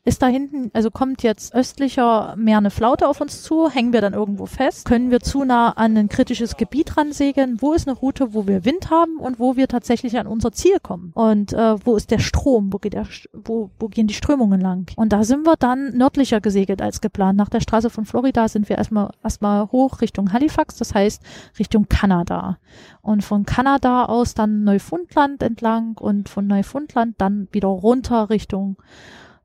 ist 0.04 0.20
da 0.20 0.26
hinten, 0.26 0.70
also 0.72 0.90
kommt 0.90 1.22
jetzt 1.22 1.54
östlicher 1.54 2.34
mehr 2.36 2.58
eine 2.58 2.70
Flaute 2.70 3.06
auf 3.06 3.20
uns 3.20 3.42
zu, 3.42 3.70
hängen 3.70 3.92
wir 3.92 4.00
dann 4.00 4.14
irgendwo 4.14 4.46
fest, 4.46 4.84
können 4.84 5.12
wir 5.12 5.20
zu 5.20 5.44
nah 5.44 5.70
an 5.70 5.96
ein 5.96 6.08
kritisches 6.08 6.56
Gebiet 6.56 6.96
ransegeln, 6.96 7.58
wo 7.60 7.72
ist 7.72 7.86
eine 7.86 7.96
Route, 7.96 8.34
wo 8.34 8.48
wir 8.48 8.64
Wind 8.64 8.90
haben 8.90 9.18
und 9.18 9.38
wo 9.38 9.56
wir 9.56 9.68
tatsächlich 9.68 10.18
an 10.18 10.26
unser 10.26 10.50
Ziel 10.50 10.78
kommen 10.82 11.12
und 11.14 11.52
äh, 11.52 11.76
wo 11.84 11.94
ist 11.94 12.10
der 12.10 12.18
Strom, 12.18 12.72
wo, 12.72 12.78
geht 12.78 12.94
der, 12.94 13.06
wo, 13.32 13.70
wo 13.78 13.86
gehen 13.86 14.08
die 14.08 14.14
Strömungen 14.14 14.60
lang. 14.60 14.90
Und 14.96 15.12
da 15.12 15.22
sind 15.22 15.46
wir 15.46 15.56
dann 15.56 15.96
nördlicher 15.96 16.40
gesegelt 16.40 16.82
als 16.82 17.00
geplant. 17.00 17.38
Nach 17.38 17.48
der 17.48 17.60
Straße 17.60 17.88
von 17.88 18.04
Florida 18.04 18.48
sind 18.48 18.68
wir 18.68 18.78
erstmal 18.78 19.10
erstmal 19.22 19.70
hoch 19.70 20.00
Richtung 20.00 20.32
Halifax, 20.32 20.76
das 20.76 20.94
heißt 20.94 21.22
Richtung 21.60 21.86
Kanada. 21.88 22.58
Und 23.02 23.22
von 23.22 23.46
Kanada 23.46 24.06
aus 24.06 24.34
dann 24.34 24.64
Neufundland 24.64 25.44
entlang 25.44 25.96
und 25.96 26.28
von 26.28 26.48
Neufundland 26.48 27.14
dann 27.18 27.46
wieder 27.52 27.68
runter 27.68 28.30
Richtung 28.30 28.76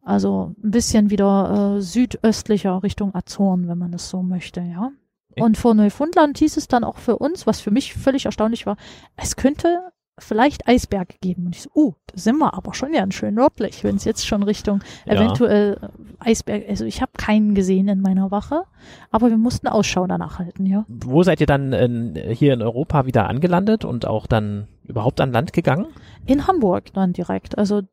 also 0.08 0.55
ein 0.64 0.72
bisschen 0.72 1.10
wieder 1.10 1.76
äh, 1.78 1.82
südöstlicher 1.82 2.82
Richtung 2.82 3.14
Azoren, 3.14 3.68
wenn 3.68 3.78
man 3.78 3.93
es 3.93 4.10
so 4.10 4.24
möchte, 4.24 4.62
ja. 4.62 4.91
Und 5.39 5.55
vor 5.58 5.76
Neufundland 5.76 6.39
hieß 6.39 6.58
es 6.58 6.68
dann 6.68 6.84
auch 6.84 6.97
für 6.97 7.18
uns, 7.18 7.45
was 7.45 7.62
für 7.62 7.70
mich 7.70 7.93
völlig 7.93 8.26
erstaunlich 8.26 8.66
war, 8.66 8.76
es 9.18 9.36
könnte 9.36 9.91
vielleicht 10.20 10.68
Eisberge 10.68 11.16
geben. 11.22 11.45
Und 11.45 11.55
ich 11.55 11.62
so, 11.62 11.70
uh, 11.76 11.93
da 12.08 12.18
sind 12.18 12.39
wir 12.39 12.55
aber 12.55 12.74
schon 12.74 12.91
ganz 12.93 13.14
schön 13.14 13.36
nördlich, 13.36 13.84
wenn 13.84 13.97
es 13.97 14.05
jetzt 14.05 14.26
schon 14.26 14.41
Richtung 14.41 14.82
Ja. 15.05 15.14
eventuell 15.14 15.78
äh, 15.80 16.30
Eisberg, 16.30 16.64
also 16.68 16.86
ich 16.86 17.01
habe 17.01 17.12
keinen 17.18 17.53
gesehen 17.53 17.88
in 17.88 18.01
meiner 18.01 18.32
Wache, 18.32 18.64
aber 19.12 19.30
wir 19.30 19.38
mussten 19.38 19.68
Ausschau 19.68 20.08
danach 20.08 20.39
halten, 20.39 20.66
ja. 20.66 20.86
Wo 20.88 21.22
seid 21.22 21.39
ihr 21.39 21.45
dann 21.45 21.72
in, 21.74 22.16
hier 22.32 22.53
in 22.53 22.64
Europa 22.64 23.05
wieder 23.05 23.28
angelandet 23.28 23.86
und 23.86 24.08
auch 24.08 24.26
dann 24.26 24.68
überhaupt 24.86 25.22
an 25.22 25.32
Land 25.32 25.53
gegangen? 25.53 25.86
In 26.26 26.47
Hamburg 26.47 26.93
dann 26.93 27.14
direkt. 27.14 27.58
Also 27.58 27.84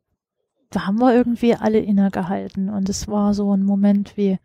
da 0.75 0.85
haben 0.85 0.99
wir 0.99 1.15
irgendwie 1.15 1.55
alle 1.55 1.79
innegehalten 1.79 2.69
und 2.69 2.89
es 2.89 3.07
war 3.07 3.33
so 3.33 3.55
ein 3.55 3.63
Moment 3.63 4.17
wie, 4.17 4.39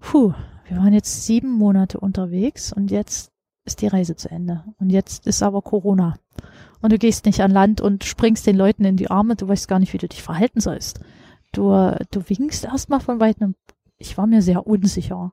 puh, 0.00 0.32
wir 0.66 0.76
waren 0.76 0.92
jetzt 0.92 1.24
sieben 1.24 1.52
Monate 1.52 2.00
unterwegs 2.00 2.72
und 2.72 2.90
jetzt 2.90 3.30
ist 3.64 3.80
die 3.80 3.86
Reise 3.86 4.16
zu 4.16 4.28
Ende. 4.28 4.64
Und 4.80 4.90
jetzt 4.90 5.24
ist 5.28 5.40
aber 5.40 5.62
Corona. 5.62 6.16
Und 6.80 6.90
du 6.92 6.98
gehst 6.98 7.26
nicht 7.26 7.40
an 7.42 7.52
Land 7.52 7.80
und 7.80 8.02
springst 8.02 8.44
den 8.44 8.56
Leuten 8.56 8.84
in 8.84 8.96
die 8.96 9.08
Arme, 9.08 9.36
du 9.36 9.46
weißt 9.46 9.68
gar 9.68 9.78
nicht, 9.78 9.92
wie 9.92 9.98
du 9.98 10.08
dich 10.08 10.22
verhalten 10.22 10.60
sollst. 10.60 10.98
Du, 11.52 11.70
du 12.10 12.28
winkst 12.28 12.64
erstmal 12.64 12.98
von 12.98 13.20
weitem. 13.20 13.54
Ich 13.98 14.18
war 14.18 14.26
mir 14.26 14.42
sehr 14.42 14.66
unsicher. 14.66 15.32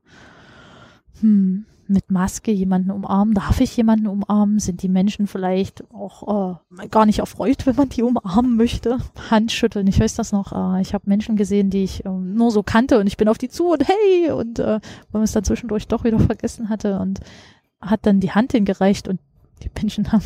Hm, 1.22 1.66
mit 1.90 2.12
Maske 2.12 2.52
jemanden 2.52 2.92
umarmen? 2.92 3.34
Darf 3.34 3.60
ich 3.60 3.76
jemanden 3.76 4.08
umarmen? 4.08 4.60
Sind 4.60 4.84
die 4.84 4.90
Menschen 4.90 5.28
vielleicht 5.28 5.84
auch 5.92 6.60
äh, 6.82 6.88
gar 6.88 7.06
nicht 7.06 7.20
erfreut, 7.20 7.66
wenn 7.66 7.76
man 7.76 7.90
die 7.90 8.04
umarmen 8.04 8.56
möchte? 8.56 8.98
Handschütteln, 9.30 9.88
ich 9.88 10.00
weiß 10.00 10.16
das 10.16 10.32
noch. 10.32 10.54
Äh, 10.54 10.82
ich 10.82 10.94
habe 10.94 11.04
Menschen 11.08 11.36
gesehen, 11.36 11.70
die 11.70 11.84
ich 11.84 12.06
äh, 12.06 12.10
nur 12.10 12.52
so 12.52 12.64
kannte 12.64 13.00
und 13.00 13.08
ich 13.08 13.18
bin 13.18 13.28
auf 13.28 13.38
die 13.38 13.50
zu 13.50 13.72
und 13.72 13.86
hey 13.88 14.32
und 14.32 14.60
äh, 14.60 14.66
weil 14.66 14.82
man 15.12 15.24
es 15.24 15.32
dann 15.32 15.44
zwischendurch 15.44 15.88
doch 15.88 16.04
wieder 16.04 16.20
vergessen 16.20 16.70
hatte 16.70 17.00
und 17.00 17.20
hat 17.82 18.06
dann 18.06 18.20
die 18.20 18.32
Hand 18.32 18.52
hingereicht 18.52 19.08
und 19.08 19.20
die 19.64 19.72
Menschen 19.76 20.12
haben 20.12 20.24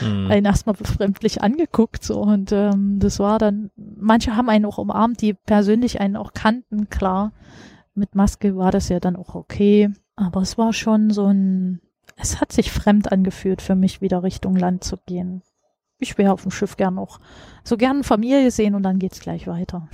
Hm. 0.00 0.30
einen 0.30 0.46
erstmal 0.46 0.74
befremdlich 0.74 1.42
angeguckt 1.42 2.02
so 2.02 2.20
und 2.20 2.52
ähm, 2.52 2.98
das 2.98 3.18
war 3.18 3.38
dann, 3.38 3.70
manche 3.76 4.36
haben 4.36 4.48
einen 4.48 4.64
auch 4.64 4.78
umarmt, 4.78 5.20
die 5.20 5.34
persönlich 5.34 6.00
einen 6.00 6.16
auch 6.16 6.32
kannten, 6.32 6.88
klar. 6.88 7.32
Mit 7.94 8.14
Maske 8.14 8.56
war 8.56 8.72
das 8.72 8.88
ja 8.90 9.00
dann 9.00 9.16
auch 9.16 9.34
okay, 9.34 9.90
aber 10.16 10.40
es 10.40 10.58
war 10.58 10.72
schon 10.72 11.10
so 11.10 11.26
ein, 11.26 11.80
es 12.16 12.40
hat 12.40 12.52
sich 12.52 12.72
fremd 12.72 13.12
angefühlt 13.12 13.62
für 13.62 13.74
mich, 13.74 14.00
wieder 14.00 14.22
Richtung 14.22 14.56
Land 14.56 14.84
zu 14.84 14.96
gehen. 15.06 15.42
ich 15.98 16.18
wäre 16.18 16.32
auf 16.32 16.42
dem 16.42 16.50
Schiff 16.50 16.76
gern 16.76 16.94
noch 16.94 17.20
so 17.66 17.76
gern 17.76 18.04
Familie 18.04 18.50
sehen 18.50 18.74
und 18.74 18.82
dann 18.82 18.98
geht's 18.98 19.20
gleich 19.20 19.46
weiter. 19.46 19.88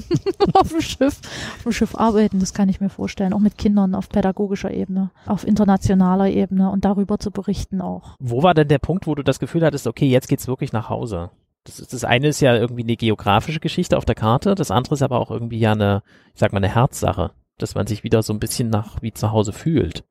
auf 0.54 0.70
dem 0.70 0.80
Schiff, 0.80 1.20
auf 1.58 1.62
dem 1.64 1.72
Schiff 1.72 1.94
arbeiten, 1.94 2.40
das 2.40 2.54
kann 2.54 2.68
ich 2.68 2.80
mir 2.80 2.88
vorstellen, 2.88 3.32
auch 3.32 3.38
mit 3.38 3.58
Kindern 3.58 3.94
auf 3.94 4.08
pädagogischer 4.08 4.70
Ebene, 4.70 5.10
auf 5.26 5.46
internationaler 5.46 6.28
Ebene 6.28 6.70
und 6.70 6.84
darüber 6.84 7.18
zu 7.18 7.30
berichten 7.30 7.80
auch. 7.80 8.16
Wo 8.18 8.42
war 8.42 8.54
denn 8.54 8.68
der 8.68 8.78
Punkt, 8.78 9.06
wo 9.06 9.14
du 9.14 9.22
das 9.22 9.38
Gefühl 9.38 9.64
hattest, 9.64 9.86
okay, 9.86 10.08
jetzt 10.08 10.28
geht's 10.28 10.48
wirklich 10.48 10.72
nach 10.72 10.88
Hause? 10.88 11.30
Das, 11.64 11.80
ist, 11.80 11.92
das 11.92 12.04
eine 12.04 12.28
ist 12.28 12.40
ja 12.40 12.56
irgendwie 12.56 12.84
eine 12.84 12.96
geografische 12.96 13.60
Geschichte 13.60 13.98
auf 13.98 14.06
der 14.06 14.14
Karte, 14.14 14.54
das 14.54 14.70
andere 14.70 14.94
ist 14.94 15.02
aber 15.02 15.20
auch 15.20 15.30
irgendwie 15.30 15.58
ja 15.58 15.72
eine, 15.72 16.02
ich 16.32 16.40
sag 16.40 16.52
mal, 16.52 16.58
eine 16.58 16.74
Herzsache, 16.74 17.32
dass 17.58 17.74
man 17.74 17.86
sich 17.86 18.04
wieder 18.04 18.22
so 18.22 18.32
ein 18.32 18.40
bisschen 18.40 18.70
nach 18.70 19.02
wie 19.02 19.12
zu 19.12 19.32
Hause 19.32 19.52
fühlt. 19.52 20.04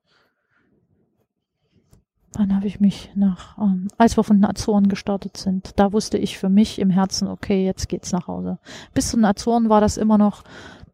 Wann 2.34 2.56
habe 2.56 2.68
ich 2.68 2.80
mich 2.80 3.10
nach, 3.16 3.58
ähm, 3.58 3.88
als 3.98 4.18
wir 4.18 4.24
von 4.24 4.38
den 4.38 4.46
Azoren 4.46 4.90
gestartet 4.90 5.38
sind, 5.38 5.72
da 5.78 5.92
wusste 5.92 6.18
ich 6.18 6.38
für 6.38 6.50
mich 6.50 6.78
im 6.80 6.90
Herzen, 6.90 7.28
okay, 7.28 7.66
jetzt 7.66 7.90
geht's 7.90 8.12
nach 8.12 8.28
Hause. 8.28 8.60
Bis 8.94 9.10
zu 9.10 9.18
den 9.18 9.26
Azoren 9.26 9.70
war 9.70 9.82
das 9.82 9.98
immer 9.98 10.18
noch 10.18 10.44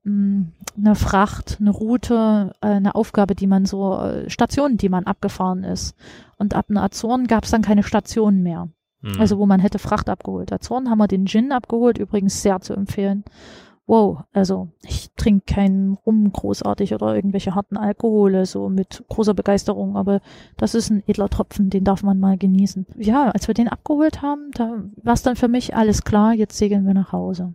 mh, 0.03 0.13
mm, 0.13 0.51
eine 0.77 0.95
Fracht, 0.95 1.57
eine 1.59 1.71
Route, 1.71 2.53
äh, 2.61 2.67
eine 2.67 2.95
Aufgabe, 2.95 3.35
die 3.35 3.47
man 3.47 3.65
so, 3.65 3.97
äh, 3.99 4.29
Stationen, 4.29 4.77
die 4.77 4.89
man 4.89 5.05
abgefahren 5.05 5.63
ist. 5.63 5.95
Und 6.37 6.53
ab 6.53 6.67
den 6.67 6.77
Azoren 6.77 7.27
gab 7.27 7.43
es 7.43 7.51
dann 7.51 7.61
keine 7.61 7.83
Stationen 7.83 8.41
mehr. 8.41 8.69
Mhm. 9.01 9.19
Also 9.19 9.37
wo 9.37 9.45
man 9.45 9.59
hätte 9.59 9.79
Fracht 9.79 10.09
abgeholt. 10.09 10.53
Azoren 10.53 10.89
haben 10.89 10.99
wir 10.99 11.07
den 11.07 11.25
Gin 11.25 11.51
abgeholt, 11.51 11.97
übrigens 11.97 12.41
sehr 12.41 12.61
zu 12.61 12.73
empfehlen 12.73 13.25
wow, 13.85 14.23
also 14.31 14.69
ich 14.81 15.11
trinke 15.15 15.53
keinen 15.53 15.93
Rum 16.05 16.31
großartig 16.31 16.93
oder 16.93 17.15
irgendwelche 17.15 17.55
harten 17.55 17.77
Alkohole 17.77 18.45
so 18.45 18.69
mit 18.69 19.03
großer 19.09 19.33
Begeisterung, 19.33 19.97
aber 19.97 20.21
das 20.57 20.73
ist 20.73 20.89
ein 20.89 21.03
edler 21.07 21.29
Tropfen, 21.29 21.69
den 21.69 21.83
darf 21.83 22.03
man 22.03 22.19
mal 22.19 22.37
genießen. 22.37 22.85
Ja, 22.97 23.29
als 23.29 23.47
wir 23.47 23.53
den 23.53 23.67
abgeholt 23.67 24.21
haben, 24.21 24.51
da 24.53 24.83
war 25.01 25.13
es 25.13 25.23
dann 25.23 25.35
für 25.35 25.49
mich 25.49 25.75
alles 25.75 26.03
klar, 26.03 26.33
jetzt 26.33 26.57
segeln 26.57 26.85
wir 26.85 26.93
nach 26.93 27.11
Hause. 27.11 27.53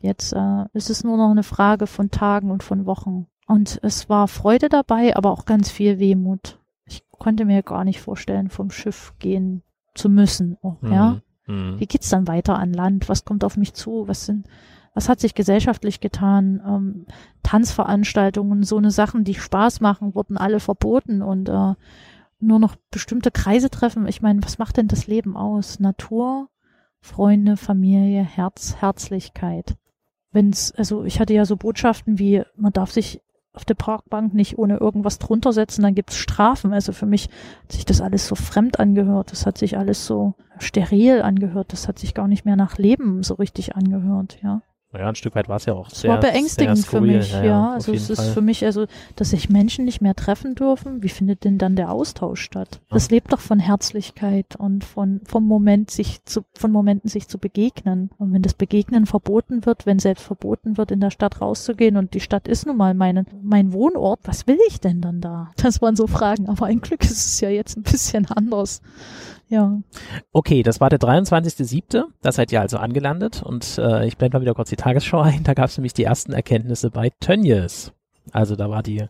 Jetzt 0.00 0.32
äh, 0.34 0.64
ist 0.74 0.90
es 0.90 1.04
nur 1.04 1.16
noch 1.16 1.30
eine 1.30 1.44
Frage 1.44 1.86
von 1.86 2.10
Tagen 2.10 2.50
und 2.50 2.62
von 2.62 2.84
Wochen. 2.84 3.26
Und 3.46 3.78
es 3.82 4.08
war 4.08 4.28
Freude 4.28 4.68
dabei, 4.68 5.16
aber 5.16 5.30
auch 5.30 5.46
ganz 5.46 5.70
viel 5.70 5.98
Wehmut. 5.98 6.58
Ich 6.84 7.02
konnte 7.10 7.44
mir 7.44 7.62
gar 7.62 7.84
nicht 7.84 8.00
vorstellen, 8.00 8.50
vom 8.50 8.70
Schiff 8.70 9.14
gehen 9.18 9.62
zu 9.94 10.08
müssen. 10.08 10.58
Oh, 10.62 10.74
mhm. 10.80 10.92
Ja. 10.92 11.20
Mhm. 11.46 11.78
Wie 11.78 11.86
geht's 11.86 12.10
dann 12.10 12.28
weiter 12.28 12.58
an 12.58 12.72
Land? 12.72 13.08
Was 13.08 13.24
kommt 13.24 13.44
auf 13.44 13.56
mich 13.56 13.72
zu? 13.74 14.08
Was 14.08 14.26
sind 14.26 14.46
was 14.94 15.08
hat 15.08 15.20
sich 15.20 15.34
gesellschaftlich 15.34 16.00
getan? 16.00 16.62
Ähm, 16.66 17.06
Tanzveranstaltungen, 17.42 18.62
so 18.62 18.78
eine 18.78 18.90
Sachen, 18.90 19.24
die 19.24 19.34
Spaß 19.34 19.80
machen, 19.80 20.14
wurden 20.14 20.36
alle 20.36 20.60
verboten 20.60 21.20
und 21.20 21.48
äh, 21.48 21.74
nur 22.40 22.58
noch 22.58 22.76
bestimmte 22.90 23.30
Kreise 23.30 23.70
treffen. 23.70 24.06
Ich 24.06 24.22
meine, 24.22 24.42
was 24.44 24.58
macht 24.58 24.76
denn 24.76 24.88
das 24.88 25.06
Leben 25.06 25.36
aus? 25.36 25.80
Natur, 25.80 26.48
Freunde, 27.00 27.56
Familie, 27.56 28.22
Herz, 28.22 28.76
Herzlichkeit. 28.80 29.76
Wenn's, 30.30 30.72
also 30.72 31.04
ich 31.04 31.20
hatte 31.20 31.34
ja 31.34 31.44
so 31.44 31.56
Botschaften 31.56 32.18
wie, 32.18 32.42
man 32.56 32.72
darf 32.72 32.92
sich 32.92 33.20
auf 33.52 33.64
der 33.64 33.74
Parkbank 33.74 34.34
nicht 34.34 34.58
ohne 34.58 34.78
irgendwas 34.78 35.18
drunter 35.18 35.52
setzen, 35.52 35.82
dann 35.82 35.94
gibt's 35.94 36.16
Strafen. 36.16 36.72
Also 36.72 36.92
für 36.92 37.06
mich 37.06 37.28
hat 37.62 37.72
sich 37.72 37.84
das 37.84 38.00
alles 38.00 38.26
so 38.26 38.34
fremd 38.34 38.80
angehört. 38.80 39.30
Das 39.30 39.46
hat 39.46 39.58
sich 39.58 39.78
alles 39.78 40.06
so 40.06 40.34
steril 40.58 41.22
angehört. 41.22 41.72
Das 41.72 41.86
hat 41.86 41.98
sich 41.98 42.14
gar 42.14 42.26
nicht 42.26 42.44
mehr 42.44 42.56
nach 42.56 42.78
Leben 42.78 43.22
so 43.22 43.34
richtig 43.34 43.76
angehört, 43.76 44.38
ja. 44.42 44.62
Naja, 44.94 45.08
ein 45.08 45.16
Stück 45.16 45.34
weit 45.34 45.48
war 45.48 45.56
es 45.56 45.64
ja 45.64 45.72
auch 45.72 45.90
sehr. 45.90 46.08
Es 46.08 46.14
war 46.14 46.20
beängstigend 46.20 46.86
für 46.86 47.00
mich, 47.00 47.32
ja. 47.32 47.44
ja. 47.44 47.72
Also 47.72 47.92
es 47.92 48.10
ist 48.10 48.20
Fall. 48.20 48.32
für 48.32 48.40
mich, 48.42 48.64
also, 48.64 48.86
dass 49.16 49.30
sich 49.30 49.48
Menschen 49.48 49.84
nicht 49.84 50.00
mehr 50.00 50.14
treffen 50.14 50.54
dürfen. 50.54 51.02
Wie 51.02 51.08
findet 51.08 51.42
denn 51.42 51.58
dann 51.58 51.74
der 51.74 51.90
Austausch 51.90 52.40
statt? 52.40 52.80
Das 52.90 53.10
lebt 53.10 53.32
doch 53.32 53.40
von 53.40 53.58
Herzlichkeit 53.58 54.54
und 54.56 54.84
von, 54.84 55.20
vom 55.24 55.48
Moment 55.48 55.90
sich 55.90 56.24
zu, 56.26 56.44
von 56.54 56.70
Momenten 56.70 57.10
sich 57.10 57.26
zu 57.26 57.38
begegnen. 57.38 58.10
Und 58.18 58.32
wenn 58.32 58.42
das 58.42 58.54
Begegnen 58.54 59.06
verboten 59.06 59.66
wird, 59.66 59.84
wenn 59.84 59.98
selbst 59.98 60.22
verboten 60.22 60.76
wird, 60.76 60.92
in 60.92 61.00
der 61.00 61.10
Stadt 61.10 61.40
rauszugehen 61.40 61.96
und 61.96 62.14
die 62.14 62.20
Stadt 62.20 62.46
ist 62.46 62.64
nun 62.64 62.76
mal 62.76 62.94
meine, 62.94 63.24
mein 63.42 63.72
Wohnort, 63.72 64.20
was 64.22 64.46
will 64.46 64.58
ich 64.68 64.78
denn 64.78 65.00
dann 65.00 65.20
da? 65.20 65.50
Das 65.56 65.82
waren 65.82 65.96
so 65.96 66.06
Fragen. 66.06 66.48
Aber 66.48 66.66
ein 66.66 66.80
Glück 66.80 67.02
ist 67.02 67.26
es 67.26 67.40
ja 67.40 67.48
jetzt 67.48 67.76
ein 67.76 67.82
bisschen 67.82 68.26
anders. 68.30 68.80
Ja. 69.48 69.78
Okay, 70.32 70.62
das 70.62 70.80
war 70.80 70.90
der 70.90 70.98
23.07. 70.98 72.04
Da 72.22 72.32
seid 72.32 72.52
ihr 72.52 72.60
also 72.60 72.78
angelandet 72.78 73.42
und 73.42 73.78
äh, 73.78 74.06
ich 74.06 74.16
blende 74.16 74.36
mal 74.36 74.42
wieder 74.42 74.54
kurz 74.54 74.70
die 74.70 74.76
Tagesschau 74.76 75.20
ein. 75.20 75.44
Da 75.44 75.54
gab 75.54 75.66
es 75.66 75.76
nämlich 75.76 75.94
die 75.94 76.04
ersten 76.04 76.32
Erkenntnisse 76.32 76.90
bei 76.90 77.10
Tönnies. 77.20 77.92
Also 78.32 78.56
da 78.56 78.70
war 78.70 78.82
die 78.82 79.04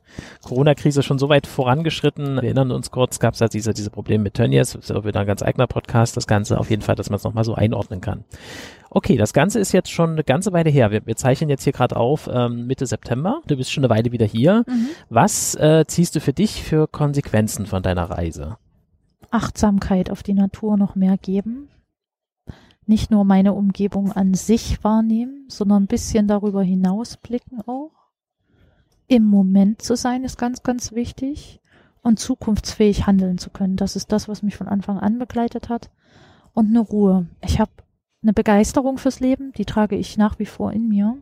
Corona-Krise 0.44 1.02
schon 1.02 1.18
so 1.18 1.28
weit 1.28 1.46
vorangeschritten. 1.46 2.36
Wir 2.36 2.44
erinnern 2.44 2.72
uns 2.72 2.90
kurz, 2.90 3.20
gab 3.20 3.34
es 3.34 3.40
ja 3.40 3.48
diese, 3.48 3.72
diese 3.72 3.90
Probleme 3.90 4.24
mit 4.24 4.34
Tönnies. 4.34 4.74
Ist 4.74 4.90
auch 4.90 5.04
wieder 5.04 5.20
ein 5.20 5.26
ganz 5.26 5.42
eigener 5.42 5.68
Podcast, 5.68 6.16
das 6.16 6.26
Ganze 6.26 6.58
auf 6.58 6.68
jeden 6.68 6.82
Fall, 6.82 6.96
dass 6.96 7.10
man 7.10 7.18
es 7.18 7.24
nochmal 7.24 7.44
so 7.44 7.54
einordnen 7.54 8.00
kann. 8.00 8.24
Okay, 8.90 9.16
das 9.16 9.32
Ganze 9.32 9.60
ist 9.60 9.72
jetzt 9.72 9.90
schon 9.90 10.10
eine 10.10 10.24
ganze 10.24 10.52
Weile 10.52 10.70
her. 10.70 10.90
Wir, 10.90 11.06
wir 11.06 11.16
zeichnen 11.16 11.48
jetzt 11.48 11.64
hier 11.64 11.72
gerade 11.72 11.96
auf 11.96 12.28
ähm, 12.32 12.66
Mitte 12.66 12.86
September. 12.86 13.40
Du 13.46 13.56
bist 13.56 13.72
schon 13.72 13.84
eine 13.84 13.94
Weile 13.94 14.10
wieder 14.10 14.26
hier. 14.26 14.64
Mhm. 14.66 14.88
Was 15.10 15.54
äh, 15.54 15.84
ziehst 15.86 16.16
du 16.16 16.20
für 16.20 16.32
dich 16.32 16.62
für 16.62 16.88
Konsequenzen 16.88 17.66
von 17.66 17.82
deiner 17.82 18.10
Reise? 18.10 18.56
Achtsamkeit 19.34 20.10
auf 20.10 20.22
die 20.22 20.32
Natur 20.32 20.76
noch 20.76 20.94
mehr 20.94 21.18
geben. 21.18 21.68
Nicht 22.86 23.10
nur 23.10 23.24
meine 23.24 23.52
Umgebung 23.52 24.12
an 24.12 24.34
sich 24.34 24.84
wahrnehmen, 24.84 25.46
sondern 25.48 25.84
ein 25.84 25.88
bisschen 25.88 26.28
darüber 26.28 26.62
hinaus 26.62 27.16
blicken 27.16 27.60
auch. 27.66 27.90
Im 29.08 29.24
Moment 29.24 29.82
zu 29.82 29.96
sein 29.96 30.22
ist 30.22 30.38
ganz, 30.38 30.62
ganz 30.62 30.92
wichtig 30.92 31.60
und 32.02 32.20
zukunftsfähig 32.20 33.06
handeln 33.06 33.38
zu 33.38 33.50
können. 33.50 33.76
Das 33.76 33.96
ist 33.96 34.12
das, 34.12 34.28
was 34.28 34.42
mich 34.42 34.56
von 34.56 34.68
Anfang 34.68 34.98
an 34.98 35.18
begleitet 35.18 35.68
hat. 35.68 35.90
Und 36.52 36.68
eine 36.68 36.80
Ruhe. 36.80 37.26
Ich 37.44 37.58
habe 37.58 37.72
eine 38.22 38.34
Begeisterung 38.34 38.98
fürs 38.98 39.18
Leben, 39.18 39.52
die 39.52 39.64
trage 39.64 39.96
ich 39.96 40.16
nach 40.16 40.38
wie 40.38 40.46
vor 40.46 40.72
in 40.72 40.88
mir. 40.88 41.18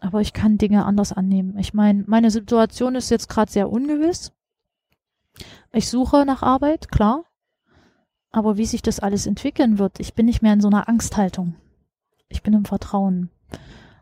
Aber 0.00 0.20
ich 0.20 0.32
kann 0.32 0.58
Dinge 0.58 0.84
anders 0.84 1.12
annehmen. 1.12 1.56
Ich 1.58 1.72
meine, 1.72 2.02
meine 2.08 2.32
Situation 2.32 2.96
ist 2.96 3.10
jetzt 3.10 3.28
gerade 3.28 3.52
sehr 3.52 3.70
ungewiss. 3.70 4.32
Ich 5.72 5.88
suche 5.88 6.24
nach 6.26 6.42
Arbeit, 6.42 6.90
klar. 6.90 7.24
Aber 8.32 8.56
wie 8.56 8.66
sich 8.66 8.82
das 8.82 9.00
alles 9.00 9.26
entwickeln 9.26 9.78
wird, 9.78 9.98
ich 9.98 10.14
bin 10.14 10.26
nicht 10.26 10.42
mehr 10.42 10.52
in 10.52 10.60
so 10.60 10.68
einer 10.68 10.88
Angsthaltung. 10.88 11.56
Ich 12.28 12.42
bin 12.42 12.54
im 12.54 12.64
Vertrauen. 12.64 13.30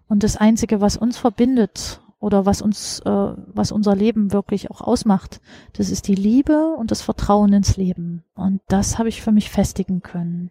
Und 0.07 0.23
das 0.23 0.37
Einzige, 0.37 0.81
was 0.81 0.97
uns 0.97 1.17
verbindet 1.17 2.01
oder 2.19 2.47
was 2.47 2.63
uns, 2.63 3.01
äh, 3.01 3.33
was 3.47 3.73
unser 3.73 3.95
Leben 3.95 4.33
wirklich 4.33 4.71
auch 4.71 4.81
ausmacht, 4.81 5.41
das 5.75 5.91
ist 5.91 6.09
die 6.09 6.15
Liebe 6.15 6.75
und 6.75 6.91
das 6.91 7.03
Vertrauen 7.03 7.53
ins 7.53 7.77
Leben. 7.77 8.25
Und 8.35 8.61
das 8.69 8.99
habe 8.99 9.09
ich 9.09 9.23
für 9.23 9.33
mich 9.33 9.51
festigen 9.51 10.03
können. 10.03 10.51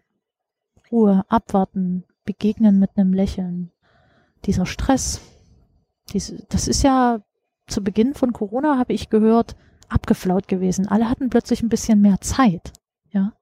Ruhe, 0.92 1.26
abwarten, 1.28 2.04
begegnen 2.26 2.80
mit 2.80 2.92
einem 2.96 3.14
Lächeln. 3.14 3.72
Dieser 4.46 4.66
Stress, 4.66 5.22
diese, 6.14 6.46
das 6.50 6.68
ist 6.68 6.84
ja 6.84 7.22
zu 7.68 7.84
Beginn 7.84 8.14
von 8.14 8.32
Corona 8.34 8.78
habe 8.78 8.94
ich 8.94 9.10
gehört, 9.10 9.56
abgeflaut 9.90 10.48
gewesen. 10.48 10.88
Alle 10.88 11.10
hatten 11.10 11.30
plötzlich 11.30 11.62
ein 11.62 11.70
bisschen 11.70 12.02
mehr 12.02 12.22
Zeit. 12.22 12.74
Ja, 13.12 13.34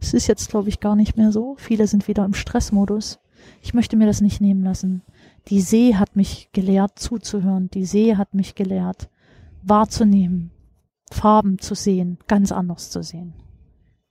es 0.00 0.14
ist 0.14 0.26
jetzt, 0.26 0.50
glaube 0.50 0.68
ich, 0.68 0.80
gar 0.80 0.96
nicht 0.96 1.16
mehr 1.16 1.32
so. 1.32 1.56
Viele 1.58 1.86
sind 1.86 2.08
wieder 2.08 2.24
im 2.24 2.34
Stressmodus. 2.34 3.18
Ich 3.62 3.74
möchte 3.74 3.96
mir 3.96 4.06
das 4.06 4.20
nicht 4.20 4.40
nehmen 4.40 4.62
lassen. 4.62 5.02
Die 5.48 5.60
See 5.60 5.96
hat 5.96 6.16
mich 6.16 6.50
gelehrt, 6.52 6.98
zuzuhören. 6.98 7.70
Die 7.70 7.84
See 7.84 8.16
hat 8.16 8.34
mich 8.34 8.54
gelehrt, 8.54 9.08
wahrzunehmen, 9.62 10.50
Farben 11.10 11.58
zu 11.58 11.74
sehen, 11.74 12.18
ganz 12.26 12.52
anders 12.52 12.90
zu 12.90 13.02
sehen, 13.02 13.34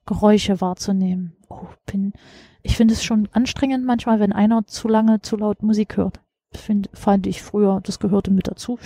Geräusche 0.05 0.61
wahrzunehmen. 0.61 1.35
Oh, 1.49 1.67
bin, 1.85 2.13
ich 2.63 2.75
finde 2.75 2.93
es 2.93 3.03
schon 3.03 3.29
anstrengend 3.31 3.85
manchmal, 3.85 4.19
wenn 4.19 4.33
einer 4.33 4.65
zu 4.67 4.87
lange 4.87 5.21
zu 5.21 5.37
laut 5.37 5.63
Musik 5.63 5.97
hört 5.97 6.19
find, 6.57 6.89
fand 6.93 7.27
ich 7.27 7.41
früher, 7.41 7.79
das 7.83 7.99
gehörte 7.99 8.31
mit 8.31 8.47
dazu, 8.47 8.77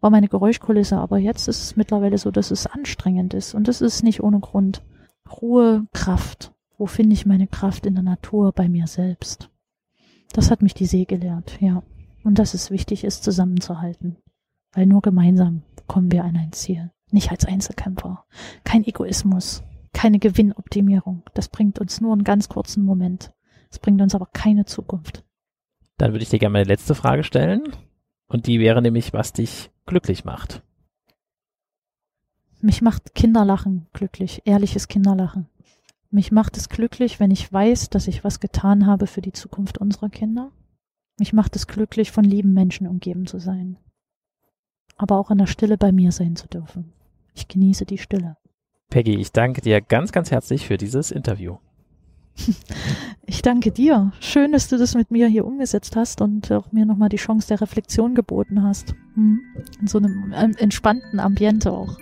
war 0.00 0.10
meine 0.10 0.28
Geräuschkulisse, 0.28 0.96
aber 0.96 1.18
jetzt 1.18 1.48
ist 1.48 1.62
es 1.62 1.76
mittlerweile 1.76 2.18
so, 2.18 2.30
dass 2.30 2.50
es 2.50 2.66
anstrengend 2.66 3.34
ist 3.34 3.54
und 3.54 3.68
das 3.68 3.80
ist 3.80 4.02
nicht 4.02 4.22
ohne 4.22 4.40
Grund. 4.40 4.82
Ruhe, 5.30 5.86
Kraft. 5.92 6.52
Wo 6.76 6.86
finde 6.86 7.12
ich 7.12 7.26
meine 7.26 7.46
Kraft 7.46 7.84
in 7.86 7.94
der 7.94 8.02
Natur, 8.02 8.52
bei 8.52 8.68
mir 8.68 8.86
selbst? 8.86 9.50
Das 10.32 10.50
hat 10.50 10.62
mich 10.62 10.74
die 10.74 10.86
See 10.86 11.04
gelehrt, 11.04 11.60
ja. 11.60 11.82
Und 12.24 12.38
dass 12.38 12.54
es 12.54 12.70
wichtig 12.70 13.04
ist, 13.04 13.24
zusammenzuhalten. 13.24 14.16
Weil 14.72 14.86
nur 14.86 15.02
gemeinsam 15.02 15.62
kommen 15.86 16.10
wir 16.12 16.24
an 16.24 16.36
ein 16.36 16.52
Ziel. 16.52 16.90
Nicht 17.10 17.30
als 17.30 17.44
Einzelkämpfer. 17.44 18.24
Kein 18.64 18.84
Egoismus. 18.84 19.62
Keine 19.92 20.18
Gewinnoptimierung. 20.18 21.22
Das 21.34 21.48
bringt 21.48 21.78
uns 21.80 22.00
nur 22.00 22.12
einen 22.12 22.24
ganz 22.24 22.48
kurzen 22.48 22.84
Moment. 22.84 23.32
Es 23.70 23.78
bringt 23.78 24.00
uns 24.00 24.14
aber 24.14 24.26
keine 24.26 24.64
Zukunft. 24.64 25.24
Dann 26.00 26.12
würde 26.12 26.22
ich 26.22 26.30
dir 26.30 26.38
gerne 26.38 26.54
meine 26.54 26.64
letzte 26.64 26.94
Frage 26.94 27.24
stellen. 27.24 27.62
Und 28.26 28.46
die 28.46 28.58
wäre 28.58 28.80
nämlich, 28.80 29.12
was 29.12 29.34
dich 29.34 29.70
glücklich 29.84 30.24
macht. 30.24 30.62
Mich 32.62 32.80
macht 32.80 33.14
Kinderlachen 33.14 33.86
glücklich, 33.92 34.40
ehrliches 34.46 34.88
Kinderlachen. 34.88 35.46
Mich 36.10 36.32
macht 36.32 36.56
es 36.56 36.70
glücklich, 36.70 37.20
wenn 37.20 37.30
ich 37.30 37.52
weiß, 37.52 37.90
dass 37.90 38.08
ich 38.08 38.24
was 38.24 38.40
getan 38.40 38.86
habe 38.86 39.06
für 39.06 39.20
die 39.20 39.32
Zukunft 39.32 39.76
unserer 39.76 40.08
Kinder. 40.08 40.50
Mich 41.18 41.34
macht 41.34 41.54
es 41.54 41.66
glücklich, 41.66 42.12
von 42.12 42.24
lieben 42.24 42.54
Menschen 42.54 42.86
umgeben 42.86 43.26
zu 43.26 43.38
sein. 43.38 43.76
Aber 44.96 45.18
auch 45.18 45.30
in 45.30 45.36
der 45.36 45.46
Stille 45.46 45.76
bei 45.76 45.92
mir 45.92 46.12
sein 46.12 46.34
zu 46.34 46.48
dürfen. 46.48 46.94
Ich 47.34 47.46
genieße 47.46 47.84
die 47.84 47.98
Stille. 47.98 48.38
Peggy, 48.88 49.16
ich 49.16 49.32
danke 49.32 49.60
dir 49.60 49.82
ganz, 49.82 50.12
ganz 50.12 50.30
herzlich 50.30 50.66
für 50.66 50.78
dieses 50.78 51.10
Interview. 51.10 51.58
Ich 53.26 53.42
danke 53.42 53.70
dir. 53.70 54.12
Schön, 54.18 54.50
dass 54.50 54.68
du 54.68 54.76
das 54.76 54.96
mit 54.96 55.12
mir 55.12 55.28
hier 55.28 55.46
umgesetzt 55.46 55.94
hast 55.94 56.20
und 56.20 56.50
auch 56.50 56.72
mir 56.72 56.84
nochmal 56.84 57.08
die 57.08 57.16
Chance 57.16 57.46
der 57.46 57.60
Reflexion 57.60 58.16
geboten 58.16 58.62
hast. 58.64 58.94
Hm. 59.14 59.40
In 59.80 59.86
so 59.86 59.98
einem 59.98 60.34
ähm, 60.36 60.54
entspannten 60.58 61.20
Ambiente 61.20 61.72
auch. 61.72 61.96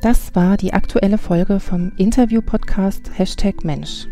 Das 0.00 0.34
war 0.34 0.56
die 0.56 0.72
aktuelle 0.72 1.18
Folge 1.18 1.60
vom 1.60 1.92
Interview-Podcast 1.96 3.10
Hashtag 3.18 3.64
Mensch. 3.64 4.06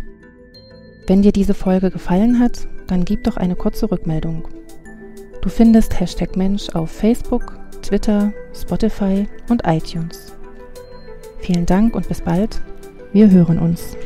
Wenn 1.06 1.22
dir 1.22 1.32
diese 1.32 1.54
Folge 1.54 1.90
gefallen 1.90 2.40
hat, 2.40 2.68
dann 2.88 3.04
gib 3.04 3.24
doch 3.24 3.36
eine 3.36 3.56
kurze 3.56 3.90
Rückmeldung. 3.90 4.46
Du 5.40 5.48
findest 5.48 5.98
Hashtag 5.98 6.36
Mensch 6.36 6.68
auf 6.70 6.90
Facebook, 6.90 7.58
Twitter, 7.82 8.32
Spotify 8.52 9.28
und 9.48 9.62
iTunes. 9.64 10.36
Vielen 11.38 11.66
Dank 11.66 11.94
und 11.94 12.08
bis 12.08 12.20
bald. 12.20 12.60
Wir 13.12 13.30
hören 13.30 13.58
uns. 13.58 13.96